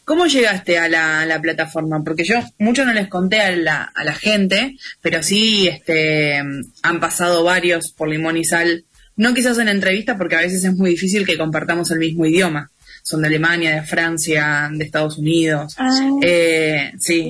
¿Cómo 0.07 0.25
llegaste 0.25 0.79
a 0.79 0.87
la, 0.87 1.41
plataforma? 1.41 2.01
Porque 2.01 2.23
yo 2.23 2.35
mucho 2.59 2.85
no 2.85 2.93
les 2.93 3.09
conté 3.09 3.41
a 3.41 3.51
la, 3.51 3.83
a 3.83 4.05
la 4.05 4.13
gente, 4.13 4.77
pero 5.01 5.21
sí 5.21 5.67
este, 5.67 6.37
han 6.37 6.99
pasado 7.01 7.43
varios 7.43 7.91
por 7.91 8.07
Limón 8.07 8.37
y 8.37 8.45
Sal. 8.45 8.85
No 9.17 9.33
quizás 9.33 9.57
en 9.57 9.67
entrevista, 9.67 10.17
porque 10.17 10.37
a 10.37 10.41
veces 10.41 10.63
es 10.63 10.73
muy 10.77 10.91
difícil 10.91 11.25
que 11.25 11.37
compartamos 11.37 11.91
el 11.91 11.99
mismo 11.99 12.25
idioma. 12.25 12.71
Son 13.03 13.21
de 13.21 13.27
Alemania, 13.27 13.75
de 13.75 13.83
Francia, 13.83 14.69
de 14.71 14.85
Estados 14.85 15.17
Unidos. 15.17 15.75
Ah. 15.77 15.89
Eh, 16.21 16.93
sí. 16.97 17.29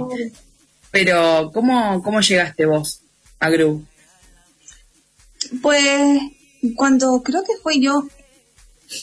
Pero, 0.92 1.50
¿cómo, 1.52 2.04
¿cómo 2.04 2.22
llegaste 2.22 2.68
vos 2.68 3.02
a 3.40 3.50
Gru? 3.50 3.88
Pues 5.64 6.20
cuando 6.76 7.24
creo 7.24 7.42
que 7.42 7.58
fue 7.64 7.80
yo, 7.80 8.08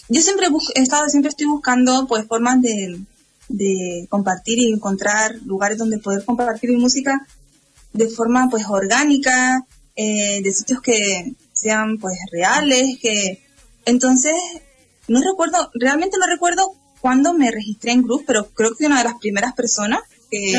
yo 0.09 0.20
siempre 0.20 0.46
he 0.76 0.80
estado, 0.80 1.09
siempre 1.09 1.30
estoy 1.30 1.46
buscando 1.46 2.06
pues 2.06 2.24
formas 2.28 2.62
de, 2.62 3.01
de 3.48 4.06
compartir 4.08 4.58
y 4.58 4.72
encontrar 4.72 5.36
lugares 5.44 5.78
donde 5.78 5.98
poder 5.98 6.24
compartir 6.24 6.70
mi 6.70 6.76
música 6.76 7.26
de 7.92 8.08
forma 8.08 8.48
pues 8.50 8.64
orgánica, 8.68 9.66
eh, 9.96 10.40
de 10.42 10.52
sitios 10.52 10.80
que 10.80 11.34
sean 11.52 11.98
pues 11.98 12.16
reales, 12.32 12.98
que 13.00 13.42
entonces 13.84 14.34
no 15.06 15.20
recuerdo, 15.22 15.70
realmente 15.74 16.16
no 16.18 16.26
recuerdo 16.26 16.72
cuando 17.00 17.34
me 17.34 17.50
registré 17.50 17.92
en 17.92 18.02
Groove, 18.02 18.24
pero 18.26 18.48
creo 18.50 18.70
que 18.70 18.76
fui 18.76 18.86
una 18.86 18.98
de 18.98 19.04
las 19.04 19.18
primeras 19.18 19.52
personas 19.54 20.00
que, 20.30 20.54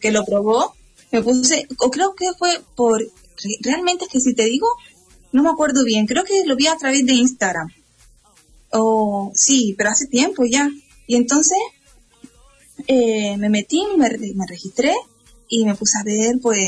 que 0.00 0.12
lo 0.12 0.24
probó. 0.24 0.74
Me 1.10 1.22
puse, 1.22 1.66
o 1.78 1.90
creo 1.90 2.14
que 2.14 2.26
fue 2.38 2.60
por, 2.76 3.00
re- 3.00 3.58
realmente 3.62 4.04
es 4.04 4.10
que 4.10 4.20
si 4.20 4.34
te 4.34 4.44
digo, 4.44 4.68
no 5.32 5.42
me 5.42 5.50
acuerdo 5.50 5.84
bien, 5.84 6.06
creo 6.06 6.22
que 6.22 6.44
lo 6.46 6.54
vi 6.54 6.68
a 6.68 6.76
través 6.76 7.04
de 7.04 7.14
Instagram. 7.14 7.68
O 8.70 9.32
sí, 9.34 9.74
pero 9.76 9.90
hace 9.90 10.06
tiempo 10.06 10.44
ya. 10.44 10.70
Y 11.06 11.16
entonces 11.16 11.58
eh, 12.88 13.36
me 13.36 13.50
metí, 13.50 13.82
me, 13.96 14.08
me 14.34 14.46
registré 14.46 14.94
y 15.48 15.64
me 15.64 15.74
puse 15.74 15.98
a 15.98 16.02
ver 16.02 16.38
pues 16.42 16.58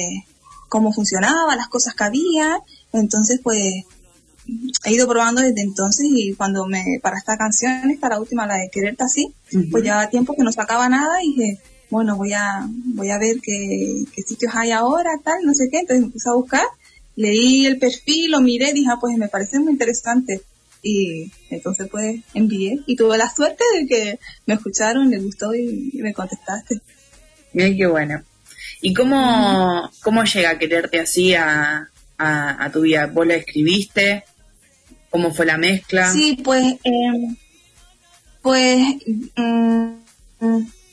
cómo 0.68 0.92
funcionaba, 0.92 1.56
las 1.56 1.68
cosas 1.68 1.94
que 1.94 2.05
había. 2.05 2.60
Entonces 2.92 3.40
pues 3.42 3.84
he 4.84 4.92
ido 4.92 5.09
probando 5.09 5.40
desde 5.40 5.62
entonces 5.62 6.06
y 6.09 6.34
cuando 6.34 6.66
me 6.66 6.84
para 7.02 7.18
esta 7.18 7.36
canción, 7.36 7.90
esta 7.90 8.09
la 8.09 8.20
última, 8.20 8.47
la 8.47 8.56
de 8.56 8.68
Quererte 8.70 9.05
así, 9.05 9.34
pues 9.70 9.82
ya 9.82 10.09
tiempo 10.10 10.34
que 10.34 10.42
no 10.42 10.52
sacaba 10.52 10.88
nada 10.88 11.22
y 11.24 11.28
dije, 11.34 11.59
bueno, 11.90 12.16
voy 12.16 12.34
a 12.34 12.68
voy 12.68 13.10
a 13.10 13.18
ver 13.18 13.36
qué, 13.42 14.05
qué 14.14 14.22
sitios 14.22 14.55
hay 14.55 14.70
ahora, 14.70 15.10
tal, 15.24 15.42
no 15.44 15.55
sé 15.55 15.68
qué. 15.70 15.80
Entonces 15.80 16.05
me 16.05 16.12
puse 16.12 16.28
a 16.28 16.34
buscar, 16.34 16.66
leí 17.16 17.66
el 17.66 17.78
perfil, 17.78 18.32
lo 18.32 18.40
miré, 18.40 18.72
dije, 18.72 18.90
ah, 18.92 18.98
pues 19.01 19.16
me 19.16 19.28
parece 19.28 19.59
muy 19.59 19.72
interesante. 19.72 20.42
Y 20.82 21.31
entonces 21.51 21.89
pues 21.90 22.20
envié 22.35 22.81
y 22.86 22.97
tuve 22.97 23.19
la 23.19 23.28
suerte 23.28 23.65
de 23.78 23.86
que 23.86 24.19
me 24.47 24.55
escucharon, 24.55 25.11
les 25.11 25.23
gustó 25.23 25.55
y, 25.55 25.90
y 25.93 25.98
me 26.02 26.15
contestaste. 26.15 26.81
Bien, 27.52 27.77
qué 27.77 27.86
bueno. 27.86 28.23
¿Y 28.81 28.94
cómo, 28.94 29.90
cómo 30.02 30.24
llega 30.24 30.51
a 30.51 30.59
quererte 30.59 31.01
así 31.01 31.35
a, 31.35 31.90
a, 32.16 32.65
a 32.65 32.73
tu 32.73 32.82
vida? 32.82 33.07
¿Vos 33.07 33.27
la 33.27 33.35
escribiste? 33.35 34.24
¿Cómo 35.11 35.35
fue 35.35 35.44
la 35.44 35.59
mezcla? 35.59 36.11
Sí, 36.12 36.39
pues, 36.43 36.65
eh, 36.85 37.36
pues, 38.43 38.78
mm, 39.36 39.89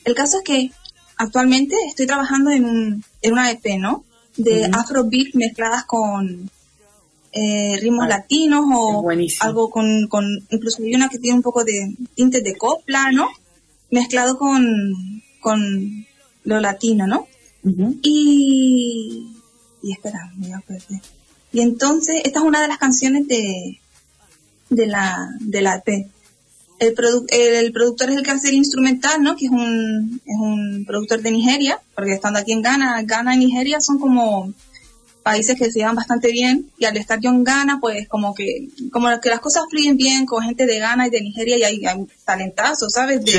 el 0.04 0.14
caso 0.14 0.38
es 0.38 0.44
que 0.44 0.70
actualmente 1.16 1.76
estoy 1.86 2.06
trabajando 2.06 2.50
en, 2.50 2.64
un, 2.64 3.04
en 3.22 3.32
una 3.32 3.50
EP, 3.50 3.78
¿no? 3.78 4.04
De 4.36 4.68
afrobeat 4.72 5.34
mezcladas 5.34 5.84
con 5.84 6.50
eh, 7.32 7.76
ritmos 7.80 8.04
Ah, 8.06 8.08
latinos 8.08 8.64
o 8.74 9.02
algo 9.40 9.70
con, 9.70 10.06
con, 10.08 10.24
incluso 10.50 10.82
hay 10.82 10.94
una 10.94 11.08
que 11.08 11.18
tiene 11.18 11.36
un 11.36 11.42
poco 11.42 11.64
de 11.64 11.94
tintes 12.14 12.42
de 12.42 12.56
copla, 12.56 13.10
¿no? 13.12 13.28
Mezclado 13.90 14.38
con, 14.38 15.22
con 15.40 16.06
lo 16.44 16.60
latino, 16.60 17.06
¿no? 17.06 17.26
Y, 18.02 19.26
y 19.82 19.92
espera, 19.92 20.30
me 20.36 20.48
voy 20.48 20.56
a 20.56 20.60
perder. 20.60 21.00
Y 21.52 21.60
entonces, 21.60 22.22
esta 22.24 22.40
es 22.40 22.44
una 22.44 22.60
de 22.62 22.68
las 22.68 22.78
canciones 22.78 23.26
de, 23.28 23.80
de 24.70 24.86
la, 24.86 25.28
de 25.40 25.62
la 25.62 25.76
EP. 25.76 26.06
El, 26.78 26.94
produ- 26.94 27.26
el, 27.30 27.72
productor 27.72 28.10
es 28.10 28.16
el 28.18 28.22
que 28.22 28.30
hace 28.30 28.50
el 28.50 28.54
instrumental, 28.54 29.22
¿no? 29.22 29.34
Que 29.36 29.46
es 29.46 29.50
un, 29.50 30.20
es 30.24 30.36
un 30.38 30.84
productor 30.86 31.22
de 31.22 31.30
Nigeria, 31.32 31.80
porque 31.94 32.12
estando 32.12 32.38
aquí 32.38 32.52
en 32.52 32.62
Ghana, 32.62 33.02
Ghana 33.02 33.34
y 33.34 33.38
Nigeria 33.38 33.80
son 33.80 33.98
como 33.98 34.52
países 35.22 35.56
que 35.58 35.70
se 35.70 35.80
llevan 35.80 35.96
bastante 35.96 36.32
bien, 36.32 36.70
y 36.78 36.84
al 36.86 36.96
estar 36.96 37.20
yo 37.20 37.30
en 37.30 37.44
Ghana, 37.44 37.78
pues 37.80 38.08
como 38.08 38.34
que, 38.34 38.68
como 38.92 39.08
que 39.20 39.28
las 39.28 39.40
cosas 39.40 39.64
fluyen 39.70 39.96
bien 39.96 40.24
con 40.26 40.42
gente 40.42 40.64
de 40.66 40.78
Ghana 40.78 41.06
y 41.06 41.10
de 41.10 41.20
Nigeria, 41.20 41.58
y 41.58 41.64
hay, 41.64 41.84
hay 41.86 42.06
talentazos, 42.24 42.92
¿sabes? 42.92 43.24
De- 43.24 43.32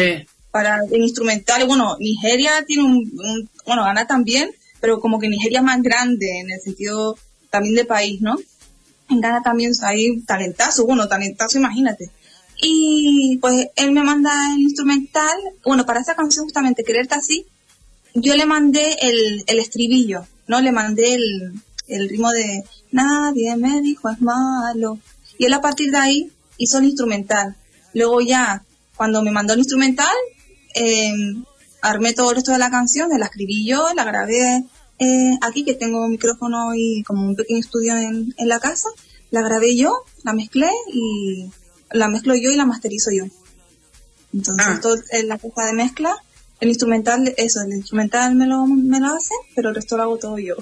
Para 0.51 0.79
en 0.91 1.01
instrumentales, 1.03 1.67
bueno, 1.67 1.95
Nigeria 1.99 2.51
tiene 2.65 2.83
un, 2.83 2.95
un- 2.95 3.49
bueno, 3.65 3.83
Ghana 3.83 4.07
también, 4.07 4.49
pero 4.81 4.99
como 4.99 5.19
que 5.19 5.27
Nigeria 5.29 5.59
es 5.59 5.65
más 5.65 5.81
grande 5.81 6.25
en 6.39 6.49
el 6.51 6.59
sentido 6.61 7.17
también 7.51 7.75
de 7.75 7.85
país, 7.85 8.19
¿no? 8.21 8.35
En 9.09 9.21
Ghana 9.21 9.41
también 9.43 9.71
hay 9.83 10.21
talentazo, 10.21 10.85
bueno, 10.85 11.07
talentazo, 11.07 11.57
imagínate. 11.57 12.09
Y 12.61 13.37
pues 13.41 13.67
él 13.75 13.91
me 13.91 14.03
manda 14.03 14.31
el 14.55 14.61
instrumental, 14.61 15.37
bueno, 15.65 15.85
para 15.85 16.01
esa 16.01 16.15
canción 16.15 16.45
justamente, 16.45 16.83
Quererte 16.83 17.15
así, 17.15 17.45
yo 18.15 18.35
le 18.35 18.45
mandé 18.45 18.97
el, 19.01 19.43
el 19.47 19.59
estribillo, 19.59 20.25
¿no? 20.47 20.59
Le 20.61 20.71
mandé 20.71 21.13
el, 21.13 21.53
el 21.89 22.09
ritmo 22.09 22.31
de 22.31 22.63
Nadie 22.91 23.55
me 23.57 23.81
dijo 23.81 24.09
es 24.09 24.21
malo. 24.21 24.99
Y 25.37 25.45
él 25.45 25.53
a 25.53 25.61
partir 25.61 25.91
de 25.91 25.97
ahí 25.97 26.31
hizo 26.57 26.77
el 26.77 26.85
instrumental. 26.85 27.55
Luego 27.93 28.21
ya, 28.21 28.63
cuando 28.95 29.21
me 29.21 29.31
mandó 29.31 29.53
el 29.53 29.59
instrumental, 29.59 30.15
eh, 30.75 31.11
armé 31.81 32.13
todo 32.13 32.29
el 32.29 32.35
resto 32.35 32.51
de 32.51 32.59
la 32.59 32.69
canción, 32.69 33.09
la 33.17 33.25
escribí 33.25 33.65
yo, 33.65 33.87
la 33.95 34.03
grabé 34.03 34.63
eh, 34.99 35.37
aquí, 35.41 35.63
que 35.63 35.73
tengo 35.73 36.03
un 36.03 36.11
micrófono 36.11 36.75
y 36.75 37.03
como 37.03 37.25
un 37.25 37.35
pequeño 37.35 37.59
estudio 37.59 37.95
en, 37.95 38.33
en 38.37 38.47
la 38.47 38.59
casa. 38.59 38.89
La 39.31 39.41
grabé 39.41 39.75
yo, 39.75 39.93
la 40.23 40.33
mezclé 40.33 40.69
y 40.91 41.49
la 41.91 42.07
mezclo 42.07 42.35
yo 42.35 42.51
y 42.51 42.55
la 42.55 42.65
masterizo 42.65 43.11
yo. 43.11 43.25
Entonces, 44.33 44.81
todo 44.81 44.95
en 45.11 45.27
la 45.27 45.37
cosa 45.37 45.65
de 45.65 45.73
mezcla, 45.73 46.15
el 46.59 46.69
instrumental, 46.69 47.33
eso, 47.37 47.61
el 47.61 47.73
instrumental 47.73 48.35
me 48.35 48.45
lo, 48.45 48.65
me 48.65 48.99
lo 48.99 49.07
hace, 49.07 49.33
pero 49.55 49.69
el 49.69 49.75
resto 49.75 49.97
lo 49.97 50.03
hago 50.03 50.17
todo 50.17 50.37
yo. 50.37 50.55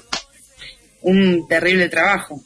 Un 1.07 1.47
terrible 1.47 1.87
trabajo. 1.87 2.43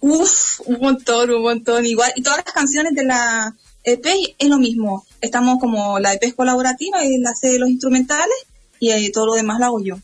Uf, 0.00 0.60
un 0.66 0.80
montón, 0.80 1.30
un 1.30 1.42
montón. 1.42 1.86
Igual, 1.86 2.12
y 2.16 2.22
todas 2.22 2.42
las 2.44 2.52
canciones 2.52 2.94
de 2.94 3.04
la 3.04 3.54
EP 3.84 4.04
es 4.36 4.48
lo 4.48 4.58
mismo. 4.58 5.06
Estamos 5.20 5.60
como, 5.60 6.00
la 6.00 6.12
EP 6.12 6.24
es 6.24 6.34
colaborativa, 6.34 7.04
él 7.04 7.24
hace 7.24 7.60
los 7.60 7.68
instrumentales 7.68 8.34
y 8.80 8.90
eh, 8.90 9.10
todo 9.14 9.26
lo 9.26 9.34
demás 9.34 9.60
lo 9.60 9.66
hago 9.66 9.84
yo. 9.84 10.00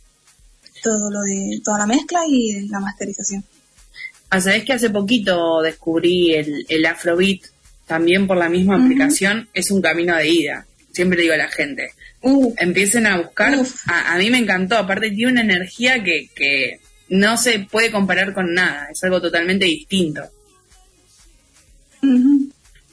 Todo 0.80 1.10
lo 1.10 1.22
de, 1.22 1.60
toda 1.64 1.78
la 1.78 1.86
mezcla 1.86 2.20
y 2.28 2.68
la 2.68 2.78
masterización. 2.78 3.44
Ah, 4.30 4.40
sabés 4.40 4.64
que 4.64 4.74
hace 4.74 4.90
poquito 4.90 5.60
descubrí 5.60 6.34
el, 6.34 6.64
el 6.68 6.86
Afrobeat 6.86 7.42
también 7.88 8.28
por 8.28 8.36
la 8.36 8.48
misma 8.48 8.76
aplicación. 8.76 9.48
Es 9.52 9.72
un 9.72 9.82
camino 9.82 10.14
de 10.14 10.28
ida. 10.28 10.66
Siempre 10.92 11.20
digo 11.20 11.34
a 11.34 11.38
la 11.38 11.48
gente. 11.48 11.90
Empiecen 12.58 13.06
a 13.06 13.18
buscar. 13.18 13.54
A, 13.86 14.14
a 14.14 14.18
mí 14.18 14.30
me 14.30 14.38
encantó. 14.38 14.78
Aparte 14.78 15.10
tiene 15.10 15.32
una 15.32 15.42
energía 15.42 16.02
que, 16.04 16.28
que 16.32 16.78
no 17.12 17.36
se 17.36 17.58
puede 17.58 17.90
comparar 17.90 18.32
con 18.32 18.54
nada. 18.54 18.88
Es 18.90 19.04
algo 19.04 19.20
totalmente 19.20 19.66
distinto. 19.66 20.22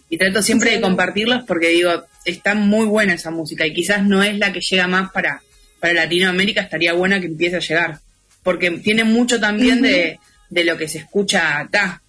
Y 0.10 0.18
trato 0.18 0.42
siempre 0.42 0.72
de 0.72 0.82
compartirlos 0.82 1.46
porque 1.48 1.70
digo, 1.70 2.04
está 2.26 2.54
muy 2.54 2.86
buena 2.86 3.14
esa 3.14 3.32
música 3.32 3.66
y 3.66 3.74
quizás 3.74 4.06
no 4.06 4.22
es 4.22 4.38
la 4.38 4.52
que 4.52 4.60
llega 4.60 4.88
más 4.88 5.12
para, 5.12 5.42
para 5.80 5.94
Latinoamérica, 5.94 6.62
estaría 6.62 6.92
buena 6.92 7.22
que 7.22 7.28
empiece 7.28 7.56
a 7.56 7.60
llegar. 7.60 8.00
Porque 8.44 8.72
tiene 8.72 9.06
mucho 9.06 9.40
también 9.40 9.82
de, 9.82 10.20
de 10.50 10.64
lo 10.66 10.76
que 10.76 10.90
se 10.90 10.98
escucha 10.98 11.58
acá. 11.58 12.02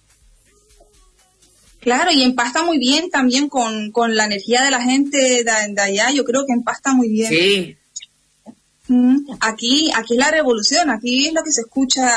Claro, 1.79 2.11
y 2.11 2.23
empasta 2.23 2.61
muy 2.63 2.77
bien 2.77 3.09
también 3.09 3.47
con, 3.47 3.91
con 3.91 4.17
la 4.17 4.25
energía 4.25 4.63
de 4.63 4.71
la 4.71 4.81
gente 4.81 5.17
de, 5.17 5.43
de 5.43 5.81
allá. 5.81 6.11
Yo 6.11 6.25
creo 6.25 6.45
que 6.45 6.53
empasta 6.53 6.93
muy 6.93 7.07
bien. 7.09 7.29
Sí. 7.29 7.77
Aquí, 9.39 9.91
aquí 9.95 10.13
es 10.13 10.19
la 10.19 10.31
revolución, 10.31 10.89
aquí 10.89 11.27
es 11.27 11.33
lo 11.33 11.43
que 11.43 11.51
se 11.51 11.61
escucha 11.61 12.11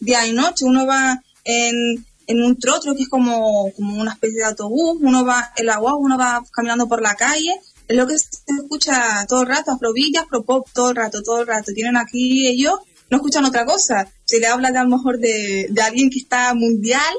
día 0.00 0.26
y 0.26 0.32
noche. 0.32 0.64
Uno 0.64 0.86
va 0.86 1.22
en, 1.44 2.04
en 2.26 2.42
un 2.42 2.58
trotro 2.58 2.94
que 2.94 3.02
es 3.02 3.08
como, 3.08 3.72
como 3.72 4.00
una 4.00 4.12
especie 4.12 4.38
de 4.38 4.44
autobús, 4.44 4.98
uno 5.00 5.24
va 5.24 5.52
en 5.56 5.66
la 5.66 5.78
guagua, 5.78 5.98
uno 5.98 6.18
va 6.18 6.44
caminando 6.52 6.88
por 6.88 7.02
la 7.02 7.14
calle. 7.14 7.52
Es 7.88 7.96
lo 7.96 8.06
que 8.06 8.18
se 8.18 8.38
escucha 8.62 9.26
todo 9.26 9.42
el 9.42 9.48
rato, 9.48 9.72
afrobeat, 9.72 10.16
afropop, 10.24 10.68
todo 10.72 10.90
el 10.90 10.96
rato, 10.96 11.22
todo 11.22 11.40
el 11.40 11.46
rato. 11.46 11.72
Tienen 11.74 11.96
aquí 11.96 12.46
ellos, 12.46 12.74
no 13.10 13.16
escuchan 13.16 13.44
otra 13.44 13.64
cosa. 13.64 14.08
Se 14.24 14.38
le 14.38 14.46
habla 14.46 14.70
de 14.70 14.78
a 14.78 14.84
lo 14.84 14.96
mejor 14.96 15.18
de, 15.18 15.66
de 15.70 15.82
alguien 15.82 16.08
que 16.08 16.18
está 16.18 16.54
mundial, 16.54 17.14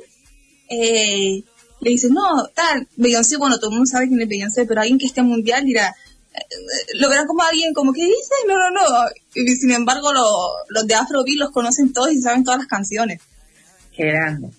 eh, 0.70 1.44
le 1.82 1.90
dicen, 1.90 2.14
no, 2.14 2.48
tal, 2.56 2.88
Beyoncé, 2.96 3.38
bueno, 3.38 3.58
todo 3.58 3.70
el 3.70 3.76
mundo 3.76 3.90
sabe 3.92 4.08
quién 4.08 4.22
es 4.22 4.30
Beyoncé, 4.30 4.66
pero 4.66 4.82
alguien 4.82 4.98
que 4.98 5.06
esté 5.06 5.22
mundial 5.22 5.66
dirá, 5.66 5.94
lo 6.96 7.10
verán 7.10 7.28
como 7.28 7.44
alguien 7.44 7.74
como 7.74 7.94
que 7.94 8.04
dice, 8.04 8.34
no, 8.48 8.58
no, 8.58 8.70
no. 8.72 8.82
Y 9.36 9.48
sin 9.56 9.72
embargo, 9.72 10.12
lo- 10.14 10.50
los 10.70 10.88
de 10.88 10.96
Afrobeat 10.96 11.38
los 11.38 11.52
conocen 11.52 11.94
todos 11.94 12.12
y 12.12 12.22
saben 12.22 12.44
todas 12.44 12.60
las 12.60 12.68
canciones. 12.68 13.22
Qué 13.96 14.06
grande. 14.06 14.50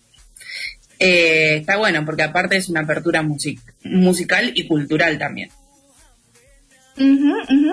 Eh, 0.98 1.56
está 1.56 1.76
bueno 1.76 2.05
porque 2.06 2.22
aparte 2.22 2.56
es 2.56 2.68
una 2.68 2.80
apertura 2.80 3.22
music 3.22 3.60
musical 3.82 4.52
y 4.55 4.66
cultural 4.68 5.18
también. 5.18 5.51
Ujú, 6.96 7.32
ujú. 7.42 7.72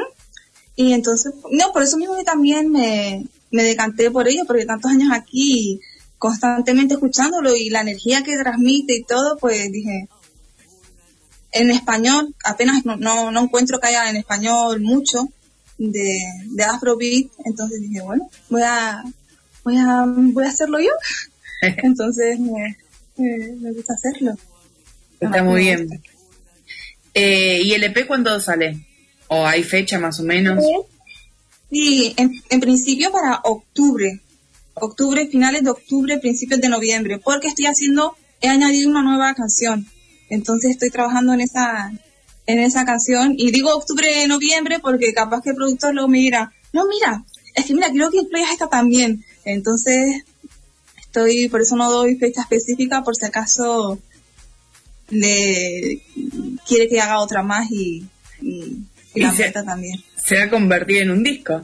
Y 0.76 0.94
entonces, 0.94 1.34
no, 1.52 1.72
por 1.72 1.84
eso 1.84 1.98
mismo 1.98 2.18
que 2.18 2.24
también 2.24 2.72
me, 2.72 3.26
me 3.52 3.64
decanté 3.64 4.10
por 4.10 4.28
ello, 4.28 4.44
porque 4.48 4.66
tantos 4.66 4.90
años 4.92 5.10
aquí 5.14 5.80
constantemente 6.18 6.96
escuchándolo 6.96 7.56
y 7.56 7.70
la 7.70 7.82
energía 7.82 8.24
que 8.24 8.38
transmite 8.38 8.96
y 8.96 9.04
todo, 9.04 9.38
pues 9.38 9.72
dije, 9.72 10.08
en 11.52 11.72
español, 11.72 12.34
apenas 12.44 12.86
no, 12.86 12.98
no, 12.98 13.32
no 13.32 13.44
encuentro 13.44 13.80
que 13.80 13.88
haya 13.88 14.10
en 14.10 14.18
español 14.18 14.82
mucho 14.82 15.30
de, 15.78 16.20
de 16.46 16.64
Afrobeat, 16.64 17.28
entonces 17.46 17.82
dije, 17.82 18.02
bueno, 18.02 18.30
voy 18.50 18.62
a, 18.64 19.04
voy 19.64 19.78
a, 19.78 20.06
voy 20.06 20.46
a 20.46 20.50
hacerlo 20.50 20.80
yo. 20.80 20.92
entonces 21.84 22.40
me, 22.40 22.78
me, 23.18 23.48
me 23.58 23.72
gusta 23.74 23.94
hacerlo. 23.94 24.36
Está 25.20 25.44
muy 25.44 25.62
bien. 25.62 26.02
Eh, 27.14 27.62
¿Y 27.64 27.74
el 27.74 27.84
EP 27.84 28.08
cuándo 28.08 28.40
sale? 28.40 28.86
¿O 29.28 29.46
hay 29.46 29.64
fecha 29.64 30.00
más 30.00 30.20
o 30.20 30.24
menos? 30.24 30.64
Sí, 31.70 32.14
en, 32.18 32.32
en 32.50 32.60
principio 32.60 33.12
para 33.12 33.40
octubre. 33.44 34.20
Octubre, 34.74 35.28
finales 35.28 35.64
de 35.64 35.70
octubre, 35.70 36.18
principios 36.18 36.60
de 36.60 36.70
noviembre. 36.70 37.20
Porque 37.20 37.48
estoy 37.48 37.66
haciendo, 37.66 38.16
he 38.42 38.48
añadido 38.48 38.90
una 38.90 39.04
nueva 39.04 39.34
canción. 39.36 39.88
Entonces 40.32 40.72
estoy 40.72 40.90
trabajando 40.90 41.34
en 41.34 41.42
esa, 41.42 41.92
en 42.48 42.60
esa 42.60 42.84
canción. 42.86 43.36
Y 43.38 43.52
digo 43.52 43.70
octubre, 43.76 44.28
noviembre, 44.28 44.80
porque 44.80 45.14
capaz 45.14 45.42
que 45.44 45.52
el 45.52 45.56
productor 45.56 45.94
luego 45.94 46.08
me 46.10 46.18
dirá, 46.18 46.52
no, 46.74 46.88
mira, 46.88 47.24
es 47.54 47.66
que 47.66 47.74
mira, 47.76 47.90
quiero 47.92 48.10
que 48.10 48.18
incluyas 48.18 48.52
esta 48.52 48.68
también. 48.68 49.24
Entonces, 49.46 50.24
estoy, 51.00 51.50
por 51.50 51.62
eso 51.62 51.76
no 51.76 51.92
doy 51.92 52.16
fecha 52.16 52.42
específica, 52.42 53.04
por 53.04 53.16
si 53.16 53.26
acaso 53.26 54.00
le 55.10 56.02
quiere 56.68 56.88
que 56.88 57.02
haga 57.02 57.20
otra 57.20 57.44
más 57.44 57.70
y, 57.70 58.06
y, 58.42 58.78
y 59.14 59.20
la 59.22 59.32
se- 59.36 59.44
meta 59.46 59.64
también. 59.64 60.00
Se 60.24 60.38
va 60.38 60.44
a 60.46 60.50
convertir 60.50 60.98
en 61.02 61.12
un 61.12 61.24
disco. 61.24 61.62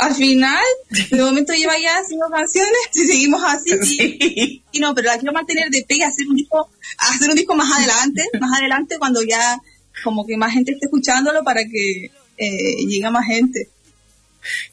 Al 0.00 0.14
final, 0.14 0.64
de 0.88 1.22
momento 1.22 1.52
lleva 1.52 1.78
ya 1.78 2.00
cinco 2.08 2.28
canciones, 2.30 2.72
si 2.92 3.06
seguimos 3.06 3.42
así, 3.44 3.70
sí. 3.82 4.62
Y 4.72 4.80
no, 4.80 4.94
pero 4.94 5.08
la 5.08 5.18
quiero 5.18 5.32
mantener 5.32 5.68
de 5.70 5.84
pega, 5.86 6.08
hacer 6.08 6.26
un 6.26 6.36
disco, 6.36 6.70
hacer 6.98 7.28
un 7.28 7.36
disco 7.36 7.54
más 7.54 7.70
adelante, 7.78 8.22
más 8.40 8.58
adelante 8.58 8.96
cuando 8.98 9.22
ya 9.22 9.58
como 10.02 10.26
que 10.26 10.36
más 10.36 10.52
gente 10.52 10.72
esté 10.72 10.86
escuchándolo 10.86 11.44
para 11.44 11.62
que 11.64 12.10
eh, 12.38 12.76
llegue 12.88 13.04
a 13.04 13.10
más 13.10 13.26
gente. 13.26 13.68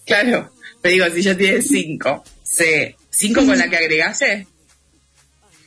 Claro. 0.05 0.51
Te 0.81 0.89
digo, 0.89 1.05
si 1.13 1.21
ya 1.21 1.35
tienes 1.35 1.67
cinco. 1.67 2.23
Sí. 2.43 2.95
¿Cinco 3.09 3.45
con 3.45 3.57
la 3.57 3.69
que 3.69 3.77
agregaste? 3.77 4.47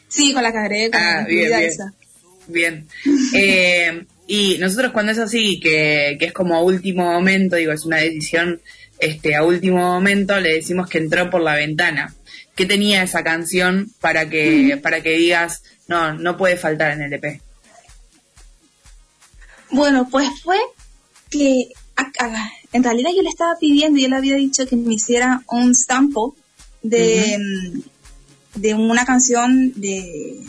Sí, 0.08 0.32
con 0.32 0.42
la 0.42 0.52
que 0.52 0.58
agregué, 0.58 0.90
con 0.90 1.00
Ah, 1.00 1.24
bien, 1.28 1.48
bien. 1.48 1.60
esa. 1.62 1.92
Bien. 2.46 2.86
Eh, 3.34 4.04
y 4.26 4.56
nosotros 4.58 4.92
cuando 4.92 5.12
es 5.12 5.18
así, 5.18 5.60
que, 5.60 6.16
que 6.18 6.26
es 6.26 6.32
como 6.32 6.62
último 6.62 7.04
momento, 7.04 7.56
digo, 7.56 7.72
es 7.72 7.84
una 7.84 7.98
decisión 7.98 8.60
este, 9.00 9.34
a 9.36 9.42
último 9.44 9.78
momento, 9.78 10.38
le 10.40 10.54
decimos 10.54 10.88
que 10.88 10.98
entró 10.98 11.30
por 11.30 11.40
la 11.42 11.54
ventana. 11.54 12.14
¿Qué 12.54 12.66
tenía 12.66 13.02
esa 13.02 13.22
canción 13.24 13.90
para 14.00 14.28
que, 14.28 14.78
para 14.82 15.02
que 15.02 15.10
digas, 15.16 15.62
no, 15.88 16.14
no 16.14 16.36
puede 16.36 16.56
faltar 16.56 16.92
en 16.92 17.02
el 17.02 17.12
EP? 17.14 17.40
Bueno, 19.70 20.08
pues 20.10 20.28
fue 20.42 20.58
que 21.30 21.68
a- 21.96 22.10
a- 22.24 22.50
en 22.72 22.82
realidad 22.84 23.10
yo 23.14 23.22
le 23.22 23.28
estaba 23.28 23.56
pidiendo, 23.58 23.98
yo 24.00 24.08
le 24.08 24.16
había 24.16 24.36
dicho 24.36 24.66
que 24.66 24.76
me 24.76 24.94
hiciera 24.94 25.42
un 25.48 25.74
sample 25.74 26.32
de, 26.82 27.38
mm, 27.38 27.80
de 28.60 28.74
una 28.74 29.04
canción 29.04 29.72
de 29.76 30.40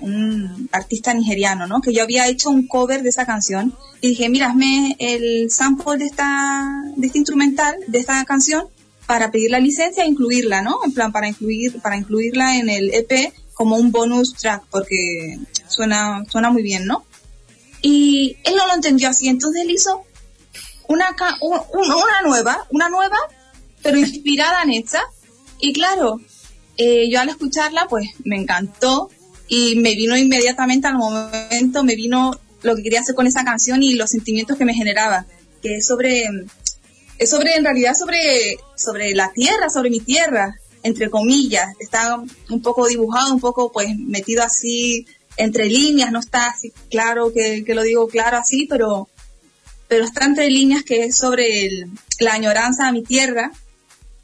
un 0.00 0.68
artista 0.72 1.12
nigeriano, 1.14 1.66
¿no? 1.66 1.80
Que 1.80 1.92
yo 1.92 2.02
había 2.02 2.28
hecho 2.28 2.50
un 2.50 2.66
cover 2.66 3.02
de 3.02 3.08
esa 3.10 3.26
canción 3.26 3.74
y 4.00 4.08
dije, 4.08 4.28
mira, 4.28 4.48
hazme 4.50 4.96
el 4.98 5.50
sample 5.50 5.96
de 5.98 6.06
esta, 6.06 6.82
de 6.96 7.06
este 7.06 7.18
instrumental, 7.18 7.76
de 7.86 7.98
esta 7.98 8.24
canción, 8.24 8.66
para 9.06 9.30
pedir 9.30 9.50
la 9.50 9.58
licencia 9.60 10.04
e 10.04 10.08
incluirla, 10.08 10.62
¿no? 10.62 10.76
En 10.84 10.92
plan, 10.92 11.12
para 11.12 11.28
incluir, 11.28 11.80
para 11.80 11.96
incluirla 11.96 12.58
en 12.58 12.68
el 12.70 12.92
EP 12.94 13.32
como 13.54 13.76
un 13.76 13.90
bonus 13.90 14.34
track, 14.34 14.64
porque 14.70 15.38
suena, 15.66 16.22
suena 16.30 16.50
muy 16.50 16.62
bien, 16.62 16.84
¿no? 16.86 17.04
Y 17.82 18.36
él 18.44 18.54
no 18.56 18.66
lo 18.66 18.74
entendió 18.74 19.08
así, 19.08 19.28
entonces 19.28 19.62
él 19.62 19.70
hizo 19.70 20.02
una, 20.88 21.14
un- 21.40 21.60
una 21.72 22.20
nueva, 22.24 22.66
una 22.70 22.88
nueva, 22.88 23.16
pero 23.82 23.98
inspirada 23.98 24.62
en 24.62 24.70
esta. 24.70 25.00
Y 25.60 25.72
claro, 25.72 26.20
eh, 26.76 27.08
yo 27.10 27.20
al 27.20 27.28
escucharla, 27.30 27.86
pues 27.88 28.08
me 28.24 28.36
encantó 28.36 29.10
y 29.48 29.76
me 29.76 29.94
vino 29.94 30.16
inmediatamente 30.16 30.86
al 30.86 30.96
momento, 30.98 31.82
me 31.82 31.96
vino 31.96 32.38
lo 32.62 32.76
que 32.76 32.82
quería 32.82 33.00
hacer 33.00 33.14
con 33.14 33.26
esa 33.26 33.44
canción 33.44 33.82
y 33.82 33.94
los 33.94 34.10
sentimientos 34.10 34.56
que 34.58 34.64
me 34.64 34.74
generaba, 34.74 35.26
que 35.62 35.76
es 35.76 35.86
sobre, 35.86 36.24
es 37.18 37.30
sobre, 37.30 37.54
en 37.56 37.64
realidad 37.64 37.94
sobre, 37.96 38.56
sobre 38.76 39.14
la 39.14 39.32
tierra, 39.32 39.70
sobre 39.70 39.90
mi 39.90 40.00
tierra, 40.00 40.54
entre 40.82 41.10
comillas, 41.10 41.68
está 41.80 42.20
un 42.50 42.62
poco 42.62 42.86
dibujado, 42.86 43.32
un 43.34 43.40
poco 43.40 43.72
pues 43.72 43.88
metido 43.98 44.42
así 44.44 45.06
entre 45.36 45.66
líneas, 45.66 46.10
no 46.12 46.18
está 46.20 46.48
así 46.48 46.72
claro 46.90 47.32
que, 47.32 47.64
que 47.64 47.74
lo 47.74 47.82
digo 47.82 48.08
claro 48.08 48.36
así, 48.38 48.66
pero, 48.68 49.08
pero 49.88 50.04
está 50.04 50.24
entre 50.24 50.50
líneas 50.50 50.82
que 50.82 51.04
es 51.04 51.16
sobre 51.16 51.66
el- 51.66 51.90
la 52.20 52.34
añoranza 52.34 52.88
a 52.88 52.92
mi 52.92 53.02
tierra, 53.04 53.52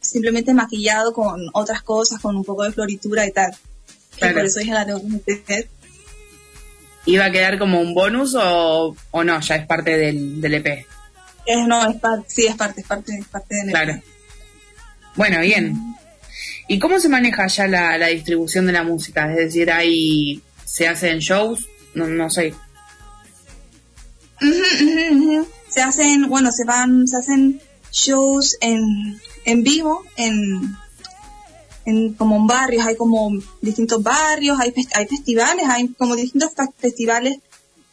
simplemente 0.00 0.52
maquillado 0.54 1.12
con 1.12 1.40
otras 1.52 1.82
cosas, 1.82 2.20
con 2.20 2.36
un 2.36 2.44
poco 2.44 2.64
de 2.64 2.72
floritura 2.72 3.26
y 3.26 3.32
tal. 3.32 3.56
Claro. 4.18 4.34
por 4.34 4.44
eso 4.44 4.60
la 4.64 4.86
tengo 4.86 5.00
que. 5.26 5.68
¿Iba 7.06 7.26
a 7.26 7.30
quedar 7.30 7.58
como 7.58 7.80
un 7.80 7.94
bonus 7.94 8.34
o, 8.34 8.96
o 9.10 9.24
no? 9.24 9.40
Ya 9.40 9.56
es 9.56 9.66
parte 9.66 9.96
del, 9.96 10.40
del 10.40 10.54
EP. 10.54 10.86
Es, 11.46 11.66
no, 11.66 11.88
es 11.88 11.96
parte, 11.96 12.26
sí, 12.28 12.46
es 12.46 12.56
parte, 12.56 12.80
es 12.80 12.86
parte, 12.86 13.12
es 13.18 13.26
parte 13.26 13.54
de 13.54 13.70
Claro. 13.70 14.02
Bueno, 15.14 15.40
bien. 15.40 15.76
¿Y 16.66 16.78
cómo 16.78 16.98
se 16.98 17.10
maneja 17.10 17.46
ya 17.46 17.66
la, 17.66 17.98
la 17.98 18.06
distribución 18.06 18.66
de 18.66 18.72
la 18.72 18.82
música? 18.82 19.30
Es 19.30 19.36
decir, 19.36 19.70
ahí 19.70 20.42
se 20.64 20.88
hacen 20.88 21.18
shows, 21.18 21.68
no, 21.94 22.06
no 22.06 22.30
sé. 22.30 22.54
Se 25.68 25.82
hacen, 25.82 26.28
bueno, 26.28 26.50
se 26.52 26.64
van, 26.64 27.06
se 27.06 27.18
hacen 27.18 27.60
shows 27.92 28.56
en, 28.60 29.20
en 29.44 29.62
vivo, 29.62 30.04
en, 30.16 30.76
en 31.86 32.14
como 32.14 32.36
en 32.36 32.46
barrios, 32.46 32.86
hay 32.86 32.96
como 32.96 33.30
distintos 33.60 34.02
barrios, 34.02 34.58
hay, 34.60 34.72
hay 34.94 35.06
festivales, 35.06 35.66
hay 35.68 35.88
como 35.88 36.16
distintos 36.16 36.52
fe- 36.54 36.72
festivales 36.78 37.38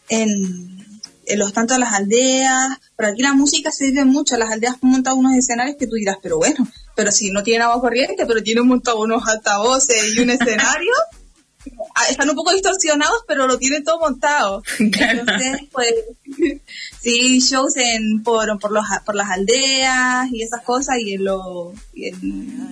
en, 0.10 0.78
en 1.26 1.40
los 1.40 1.54
tanto 1.54 1.78
las 1.78 1.94
aldeas, 1.94 2.78
por 2.96 3.06
aquí 3.06 3.22
la 3.22 3.34
música 3.34 3.72
se 3.72 3.86
vive 3.86 4.06
mucho, 4.06 4.38
las 4.38 4.52
aldeas 4.52 4.78
montan 4.82 5.18
unos 5.18 5.34
escenarios 5.36 5.78
que 5.78 5.88
tú 5.88 5.96
dirás, 5.96 6.18
pero 6.22 6.38
bueno, 6.38 6.68
pero 6.96 7.12
si 7.12 7.32
no 7.32 7.44
tienen 7.44 7.64
agua 7.64 7.82
corriente, 7.82 8.26
pero 8.26 8.42
tienen 8.44 8.68
montado 8.68 9.00
unos 9.02 9.28
altavoces 9.28 10.16
y 10.16 10.20
un 10.20 10.30
escenario, 10.30 10.92
están 12.10 12.30
un 12.30 12.36
poco 12.36 12.54
distorsionados, 12.54 13.24
pero 13.28 13.48
lo 13.48 13.58
tienen 13.58 13.84
todo 13.84 14.00
montado. 14.00 14.64
Entonces, 14.80 15.62
pues, 15.72 15.94
sí, 17.02 17.40
shows 17.40 17.76
en, 17.78 18.24
por, 18.24 18.60
por, 18.60 18.72
los, 18.72 18.86
por 19.06 19.16
las 19.16 19.30
aldeas 19.30 20.28
y 20.32 20.44
esas 20.44 20.62
cosas, 20.64 20.98
y 21.00 21.14
en, 21.14 21.24
los 21.26 21.74
y, 21.94 22.08
en, 22.08 22.70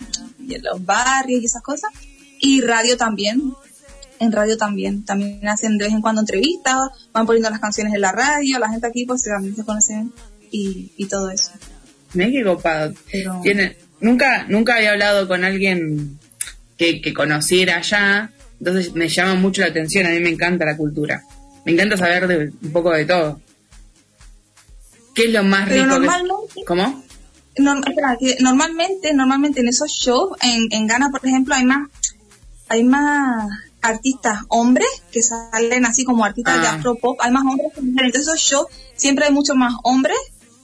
y 0.47 0.55
en 0.55 0.63
los 0.63 0.83
barrios 0.85 1.41
y 1.41 1.45
esas 1.45 1.61
cosas. 1.61 1.91
Y 2.39 2.61
radio 2.61 2.95
también, 2.97 3.53
en 4.19 4.31
radio 4.31 4.57
también. 4.57 5.03
También 5.05 5.47
hacen 5.47 5.77
de 5.77 5.85
vez 5.85 5.93
en 5.93 6.01
cuando 6.01 6.21
entrevistas, 6.21 6.75
van 7.11 7.25
poniendo 7.25 7.49
las 7.49 7.59
canciones 7.59 7.93
en 7.93 8.01
la 8.01 8.11
radio, 8.11 8.59
la 8.59 8.69
gente 8.69 8.87
aquí 8.87 9.05
pues 9.05 9.23
también 9.23 9.55
se 9.55 9.65
conocen 9.65 10.11
y, 10.51 10.91
y 10.97 11.05
todo 11.07 11.29
eso. 11.29 11.51
Qué 12.13 12.43
copado. 12.43 12.93
Pero- 13.11 13.39
Tiene, 13.43 13.77
nunca, 13.99 14.45
nunca 14.47 14.75
había 14.77 14.91
hablado 14.91 15.27
con 15.27 15.43
alguien 15.43 16.17
que, 16.77 17.01
que 17.01 17.13
conociera 17.13 17.77
allá, 17.77 18.31
entonces 18.59 18.93
me 18.93 19.07
llama 19.09 19.35
mucho 19.35 19.61
la 19.61 19.67
atención, 19.67 20.05
a 20.05 20.09
mí 20.11 20.19
me 20.19 20.29
encanta 20.29 20.65
la 20.65 20.77
cultura. 20.77 21.23
Me 21.65 21.73
encanta 21.73 21.97
saber 21.97 22.27
de, 22.27 22.51
un 22.61 22.71
poco 22.71 22.91
de 22.91 23.05
todo. 23.05 23.39
¿Qué 25.15 25.25
es 25.25 25.31
lo 25.33 25.43
más 25.43 25.67
Pero 25.69 25.83
rico? 25.83 25.95
que- 25.95 25.99
normalmente- 26.07 26.63
¿Cómo? 26.65 27.03
Norm- 27.57 27.83
que 28.19 28.37
normalmente, 28.41 29.13
normalmente 29.13 29.59
en 29.61 29.67
esos 29.67 29.91
shows, 29.91 30.37
en, 30.41 30.67
en 30.71 30.87
Ghana, 30.87 31.09
por 31.09 31.25
ejemplo, 31.25 31.55
hay 31.55 31.65
más, 31.65 31.89
hay 32.69 32.83
más 32.83 33.49
artistas 33.81 34.41
hombres 34.49 34.87
que 35.11 35.21
salen 35.21 35.85
así 35.85 36.03
como 36.05 36.23
artistas 36.23 36.61
de 36.61 36.67
Ah. 36.67 36.73
afropop, 36.75 37.19
hay 37.21 37.31
más 37.31 37.43
hombres 37.45 37.73
que 37.73 37.81
mujeres. 37.81 38.07
Entonces 38.15 38.27
esos 38.33 38.39
shows 38.39 38.67
siempre 38.95 39.25
hay 39.25 39.33
mucho 39.33 39.55
más 39.55 39.73
hombres 39.83 40.17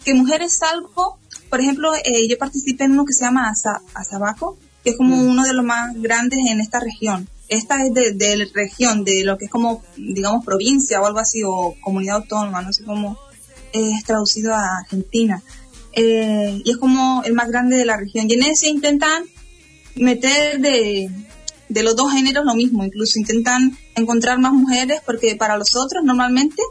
que 0.06 0.14
mujeres, 0.14 0.54
salvo, 0.58 1.20
por 1.50 1.60
ejemplo, 1.60 1.94
eh, 1.96 2.28
yo 2.30 2.38
participé 2.38 2.86
en 2.86 2.92
uno 2.92 3.06
que 3.06 3.14
se 3.14 3.26
llama 3.26 3.52
Asabaco, 3.94 4.58
que 4.84 4.92
es 4.92 4.98
como 4.98 5.20
uno 5.22 5.44
de 5.44 5.54
los 5.54 5.66
más 5.66 5.94
grandes 6.00 6.40
en 6.48 6.62
esta 6.62 6.80
región. 6.80 7.28
Esta 7.48 7.86
es 7.86 7.94
de, 7.94 8.14
de 8.14 8.50
región, 8.54 9.04
de 9.04 9.24
lo 9.24 9.38
que 9.38 9.46
es 9.46 9.52
como, 9.52 9.84
digamos, 9.98 10.44
provincia 10.46 11.02
o 11.02 11.06
algo 11.06 11.20
así, 11.20 11.42
o 11.44 11.76
comunidad 11.82 12.18
autónoma, 12.18 12.62
no 12.62 12.74
sé 12.74 12.84
cómo 12.84 13.18
es 13.72 14.04
traducido 14.04 14.54
a 14.54 14.80
Argentina. 14.80 15.44
Eh, 15.94 16.62
y 16.64 16.72
es 16.72 16.78
como 16.78 17.24
el 17.24 17.34
más 17.34 17.50
grande 17.50 17.78
de 17.78 17.86
la 17.86 17.98
región. 17.98 18.30
Y 18.30 18.34
en 18.34 18.44
ese 18.44 18.68
intentan 18.68 19.24
meter 19.96 20.60
de, 20.60 21.10
de 21.70 21.84
los 21.84 21.96
dos 21.96 22.12
géneros 22.12 22.46
lo 22.46 22.56
mismo, 22.56 22.84
incluso 22.84 23.20
intentan 23.20 23.78
encontrar 23.96 24.40
más 24.40 24.54
mujeres 24.54 25.02
porque 25.06 25.36
para 25.36 25.58
los 25.58 25.76
otros 25.76 26.04
normalmente 26.04 26.62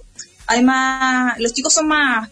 hay 0.47 0.63
más, 0.63 1.39
los 1.41 1.53
chicos 1.53 1.73
son 1.73 1.89
más, 1.89 2.29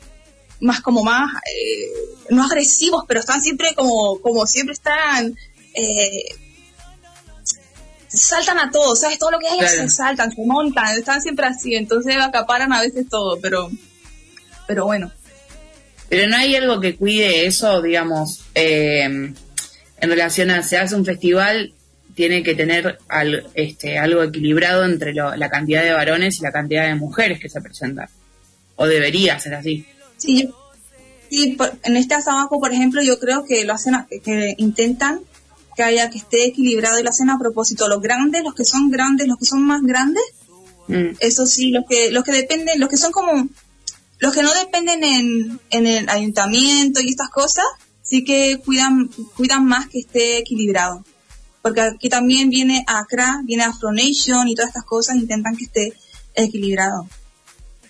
más 0.60 0.80
como 0.80 1.02
más, 1.02 1.32
eh, 1.34 1.88
no 2.30 2.44
agresivos, 2.44 3.04
pero 3.08 3.20
están 3.20 3.42
siempre 3.42 3.74
como, 3.74 4.20
como 4.20 4.46
siempre 4.46 4.74
están, 4.74 5.34
eh, 5.74 6.24
saltan 8.14 8.58
a 8.58 8.70
todo, 8.70 8.94
¿sabes? 8.96 9.18
Todo 9.18 9.30
lo 9.32 9.38
que 9.38 9.48
hay 9.48 9.58
Claro. 9.58 9.72
se 9.72 9.88
saltan, 9.88 10.30
se 10.32 10.42
montan, 10.44 10.96
están 10.98 11.20
siempre 11.22 11.46
así, 11.46 11.74
entonces 11.74 12.16
acaparan 12.16 12.72
a 12.72 12.80
veces 12.80 13.08
todo, 13.08 13.38
pero, 13.40 13.70
pero 14.66 14.84
bueno. 14.86 15.10
Pero 16.08 16.28
no 16.28 16.36
hay 16.36 16.54
algo 16.56 16.80
que 16.80 16.96
cuide 16.96 17.46
eso, 17.46 17.80
digamos, 17.80 18.44
eh, 18.54 19.02
en 19.04 19.34
relación 20.00 20.50
a 20.50 20.62
se 20.62 20.76
hace 20.78 20.94
un 20.94 21.04
festival, 21.06 21.72
tiene 22.14 22.42
que 22.42 22.54
tener 22.54 22.98
al- 23.08 23.46
este, 23.54 23.98
algo 23.98 24.22
equilibrado 24.22 24.84
entre 24.84 25.14
lo- 25.14 25.34
la 25.34 25.48
cantidad 25.48 25.82
de 25.82 25.92
varones 25.92 26.38
y 26.38 26.42
la 26.42 26.52
cantidad 26.52 26.86
de 26.86 26.94
mujeres 26.96 27.40
que 27.40 27.48
se 27.48 27.62
presentan. 27.62 28.08
O 28.76 28.86
debería 28.86 29.38
ser 29.38 29.54
así. 29.54 29.86
Sí, 30.18 30.50
sí, 31.30 31.52
por- 31.52 31.72
en 31.84 31.96
este 31.96 32.14
asabaco, 32.14 32.60
por 32.60 32.72
ejemplo, 32.72 33.00
yo 33.02 33.18
creo 33.18 33.44
que 33.46 33.64
lo 33.64 33.72
hacen, 33.72 33.94
que 34.22 34.54
intentan 34.58 35.20
que 35.76 35.82
haya, 35.82 36.10
que 36.10 36.18
esté 36.18 36.46
equilibrado 36.46 36.98
y 36.98 37.02
lo 37.02 37.10
hacen 37.10 37.30
a 37.30 37.38
propósito. 37.38 37.88
Los 37.88 38.00
grandes, 38.00 38.42
los 38.42 38.54
que 38.54 38.64
son 38.64 38.90
grandes, 38.90 39.26
los 39.26 39.38
que 39.38 39.46
son 39.46 39.62
más 39.62 39.82
grandes, 39.82 40.22
Mm. 40.88 41.16
Eso 41.20 41.46
sí, 41.46 41.70
los 41.70 41.84
que, 41.88 42.10
los 42.10 42.24
que 42.24 42.32
dependen, 42.32 42.80
los 42.80 42.88
que 42.88 42.96
son 42.96 43.12
como, 43.12 43.48
los 44.18 44.34
que 44.34 44.42
no 44.42 44.52
dependen 44.54 45.04
en, 45.04 45.60
en 45.70 45.86
el 45.86 46.08
ayuntamiento 46.08 47.00
y 47.00 47.08
estas 47.08 47.30
cosas, 47.30 47.64
sí 48.02 48.24
que 48.24 48.60
cuidan, 48.64 49.08
cuidan 49.36 49.64
más 49.64 49.88
que 49.88 50.00
esté 50.00 50.38
equilibrado. 50.38 51.04
Porque 51.62 51.80
aquí 51.80 52.08
también 52.08 52.50
viene 52.50 52.84
ACRA, 52.86 53.40
viene 53.44 53.62
Afronation 53.62 54.48
y 54.48 54.54
todas 54.54 54.70
estas 54.70 54.84
cosas, 54.84 55.16
intentan 55.16 55.56
que 55.56 55.64
esté 55.64 55.92
equilibrado. 56.34 57.08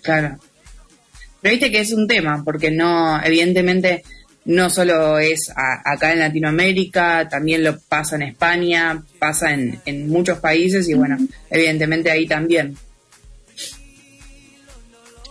Claro. 0.03 0.39
Pero 1.41 1.53
viste 1.53 1.73
que 1.73 1.81
es 1.81 1.93
un 1.93 2.07
tema, 2.07 2.43
porque 2.45 2.71
no, 2.71 3.21
evidentemente, 3.23 4.05
no 4.45 4.71
solo 4.71 5.19
es 5.19 5.51
a- 5.55 5.83
acá 5.93 6.13
en 6.13 6.19
Latinoamérica, 6.21 7.29
también 7.29 7.63
lo 7.65 7.79
pasa 7.81 8.17
en 8.17 8.23
España, 8.23 9.03
pasa 9.19 9.53
en, 9.53 9.81
en 9.87 10.09
muchos 10.09 10.39
países 10.39 10.89
y 10.89 10.95
bueno, 10.95 11.17
evidentemente 11.51 12.11
ahí 12.11 12.27
también. 12.27 12.77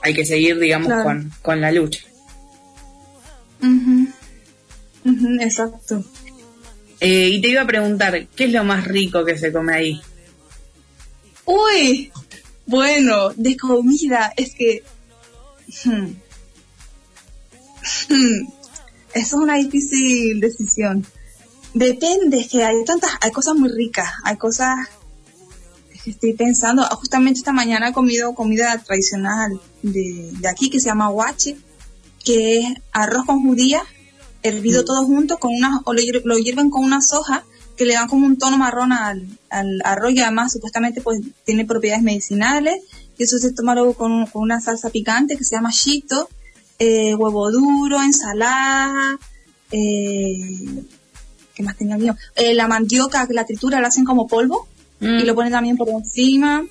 Hay 0.04 0.14
que 0.14 0.26
seguir, 0.26 0.58
digamos, 0.60 0.88
Claro. 0.88 1.04
con, 1.04 1.32
con 1.42 1.62
la 1.62 1.72
lucha. 1.72 2.02
Exacto. 5.40 6.04
Eh, 7.00 7.30
y 7.30 7.42
te 7.42 7.50
iba 7.50 7.62
a 7.62 7.68
preguntar, 7.68 8.28
¿qué 8.36 8.46
es 8.46 8.52
lo 8.52 8.64
más 8.64 8.86
rico 8.86 9.26
que 9.26 9.38
se 9.38 9.52
come 9.52 9.74
ahí? 9.74 10.02
Uy, 11.46 12.12
bueno, 12.66 13.30
de 13.36 13.58
comida, 13.58 14.32
es 14.38 14.54
que... 14.56 14.84
hmm. 15.86 16.14
Hmm. 18.10 18.48
Eso 19.14 19.38
es 19.38 19.42
una 19.44 19.56
difícil 19.56 20.40
decisión. 20.40 21.06
Depende, 21.74 22.40
es 22.40 22.48
que 22.50 22.64
hay 22.64 22.84
tantas, 22.86 23.12
hay 23.22 23.32
cosas 23.32 23.56
muy 23.56 23.70
ricas, 23.70 24.10
hay 24.24 24.38
cosas 24.38 24.76
que 26.04 26.12
estoy 26.12 26.34
pensando, 26.34 26.82
ah, 26.84 26.96
justamente 26.96 27.40
esta 27.40 27.54
mañana 27.54 27.90
he 27.90 27.94
comido 27.94 28.34
comida 28.34 28.78
tradicional 28.86 29.60
de, 29.84 30.32
de 30.40 30.48
aquí 30.50 30.70
que 30.70 30.80
se 30.80 30.88
llama 30.88 31.10
guache, 31.10 31.58
que 32.24 32.60
es 32.60 32.66
arroz 32.92 33.26
con 33.26 33.42
judías, 33.44 33.84
hervido 34.44 34.84
todo 34.84 35.06
junto, 35.06 35.38
con 35.38 35.54
una, 35.56 35.82
o 35.86 35.94
lo, 35.94 36.02
hier- 36.02 36.22
lo 36.26 36.38
hierven 36.38 36.70
con 36.70 36.84
unas 36.84 37.14
hojas 37.14 37.44
que 37.78 37.86
le 37.86 37.94
dan 37.94 38.08
como 38.08 38.26
un 38.26 38.38
tono 38.38 38.58
marrón 38.58 38.92
al, 38.92 39.28
al 39.50 39.82
arroz 39.86 40.12
y 40.14 40.20
además 40.20 40.52
supuestamente 40.52 41.02
pues 41.02 41.22
tiene 41.46 41.66
propiedades 41.66 42.04
medicinales. 42.04 42.82
Y 43.18 43.24
eso 43.24 43.38
se 43.38 43.54
toma 43.54 43.76
luego 43.76 43.94
con, 43.94 44.26
con 44.28 44.42
una 44.42 44.60
salsa 44.60 44.90
picante 44.90 45.38
que 45.38 45.44
se 45.44 45.56
llama 45.56 45.72
chito, 45.72 46.28
eh, 46.84 47.14
huevo 47.14 47.52
duro, 47.52 48.02
ensalada, 48.02 49.20
eh, 49.72 50.84
¿qué 51.53 51.62
más 51.62 51.78
tenía 51.78 51.95
mío? 51.95 52.16
Eh, 52.36 52.56
la 52.56 52.68
mandioca, 52.68 53.28
que 53.28 53.36
la 53.36 53.45
tritura 53.45 53.80
la 53.80 53.90
hacen 53.90 54.03
como 54.03 54.28
polvo 54.28 54.68
y 54.99 55.24
lo 55.24 55.36
ponen 55.36 55.52
también 55.52 55.78
por 55.78 55.90
encima. 55.90 56.66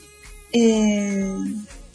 eh, 0.52 1.32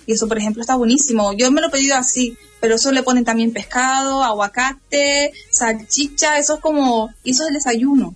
y 0.07 0.13
eso, 0.13 0.27
por 0.27 0.37
ejemplo, 0.37 0.61
está 0.61 0.75
buenísimo. 0.75 1.33
Yo 1.33 1.51
me 1.51 1.61
lo 1.61 1.67
he 1.67 1.71
pedido 1.71 1.95
así, 1.95 2.37
pero 2.61 2.75
eso 2.75 2.91
le 2.91 3.03
ponen 3.03 3.25
también 3.25 3.51
pescado, 3.51 4.23
aguacate, 4.23 5.33
salchicha, 5.49 6.37
eso 6.37 6.55
es 6.55 6.59
como, 6.61 7.09
y 7.23 7.31
eso 7.31 7.43
es 7.43 7.49
el 7.49 7.55
desayuno. 7.55 8.15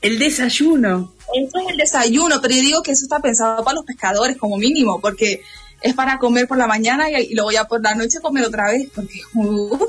El 0.00 0.18
desayuno. 0.18 1.12
Eso 1.34 1.58
es 1.58 1.70
el 1.70 1.76
desayuno, 1.76 2.40
pero 2.40 2.54
yo 2.54 2.60
digo 2.60 2.82
que 2.82 2.92
eso 2.92 3.04
está 3.04 3.20
pensado 3.20 3.64
para 3.64 3.74
los 3.74 3.84
pescadores 3.84 4.36
como 4.36 4.56
mínimo, 4.56 5.00
porque 5.00 5.42
es 5.84 5.94
para 5.94 6.18
comer 6.18 6.48
por 6.48 6.58
la 6.58 6.66
mañana 6.66 7.08
y, 7.10 7.14
y 7.30 7.34
luego 7.34 7.52
ya 7.52 7.64
por 7.68 7.80
la 7.82 7.94
noche 7.94 8.18
comer 8.20 8.44
otra 8.44 8.70
vez, 8.72 8.88
porque 8.94 9.20
uf, 9.34 9.80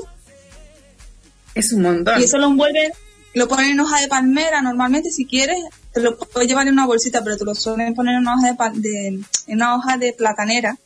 Es 1.54 1.72
un 1.72 1.82
montón. 1.82 2.20
y 2.20 2.24
eso 2.24 2.38
lo 2.38 2.46
envuelven, 2.48 2.92
lo 3.34 3.48
ponen 3.48 3.70
en 3.72 3.80
hoja 3.80 4.00
de 4.00 4.08
palmera, 4.08 4.60
normalmente 4.62 5.10
si 5.10 5.24
quieres, 5.26 5.58
te 5.92 6.00
lo 6.00 6.18
puedes 6.18 6.48
llevar 6.48 6.66
en 6.66 6.74
una 6.74 6.86
bolsita, 6.86 7.24
pero 7.24 7.36
te 7.36 7.44
lo 7.44 7.54
suelen 7.54 7.94
poner 7.94 8.14
en 8.14 8.20
una 8.20 8.34
hoja 8.34 8.52
de, 8.74 8.80
de- 8.80 9.06
en 9.46 9.54
una 9.56 9.76
hoja 9.76 9.96
de 9.96 10.12
platanera 10.12 10.76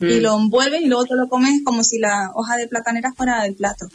y 0.00 0.18
Mm. 0.18 0.22
lo 0.22 0.36
envuelves 0.36 0.80
y 0.82 0.86
luego 0.86 1.06
te 1.06 1.16
lo 1.16 1.28
comes 1.28 1.62
como 1.64 1.82
si 1.82 1.98
la 1.98 2.30
hoja 2.34 2.56
de 2.56 2.68
platanera 2.68 3.12
fuera 3.14 3.42
del 3.42 3.54
plato. 3.54 3.88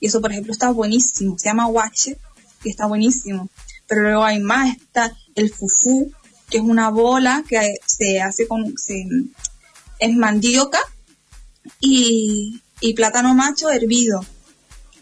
Y 0.00 0.06
eso, 0.08 0.20
por 0.20 0.32
ejemplo, 0.32 0.52
está 0.52 0.70
buenísimo, 0.70 1.38
se 1.38 1.48
llama 1.48 1.66
guache 1.66 2.16
y 2.64 2.70
está 2.70 2.86
buenísimo. 2.86 3.48
Pero 3.86 4.00
luego 4.02 4.24
hay 4.24 4.40
más, 4.40 4.74
está 4.76 5.14
el 5.36 5.50
fufú, 5.52 6.10
que 6.50 6.58
es 6.58 6.64
una 6.64 6.88
bola 6.88 7.44
que 7.48 7.74
se 7.86 8.20
hace 8.20 8.48
con, 8.48 8.76
se, 8.76 9.04
es 10.04 10.16
mandioca 10.16 10.78
y, 11.80 12.60
y 12.80 12.94
plátano 12.94 13.34
macho 13.34 13.70
hervido 13.70 14.24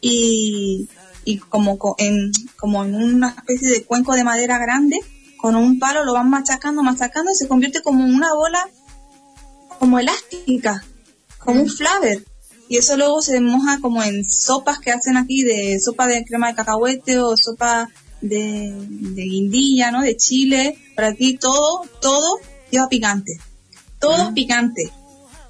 y, 0.00 0.88
y 1.24 1.38
como, 1.38 1.78
co- 1.78 1.96
en, 1.98 2.32
como 2.56 2.84
en 2.84 2.94
una 2.94 3.30
especie 3.30 3.68
de 3.68 3.84
cuenco 3.84 4.14
de 4.14 4.24
madera 4.24 4.58
grande, 4.58 4.98
con 5.38 5.56
un 5.56 5.78
palo 5.78 6.04
lo 6.04 6.12
van 6.14 6.30
machacando, 6.30 6.82
machacando 6.82 7.30
y 7.32 7.34
se 7.34 7.48
convierte 7.48 7.82
como 7.82 8.04
una 8.04 8.32
bola 8.34 8.68
como 9.78 9.98
elástica, 9.98 10.84
como 11.38 11.60
un 11.62 11.68
flaver. 11.68 12.24
Y 12.68 12.76
eso 12.78 12.96
luego 12.96 13.20
se 13.20 13.40
moja 13.40 13.80
como 13.80 14.02
en 14.02 14.24
sopas 14.24 14.78
que 14.78 14.92
hacen 14.92 15.16
aquí, 15.16 15.42
de 15.42 15.78
sopa 15.80 16.06
de 16.06 16.24
crema 16.24 16.48
de 16.48 16.54
cacahuete 16.54 17.18
o 17.18 17.36
sopa 17.36 17.90
de, 18.20 18.72
de 18.88 19.22
guindilla, 19.22 19.90
¿no? 19.90 20.00
De 20.00 20.16
chile. 20.16 20.78
Por 20.94 21.04
aquí 21.04 21.36
todo, 21.36 21.82
todo 22.00 22.38
lleva 22.70 22.88
picante. 22.88 23.38
Todo 24.02 24.28
es 24.28 24.34
picante. 24.34 24.92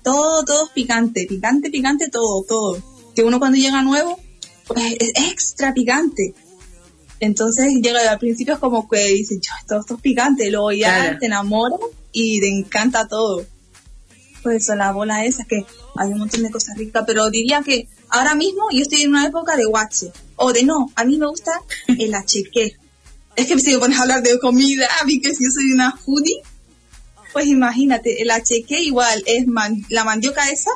Todo, 0.05 0.45
todo 0.45 0.67
es 0.67 0.71
picante. 0.71 1.27
Picante, 1.29 1.71
picante, 1.71 2.09
todo, 2.09 2.45
todo. 2.47 2.83
Que 3.15 3.25
uno 3.25 3.39
cuando 3.41 3.59
llega 3.59 3.83
nuevo, 3.83 4.19
pues 4.67 4.97
es 5.01 5.13
extra 5.31 5.75
picante. 5.75 6.35
Entonces 7.21 7.67
llega 7.83 8.11
al 8.11 8.19
principio 8.19 8.55
es 8.55 8.61
como 8.61 8.89
que 8.89 8.99
dice, 9.09 9.37
yo, 9.37 9.53
esto, 9.61 9.81
esto 9.81 9.95
es 9.95 10.01
picante. 10.01 10.51
Luego 10.51 10.73
ya 10.73 10.95
Claro. 11.03 11.19
te 11.21 11.27
enamoras 11.27 11.79
y 12.13 12.41
te 12.41 12.49
encanta 12.49 13.07
todo. 13.09 13.45
Pues 14.43 14.63
eso, 14.65 14.75
la 14.75 14.91
bola 14.93 15.25
esa, 15.25 15.45
que 15.45 15.65
hay 15.97 16.09
un 16.13 16.19
montón 16.19 16.43
de 16.43 16.51
cosas 16.51 16.77
ricas, 16.77 17.05
pero 17.07 17.31
diría 17.31 17.63
que 17.63 17.87
ahora 18.09 18.35
mismo 18.35 18.65
yo 18.73 18.83
estoy 18.83 19.03
en 19.03 19.11
una 19.11 19.27
época 19.27 19.57
de 19.57 19.65
guache. 19.67 20.11
O 20.37 20.53
de 20.53 20.65
no, 20.65 20.91
a 20.97 21.05
mí 21.05 21.17
me 21.17 21.27
gusta 21.29 21.53
el 21.87 22.13
acheque. 22.15 22.77
Es 23.37 23.47
que 23.47 23.59
si 23.61 23.73
me 23.73 23.79
pones 23.79 23.99
a 23.99 24.03
hablar 24.03 24.23
de 24.23 24.39
comida, 24.41 24.87
a 25.01 25.05
mí 25.05 25.21
que 25.21 25.33
si 25.35 25.45
yo 25.45 25.51
soy 25.51 25.73
una 25.73 25.97
foodie, 25.97 26.43
pues 27.33 27.47
imagínate, 27.47 28.23
el 28.23 28.31
acheque 28.31 28.81
igual 28.81 29.23
es 29.27 29.47
man- 29.47 29.85
la 29.89 30.05
mandioca 30.05 30.49
esa 30.51 30.71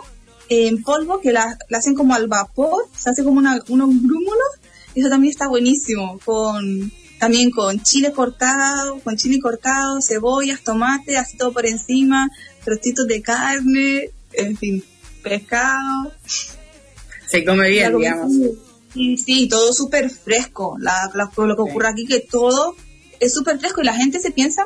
en 0.49 0.83
polvo 0.83 1.20
que 1.20 1.33
la, 1.33 1.59
la 1.69 1.78
hacen 1.78 1.95
como 1.95 2.15
al 2.15 2.28
vapor, 2.28 2.85
se 2.97 3.11
hace 3.11 3.24
como 3.24 3.39
una- 3.39 3.62
unos 3.69 3.89
grúmulos, 4.03 4.49
eso 4.95 5.09
también 5.09 5.31
está 5.33 5.49
buenísimo, 5.49 6.19
con 6.24 6.93
también 7.19 7.51
con 7.51 7.83
chile 7.83 8.12
cortado, 8.12 9.01
con 9.01 9.16
chile 9.16 9.39
cortado, 9.41 10.01
cebollas, 10.03 10.62
tomate, 10.62 11.16
así 11.16 11.37
todo 11.37 11.53
por 11.53 11.66
encima, 11.66 12.31
trocitos 12.65 13.07
de 13.07 13.23
carne, 13.23 14.11
en 14.33 14.57
fin, 14.57 14.85
pescado. 15.23 16.12
Se 17.27 17.45
come 17.45 17.69
bien, 17.70 17.93
La 17.93 17.99
digamos. 17.99 18.33
Sí, 18.93 19.16
sí, 19.19 19.49
todo 19.49 19.73
súper 19.73 20.11
fresco. 20.11 20.77
La, 20.78 21.11
la- 21.15 21.31
lo 21.37 21.57
que 21.57 21.62
ocurre 21.62 21.89
aquí 21.89 22.07
que 22.07 22.20
todo 22.20 22.77
es 23.20 23.35
súper 23.35 23.59
fresco 23.59 23.83
y 23.83 23.85
la 23.85 23.95
gente 23.95 24.20
se 24.20 24.31
piensa, 24.31 24.65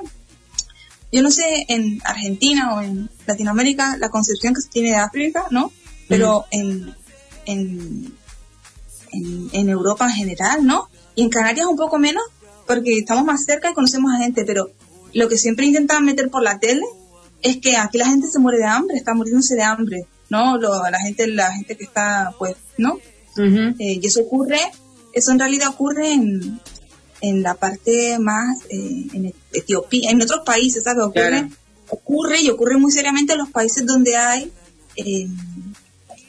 yo 1.13 1.23
no 1.23 1.31
sé 1.31 1.65
en 1.69 2.01
Argentina 2.05 2.75
o 2.75 2.81
en 2.83 3.09
Latinoamérica 3.27 3.97
la 3.99 4.09
concepción 4.11 4.55
que 4.55 4.61
se 4.61 4.69
tiene 4.69 4.91
de 4.91 4.97
África, 4.97 5.45
¿no? 5.51 5.73
Pero 6.09 6.47
en, 6.51 6.95
en, 7.47 8.15
en, 9.13 9.49
en 9.53 9.69
Europa 9.69 10.07
en 10.07 10.13
general, 10.13 10.65
¿no? 10.67 10.89
Y 11.15 11.23
en 11.23 11.31
Canarias 11.31 11.67
un 11.67 11.77
poco 11.77 11.99
menos, 11.99 12.23
porque 12.67 12.99
estamos 12.99 13.25
más 13.25 13.45
cerca 13.45 13.71
y 13.71 13.75
conocemos 13.75 14.13
a 14.13 14.19
gente, 14.23 14.45
pero 14.45 14.71
lo 15.13 15.29
que 15.29 15.37
siempre 15.37 15.67
intentan 15.67 16.05
meter 16.05 16.31
por 16.31 16.43
la 16.43 16.59
tele 16.61 16.83
es 17.43 17.57
que 17.59 17.77
aquí 17.77 17.99
la 17.99 18.07
gente 18.07 18.29
se 18.29 18.39
muere 18.39 18.59
de 18.59 18.67
hambre, 18.67 18.97
está 18.97 19.15
muriéndose 19.15 19.55
de 19.57 19.63
hambre, 19.63 20.07
¿no? 20.29 20.59
Lo- 20.59 20.89
la 20.91 21.01
gente, 21.01 21.27
la 21.27 21.53
gente 21.53 21.77
que 21.77 21.85
está, 21.85 22.33
pues, 22.39 22.57
¿no? 22.79 22.99
Eh, 23.79 23.99
y 24.03 24.07
eso 24.07 24.21
ocurre, 24.23 24.61
eso 25.13 25.33
en 25.33 25.39
realidad 25.39 25.69
ocurre 25.69 26.13
en, 26.13 26.61
en 27.21 27.43
la 27.43 27.55
parte 27.55 28.19
más, 28.19 28.59
eh, 28.71 29.07
en 29.13 29.35
Etiopía, 29.53 30.11
en 30.11 30.23
otros 30.23 30.41
países, 30.45 30.83
¿sabes? 30.85 31.05
Ocurre, 31.05 31.29
Claro. 31.29 31.49
ocurre 31.89 32.41
y 32.41 32.51
ocurre 32.51 32.79
muy 32.79 32.93
seriamente 32.93 33.33
en 33.33 33.41
los 33.41 33.51
países 33.51 33.85
donde 33.87 34.17
hay, 34.17 34.53
eh, 34.97 35.29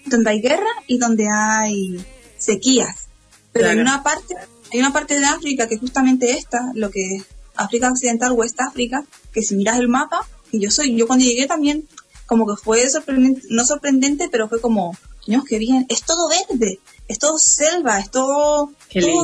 donde 0.05 0.29
hay 0.29 0.41
guerra 0.41 0.69
y 0.87 0.97
donde 0.97 1.27
hay 1.31 2.03
sequías. 2.37 3.07
Pero 3.53 3.69
hay 3.69 3.79
una 3.79 4.01
parte, 4.03 4.35
hay 4.71 4.79
una 4.79 4.93
parte 4.93 5.19
de 5.19 5.25
África 5.25 5.67
que 5.67 5.75
es 5.75 5.79
justamente 5.81 6.31
esta, 6.31 6.71
lo 6.73 6.89
que 6.89 7.15
es 7.15 7.23
África 7.55 7.89
Occidental, 7.91 8.31
West 8.31 8.59
África, 8.59 9.03
que 9.33 9.41
si 9.41 9.55
miras 9.55 9.77
el 9.79 9.87
mapa, 9.89 10.27
que 10.49 10.59
yo 10.59 10.71
soy, 10.71 10.95
yo 10.95 11.07
cuando 11.07 11.25
llegué 11.25 11.47
también, 11.47 11.87
como 12.25 12.47
que 12.47 12.61
fue 12.61 12.89
sorprendente, 12.89 13.41
no 13.49 13.65
sorprendente, 13.65 14.29
pero 14.31 14.47
fue 14.47 14.61
como, 14.61 14.95
Dios, 15.27 15.43
qué 15.47 15.59
bien, 15.59 15.85
es 15.89 16.01
todo 16.03 16.29
verde, 16.29 16.79
es 17.07 17.19
todo 17.19 17.37
selva, 17.37 17.99
es 17.99 18.09
todo, 18.11 18.71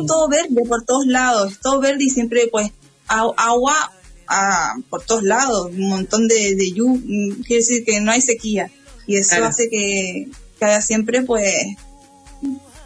todo, 0.08 0.28
verde 0.30 0.64
por 0.68 0.84
todos 0.86 1.06
lados, 1.08 1.54
es 1.54 1.60
todo 1.60 1.80
verde 1.80 2.04
y 2.04 2.10
siempre 2.10 2.48
pues 2.52 2.72
agua 3.08 3.92
ah, 4.28 4.74
por 4.90 5.04
todos 5.06 5.24
lados, 5.24 5.68
un 5.72 5.88
montón 5.88 6.28
de, 6.28 6.56
de 6.56 6.72
lluvia, 6.74 7.36
quiere 7.46 7.62
decir 7.62 7.86
que 7.86 8.02
no 8.02 8.12
hay 8.12 8.22
sequía 8.22 8.70
y 9.06 9.16
eso 9.18 9.30
Claro. 9.36 9.46
hace 9.46 9.70
que, 9.70 10.28
que 10.60 10.66
haya 10.66 10.82
siempre 10.82 11.22
pues 11.24 11.54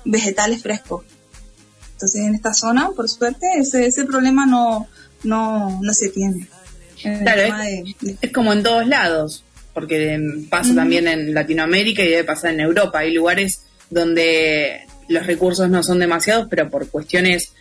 vegetales 0.06 0.62
frescos. 0.62 1.04
Entonces 1.94 2.22
en 2.22 2.36
esta 2.36 2.54
zona, 2.54 2.90
por 2.96 3.08
suerte, 3.10 3.46
ese, 3.58 3.86
ese 3.86 4.06
problema 4.06 4.46
no, 4.46 4.88
no, 5.24 5.80
no 5.82 5.94
se 5.94 6.10
tiene. 6.10 6.48
Claro, 7.02 7.42
tema 7.44 7.64
de- 7.66 7.96
de- 8.02 8.18
Es 8.22 8.32
como 8.32 8.54
en 8.54 8.64
todos 8.64 8.88
lados. 8.88 9.44
porque 9.74 10.20
pasa 10.50 10.76
también 10.76 11.08
en 11.08 11.34
Latinoamérica 11.34 12.04
y 12.04 12.10
debe 12.10 12.24
pasar 12.24 12.54
en 12.54 12.60
Europa. 12.60 13.00
Hay 13.00 13.14
lugares 13.14 13.62
donde 13.92 14.88
los 15.08 15.28
recursos 15.28 15.70
no 15.70 15.84
son 15.84 16.00
demasiados, 16.00 16.48
pero 16.50 16.70
por 16.70 16.90
cuestiones 16.90 17.54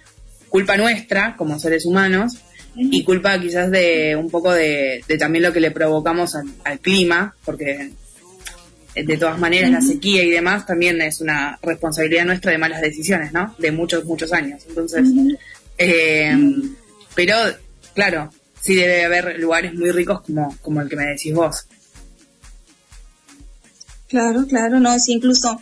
culpa 0.48 0.76
nuestra 0.76 1.36
como 1.36 1.58
seres 1.58 1.84
humanos 1.84 2.38
y 2.74 3.04
culpa 3.04 3.38
quizás 3.40 3.70
de 3.70 4.16
un 4.16 4.30
poco 4.30 4.52
de, 4.52 5.04
también 5.18 5.42
lo 5.42 5.52
que 5.52 5.60
le 5.60 5.72
provocamos 5.72 6.34
al, 6.64 6.78
clima, 6.78 7.34
porque 7.44 7.90
eh, 8.94 9.04
de 9.04 9.16
todas 9.16 9.38
maneras 9.38 9.70
la 9.70 9.80
sequía 9.80 10.22
y 10.22 10.30
demás 10.30 10.66
también 10.66 11.00
es 11.02 11.20
una 11.20 11.58
responsabilidad 11.62 12.24
nuestra 12.24 12.52
de 12.52 12.58
malas 12.58 12.80
decisiones, 12.80 13.32
¿no? 13.32 13.54
De 13.58 13.72
muchos, 13.72 14.04
muchos 14.04 14.32
años. 14.32 14.62
Entonces, 14.68 15.08
eh, 15.78 16.36
pero 17.14 17.34
claro, 17.92 18.30
sí 18.60 18.74
debe 18.76 19.04
haber 19.04 19.38
lugares 19.40 19.74
muy 19.74 19.90
ricos 19.90 20.22
como, 20.22 20.56
como 20.62 20.80
el 20.80 20.88
que 20.88 20.96
me 20.96 21.06
decís 21.06 21.34
vos. 21.34 21.66
Claro, 24.08 24.46
claro, 24.46 24.78
no, 24.80 24.98
sí, 24.98 25.12
incluso 25.12 25.60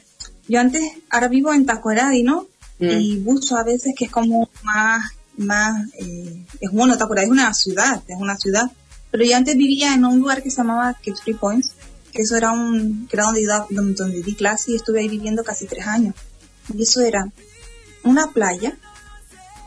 yo 0.48 0.60
antes, 0.60 0.82
ahora 1.10 1.28
vivo 1.28 1.52
en 1.52 1.66
Tacoradi, 1.66 2.22
¿no? 2.22 2.48
Mm. 2.78 2.88
Y 2.88 3.18
buzo 3.18 3.56
a 3.56 3.64
veces 3.64 3.94
que 3.96 4.06
es 4.06 4.10
como 4.10 4.48
más, 4.62 5.12
más, 5.36 5.88
eh, 5.98 6.44
es 6.60 6.70
bueno, 6.72 6.96
Tacoradi 6.96 7.26
es 7.26 7.32
una 7.32 7.52
ciudad, 7.54 8.02
es 8.06 8.16
una 8.18 8.36
ciudad, 8.36 8.70
pero 9.10 9.24
yo 9.24 9.36
antes 9.36 9.56
vivía 9.56 9.94
en 9.94 10.04
un 10.04 10.20
lugar 10.20 10.42
que 10.42 10.50
se 10.50 10.58
llamaba 10.58 10.94
Cape 10.94 11.14
Three 11.22 11.34
Points, 11.34 11.72
que 12.12 12.22
eso 12.22 12.36
era 12.36 12.52
un, 12.52 13.06
que 13.08 13.16
era 13.16 13.24
donde, 13.24 13.46
donde, 13.70 13.94
donde 13.94 14.22
di 14.22 14.34
clase 14.34 14.72
y 14.72 14.76
estuve 14.76 15.00
ahí 15.00 15.08
viviendo 15.08 15.44
casi 15.44 15.66
tres 15.66 15.86
años. 15.86 16.14
Y 16.74 16.82
eso 16.82 17.00
era 17.00 17.30
una 18.02 18.32
playa, 18.32 18.76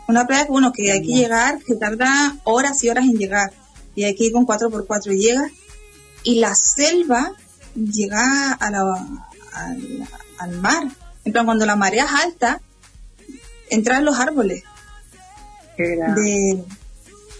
una 0.07 0.27
playa 0.27 0.45
que, 0.45 0.51
bueno, 0.51 0.71
que 0.71 0.91
hay 0.91 1.01
que 1.01 1.13
llegar, 1.13 1.59
que 1.63 1.75
tarda 1.75 2.37
horas 2.43 2.83
y 2.83 2.89
horas 2.89 3.05
en 3.05 3.17
llegar, 3.17 3.53
y 3.95 4.03
hay 4.03 4.15
que 4.15 4.25
ir 4.25 4.31
con 4.31 4.45
4x4 4.45 5.15
y 5.15 5.19
llega, 5.19 5.49
y 6.23 6.39
la 6.39 6.55
selva 6.55 7.33
llega 7.75 8.53
a 8.53 8.71
la, 8.71 8.83
al 10.41 10.59
mar. 10.59 10.87
En 11.23 11.33
plan, 11.33 11.45
cuando 11.45 11.65
la 11.65 11.75
marea 11.75 12.05
es 12.05 12.11
alta, 12.11 12.61
entran 13.69 14.05
los 14.05 14.19
árboles. 14.19 14.63
De, 15.77 16.63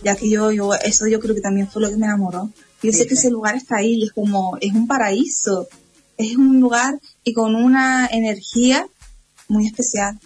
ya 0.04 0.16
que 0.16 0.30
yo, 0.30 0.52
yo, 0.52 0.74
eso 0.74 1.08
yo 1.08 1.20
creo 1.20 1.36
que 1.36 1.42
también 1.42 1.68
fue 1.68 1.82
lo 1.82 1.90
que 1.90 1.98
me 1.98 2.06
enamoró. 2.06 2.50
Yo 2.82 2.92
sé 2.92 3.06
que 3.06 3.14
ese 3.14 3.30
lugar 3.30 3.56
está 3.56 3.78
ahí, 3.78 4.04
es 4.04 4.12
como, 4.12 4.58
es 4.60 4.74
un 4.74 4.88
paraíso. 4.88 5.68
Es 6.18 6.36
un 6.36 6.60
lugar 6.60 7.00
y 7.24 7.34
con 7.34 7.56
una 7.56 8.08
energía 8.08 8.88
muy 9.48 9.68
especial. 9.68 10.20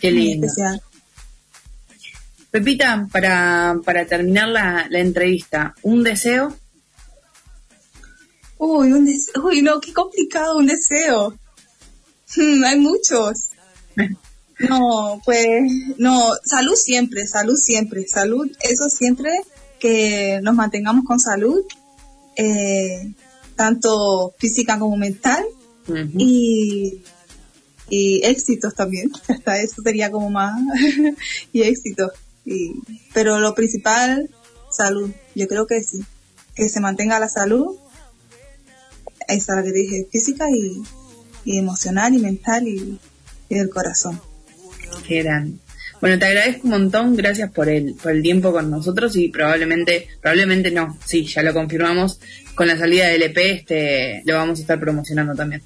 Qué 0.00 0.10
lindo. 0.10 0.46
especial. 0.46 0.82
Pepita, 2.50 3.08
para, 3.12 3.76
para 3.84 4.06
terminar 4.06 4.48
la, 4.48 4.86
la 4.90 4.98
entrevista, 4.98 5.74
¿un 5.82 6.02
deseo? 6.02 6.56
Uy, 8.60 8.92
un 8.92 9.06
deseo. 9.06 9.42
Uy, 9.46 9.62
no, 9.62 9.80
qué 9.80 9.90
complicado, 9.94 10.58
un 10.58 10.66
deseo. 10.66 11.30
Hmm, 12.36 12.64
hay 12.64 12.78
muchos. 12.78 13.48
No, 14.68 15.22
pues, 15.24 15.72
no, 15.96 16.34
salud 16.44 16.74
siempre, 16.74 17.26
salud 17.26 17.56
siempre, 17.56 18.06
salud, 18.06 18.46
eso 18.60 18.90
siempre, 18.90 19.30
que 19.78 20.38
nos 20.42 20.54
mantengamos 20.54 21.06
con 21.06 21.18
salud, 21.18 21.64
eh, 22.36 23.10
tanto 23.56 24.34
física 24.38 24.78
como 24.78 24.98
mental, 24.98 25.42
y, 26.18 27.00
y 27.88 28.20
éxitos 28.22 28.74
también, 28.74 29.10
hasta 29.28 29.62
eso 29.62 29.80
sería 29.82 30.10
como 30.10 30.28
más, 30.28 30.60
y 31.54 31.62
éxitos. 31.62 32.12
Y, 32.44 32.74
pero 33.14 33.40
lo 33.40 33.54
principal, 33.54 34.28
salud, 34.70 35.10
yo 35.34 35.48
creo 35.48 35.66
que 35.66 35.82
sí, 35.82 36.04
que 36.54 36.68
se 36.68 36.80
mantenga 36.80 37.18
la 37.18 37.30
salud 37.30 37.78
esa 39.32 39.56
la 39.56 39.62
que 39.62 39.72
dije, 39.72 40.06
física 40.10 40.46
y, 40.50 40.82
emocional 41.58 42.14
y 42.14 42.18
mental 42.18 42.66
y, 42.66 42.98
del 43.48 43.68
corazón. 43.68 44.20
Qué 45.06 45.24
Bueno, 46.00 46.18
te 46.18 46.26
agradezco 46.26 46.62
un 46.64 46.70
montón, 46.70 47.16
gracias 47.16 47.50
por 47.50 47.68
el, 47.68 47.94
por 47.94 48.12
el 48.12 48.22
tiempo 48.22 48.52
con 48.52 48.70
nosotros 48.70 49.16
y 49.16 49.28
probablemente, 49.28 50.08
probablemente 50.20 50.70
no, 50.70 50.96
sí, 51.04 51.24
ya 51.24 51.42
lo 51.42 51.52
confirmamos, 51.52 52.20
con 52.54 52.68
la 52.68 52.78
salida 52.78 53.08
del 53.08 53.22
EP 53.22 53.38
este, 53.38 54.22
lo 54.24 54.36
vamos 54.36 54.58
a 54.58 54.62
estar 54.62 54.78
promocionando 54.78 55.34
también. 55.34 55.62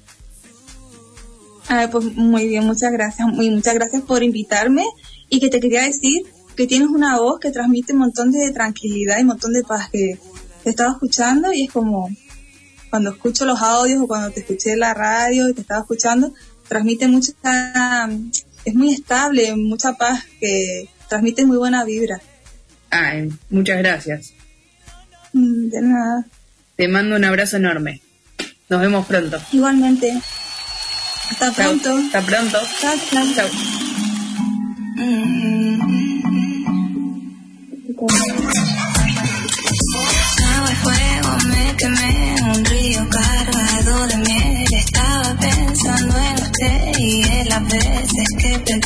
pues 1.91 2.05
muy 2.15 2.47
bien, 2.47 2.65
muchas 2.65 2.91
gracias, 2.91 3.27
muy, 3.27 3.49
muchas 3.51 3.75
gracias 3.75 4.01
por 4.01 4.23
invitarme 4.23 4.85
y 5.29 5.39
que 5.39 5.49
te 5.49 5.59
quería 5.59 5.83
decir 5.83 6.23
que 6.55 6.67
tienes 6.67 6.87
una 6.87 7.19
voz 7.19 7.39
que 7.39 7.51
transmite 7.51 7.93
un 7.93 7.99
montón 7.99 8.31
de 8.31 8.51
tranquilidad 8.51 9.17
y 9.17 9.21
un 9.21 9.27
montón 9.27 9.53
de 9.53 9.63
paz 9.63 9.89
que 9.89 10.17
te 10.63 10.69
estaba 10.69 10.91
escuchando 10.91 11.51
y 11.53 11.63
es 11.63 11.71
como, 11.71 12.09
cuando 12.95 13.09
escucho 13.09 13.45
los 13.45 13.61
audios 13.61 14.01
o 14.01 14.07
cuando 14.07 14.31
te 14.31 14.39
escuché 14.39 14.71
en 14.71 14.79
la 14.79 14.93
radio 14.93 15.49
y 15.49 15.53
te 15.53 15.59
estaba 15.59 15.81
escuchando, 15.81 16.33
transmite 16.69 17.09
mucha, 17.09 17.33
es 18.63 18.73
muy 18.73 18.93
estable, 18.93 19.53
mucha 19.57 19.91
paz, 19.95 20.23
que 20.39 20.87
transmite 21.09 21.45
muy 21.45 21.57
buena 21.57 21.83
vibra. 21.83 22.21
Ay, 22.91 23.33
muchas 23.49 23.79
gracias. 23.79 24.31
Mm, 25.33 25.67
de 25.67 25.81
nada. 25.81 26.25
Te 26.77 26.87
mando 26.87 27.17
un 27.17 27.25
abrazo 27.25 27.57
enorme. 27.57 28.01
Nos 28.69 28.79
vemos 28.79 29.05
pronto. 29.05 29.41
Igualmente. 29.51 30.17
Hasta 31.31 31.51
pronto. 31.51 31.97
Hasta 31.97 32.21
pronto. 32.21 32.59
Chao, 32.79 32.95
chao. 33.11 33.25
chao. 33.35 33.49
me 37.97 38.74
veces 47.77 48.27
que 48.37 48.59
pegué. 48.59 48.84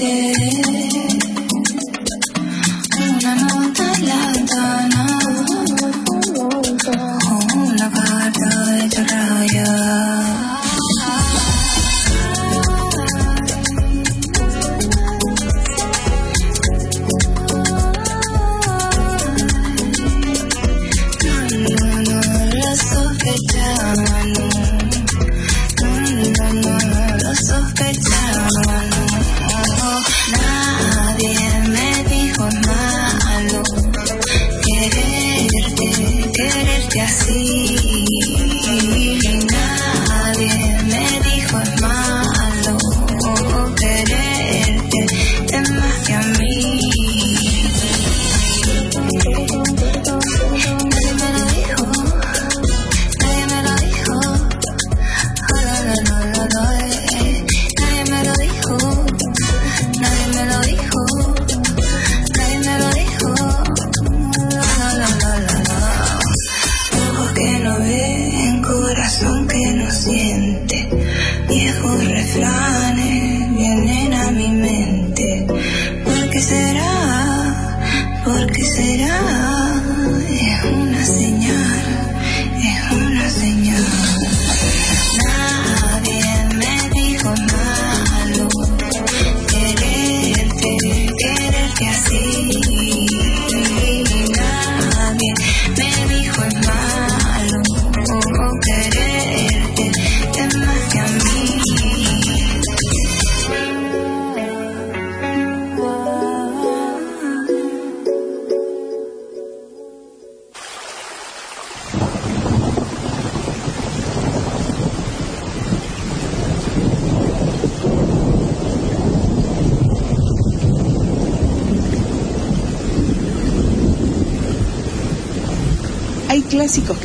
did. 0.00 0.47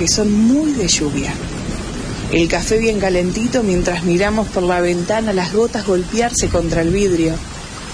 que 0.04 0.10
son 0.10 0.34
muy 0.34 0.74
de 0.74 0.86
lluvia. 0.86 1.34
El 2.34 2.50
café 2.50 2.78
bien 2.78 3.00
calentito 3.00 3.64
mientras 3.64 4.04
miramos 4.04 4.50
por 4.50 4.64
la 4.64 4.82
ventana 4.82 5.32
las 5.32 5.54
gotas 5.54 5.86
golpearse 5.86 6.50
contra 6.50 6.82
el 6.82 6.90
vidrio. 6.90 7.36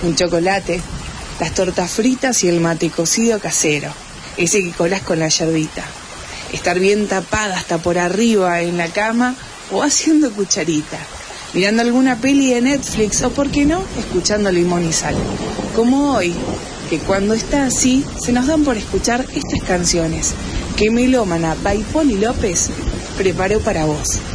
Un 0.02 0.16
chocolate, 0.16 0.82
las 1.40 1.54
tortas 1.54 1.92
fritas 1.92 2.44
y 2.44 2.48
el 2.48 2.62
mate 2.62 2.90
cocido 2.90 3.40
casero, 3.40 3.92
ese 4.38 4.64
que 4.64 4.72
colás 4.72 5.04
con 5.04 5.20
la 5.20 5.28
yerbita. 5.28 5.84
Estar 6.52 6.80
bien 6.80 7.08
tapada 7.08 7.56
hasta 7.56 7.78
por 7.78 8.00
arriba 8.00 8.60
en 8.62 8.78
la 8.78 8.88
cama 8.88 9.36
o 9.72 9.84
haciendo 9.84 10.32
cucharita, 10.32 10.98
mirando 11.54 11.84
alguna 11.84 12.16
peli 12.16 12.56
de 12.56 12.62
Netflix 12.62 13.22
o, 13.22 13.30
por 13.30 13.52
qué 13.52 13.66
no, 13.66 13.84
escuchando 14.00 14.52
Limón 14.52 14.90
y 14.90 14.94
Sal. 14.94 15.16
Como 15.76 16.16
hoy, 16.16 16.34
que 16.90 16.98
cuando 16.98 17.36
está 17.36 17.68
así, 17.68 18.04
se 18.20 18.32
nos 18.32 18.48
dan 18.48 18.64
por 18.64 18.78
escuchar 18.78 19.28
estas 19.36 19.62
canciones 19.62 20.34
que 20.80 20.90
Melómana 20.90 21.58
by 21.62 21.84
López 22.22 22.70
preparó 23.18 23.60
para 23.60 23.84
vos. 23.84 24.29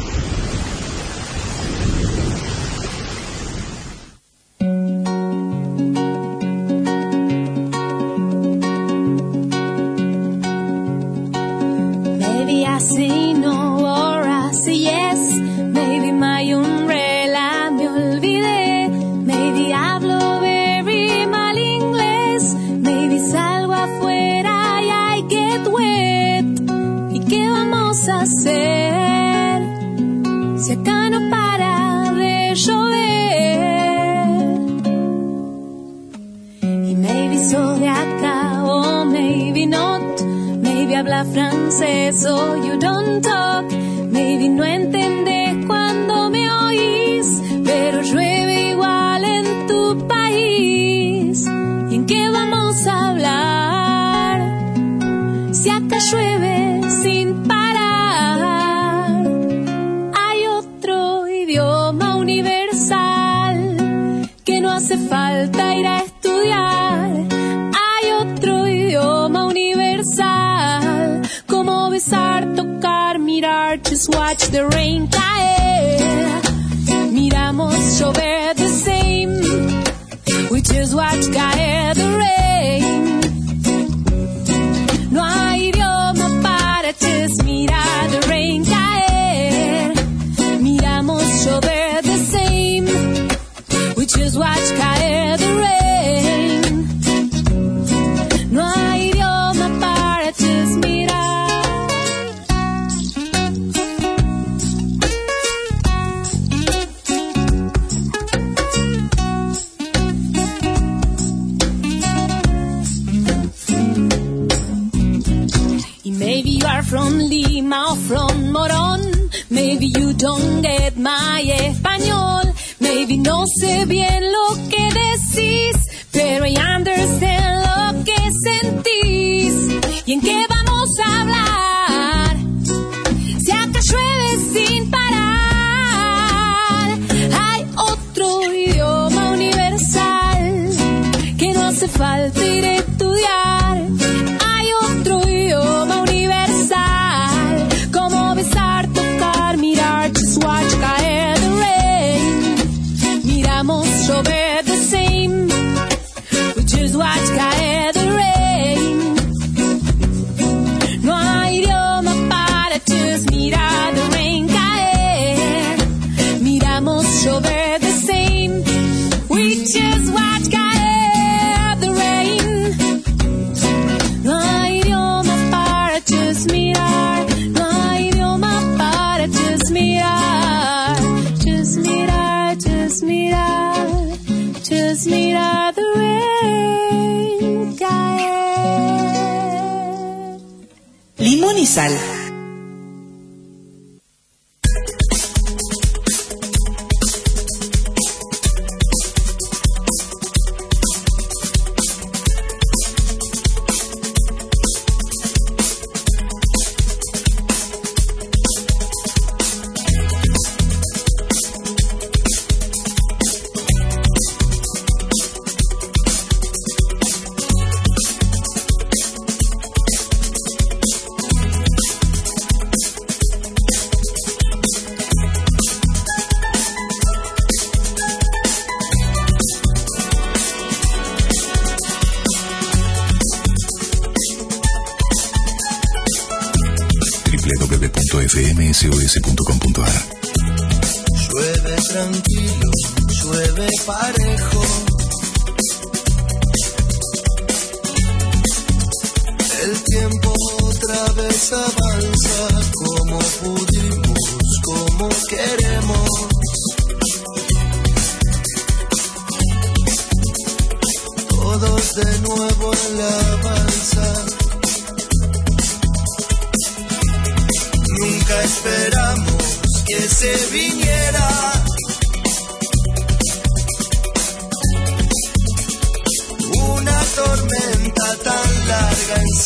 si 55.64 55.70
acá 55.70 55.98
llueve 56.10 56.82
sin 57.02 57.42
parar. 57.44 58.38
Hay 60.12 60.46
otro 60.46 61.26
idioma 61.26 62.16
universal 62.16 63.56
que 64.44 64.60
no 64.60 64.70
hace 64.70 64.98
falta 64.98 65.74
ir 65.74 65.86
a 65.86 66.00
estudiar. 66.00 67.08
Hay 67.86 68.12
otro 68.12 68.68
idioma 68.68 69.46
universal 69.46 71.22
como 71.46 71.88
besar, 71.88 72.54
tocar, 72.54 73.18
mirar, 73.18 73.80
just 73.88 74.14
watch 74.14 74.50
the 74.50 74.66
rain 74.68 75.08
caer. 75.08 76.42
Miramos 77.10 77.74
llover 77.98 78.53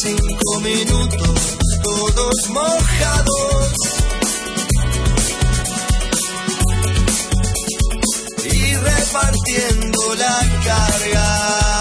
cinco 0.01 0.61
minutos, 0.61 1.59
todos 1.83 2.51
mojados. 2.51 3.73
Y 8.45 8.75
repartiendo 8.77 10.15
la 10.15 10.63
carga. 10.65 11.78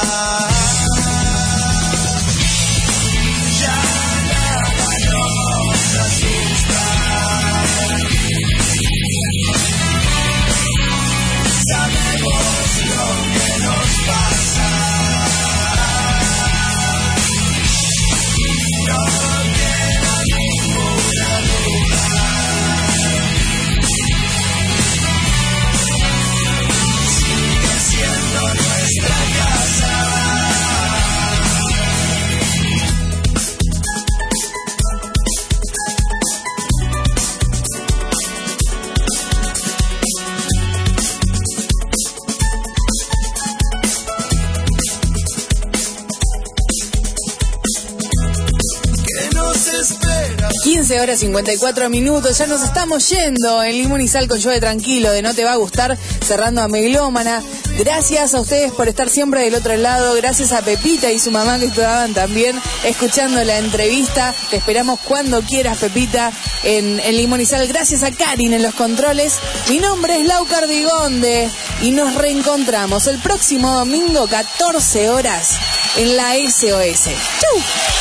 13 50.98 51.04
horas 51.04 51.20
54 51.20 51.90
minutos. 51.90 52.38
Ya 52.40 52.48
nos 52.48 52.64
estamos 52.64 53.08
yendo 53.10 53.62
en 53.62 53.74
Limón 53.74 54.02
y 54.02 54.08
Sal 54.08 54.28
con 54.28 54.40
Yo 54.40 54.50
de 54.50 54.60
Tranquilo, 54.60 55.12
de 55.12 55.22
No 55.22 55.34
Te 55.34 55.44
Va 55.44 55.52
a 55.52 55.56
Gustar, 55.56 55.96
cerrando 56.26 56.62
a 56.62 56.68
Meglómana. 56.68 57.44
Gracias 57.78 58.34
a 58.34 58.42
ustedes 58.42 58.72
por 58.72 58.88
estar 58.88 59.08
siempre 59.08 59.42
del 59.42 59.54
otro 59.54 59.76
lado. 59.78 60.16
Gracias 60.16 60.54
a 60.54 60.64
Pepita 60.64 61.12
y 61.12 61.20
su 61.20 61.30
mamá 61.30 61.60
que 61.60 61.66
estaban 61.66 62.16
también 62.16 62.60
escuchando 62.84 63.44
la 63.44 63.60
entrevista. 63.60 64.34
Te 64.50 64.58
esperamos 64.58 65.00
cuando 65.02 65.42
quieras, 65.42 65.78
Pepita, 65.78 66.32
en, 66.64 67.00
en 67.00 67.18
Limón 67.18 67.42
y 67.42 67.46
Sal. 67.46 67.68
Gracias 67.68 68.02
a 68.02 68.12
Karin 68.12 68.54
en 68.54 68.64
los 68.64 68.74
controles. 68.74 69.38
Mi 69.70 69.78
nombre 69.78 70.20
es 70.20 70.26
Lau 70.26 70.48
Cardigonde 70.48 71.50
y 71.84 71.92
nos 71.92 72.16
reencontramos 72.16 73.06
el 73.06 73.20
próximo 73.20 73.72
domingo, 73.76 74.28
14 74.28 75.10
horas, 75.10 75.58
en 75.98 76.18
la 76.18 76.34
SOS. 76.34 77.04
¡Chau! 77.40 77.97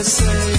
Estar 0.00 0.53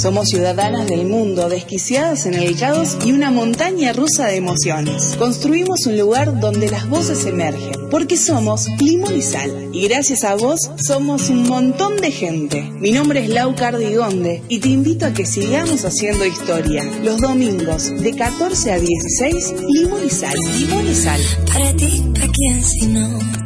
Somos 0.00 0.28
ciudadanas 0.28 0.86
del 0.86 1.04
mundo, 1.04 1.50
desquiciadas 1.50 2.24
en 2.24 2.32
el 2.32 2.58
caos 2.58 2.96
y 3.04 3.12
una 3.12 3.30
montaña 3.30 3.92
rusa 3.92 4.28
de 4.28 4.36
emociones. 4.36 5.14
Construimos 5.18 5.84
un 5.84 5.98
lugar 5.98 6.40
donde 6.40 6.70
las 6.70 6.88
voces 6.88 7.26
emergen. 7.26 7.90
Porque 7.90 8.16
somos 8.16 8.66
limón 8.80 9.14
y 9.14 9.20
sal. 9.20 9.68
Y 9.74 9.86
gracias 9.88 10.24
a 10.24 10.36
vos, 10.36 10.70
somos 10.82 11.28
un 11.28 11.46
montón 11.46 11.98
de 11.98 12.12
gente. 12.12 12.62
Mi 12.80 12.92
nombre 12.92 13.22
es 13.22 13.28
Lau 13.28 13.54
Cardigonde 13.54 14.42
y 14.48 14.60
te 14.60 14.70
invito 14.70 15.04
a 15.04 15.12
que 15.12 15.26
sigamos 15.26 15.84
haciendo 15.84 16.24
historia. 16.24 16.82
Los 17.02 17.18
domingos, 17.18 17.90
de 17.90 18.14
14 18.14 18.72
a 18.72 18.78
16, 18.78 19.54
limón 19.68 20.06
y 20.06 20.08
sal. 20.08 20.34
Limón 20.58 20.88
y 20.88 20.94
sal. 20.94 21.20
Para 21.52 21.76
ti, 21.76 22.02
¿para 22.14 22.32
quién 22.32 22.64
si 22.64 22.86
no? 22.86 23.39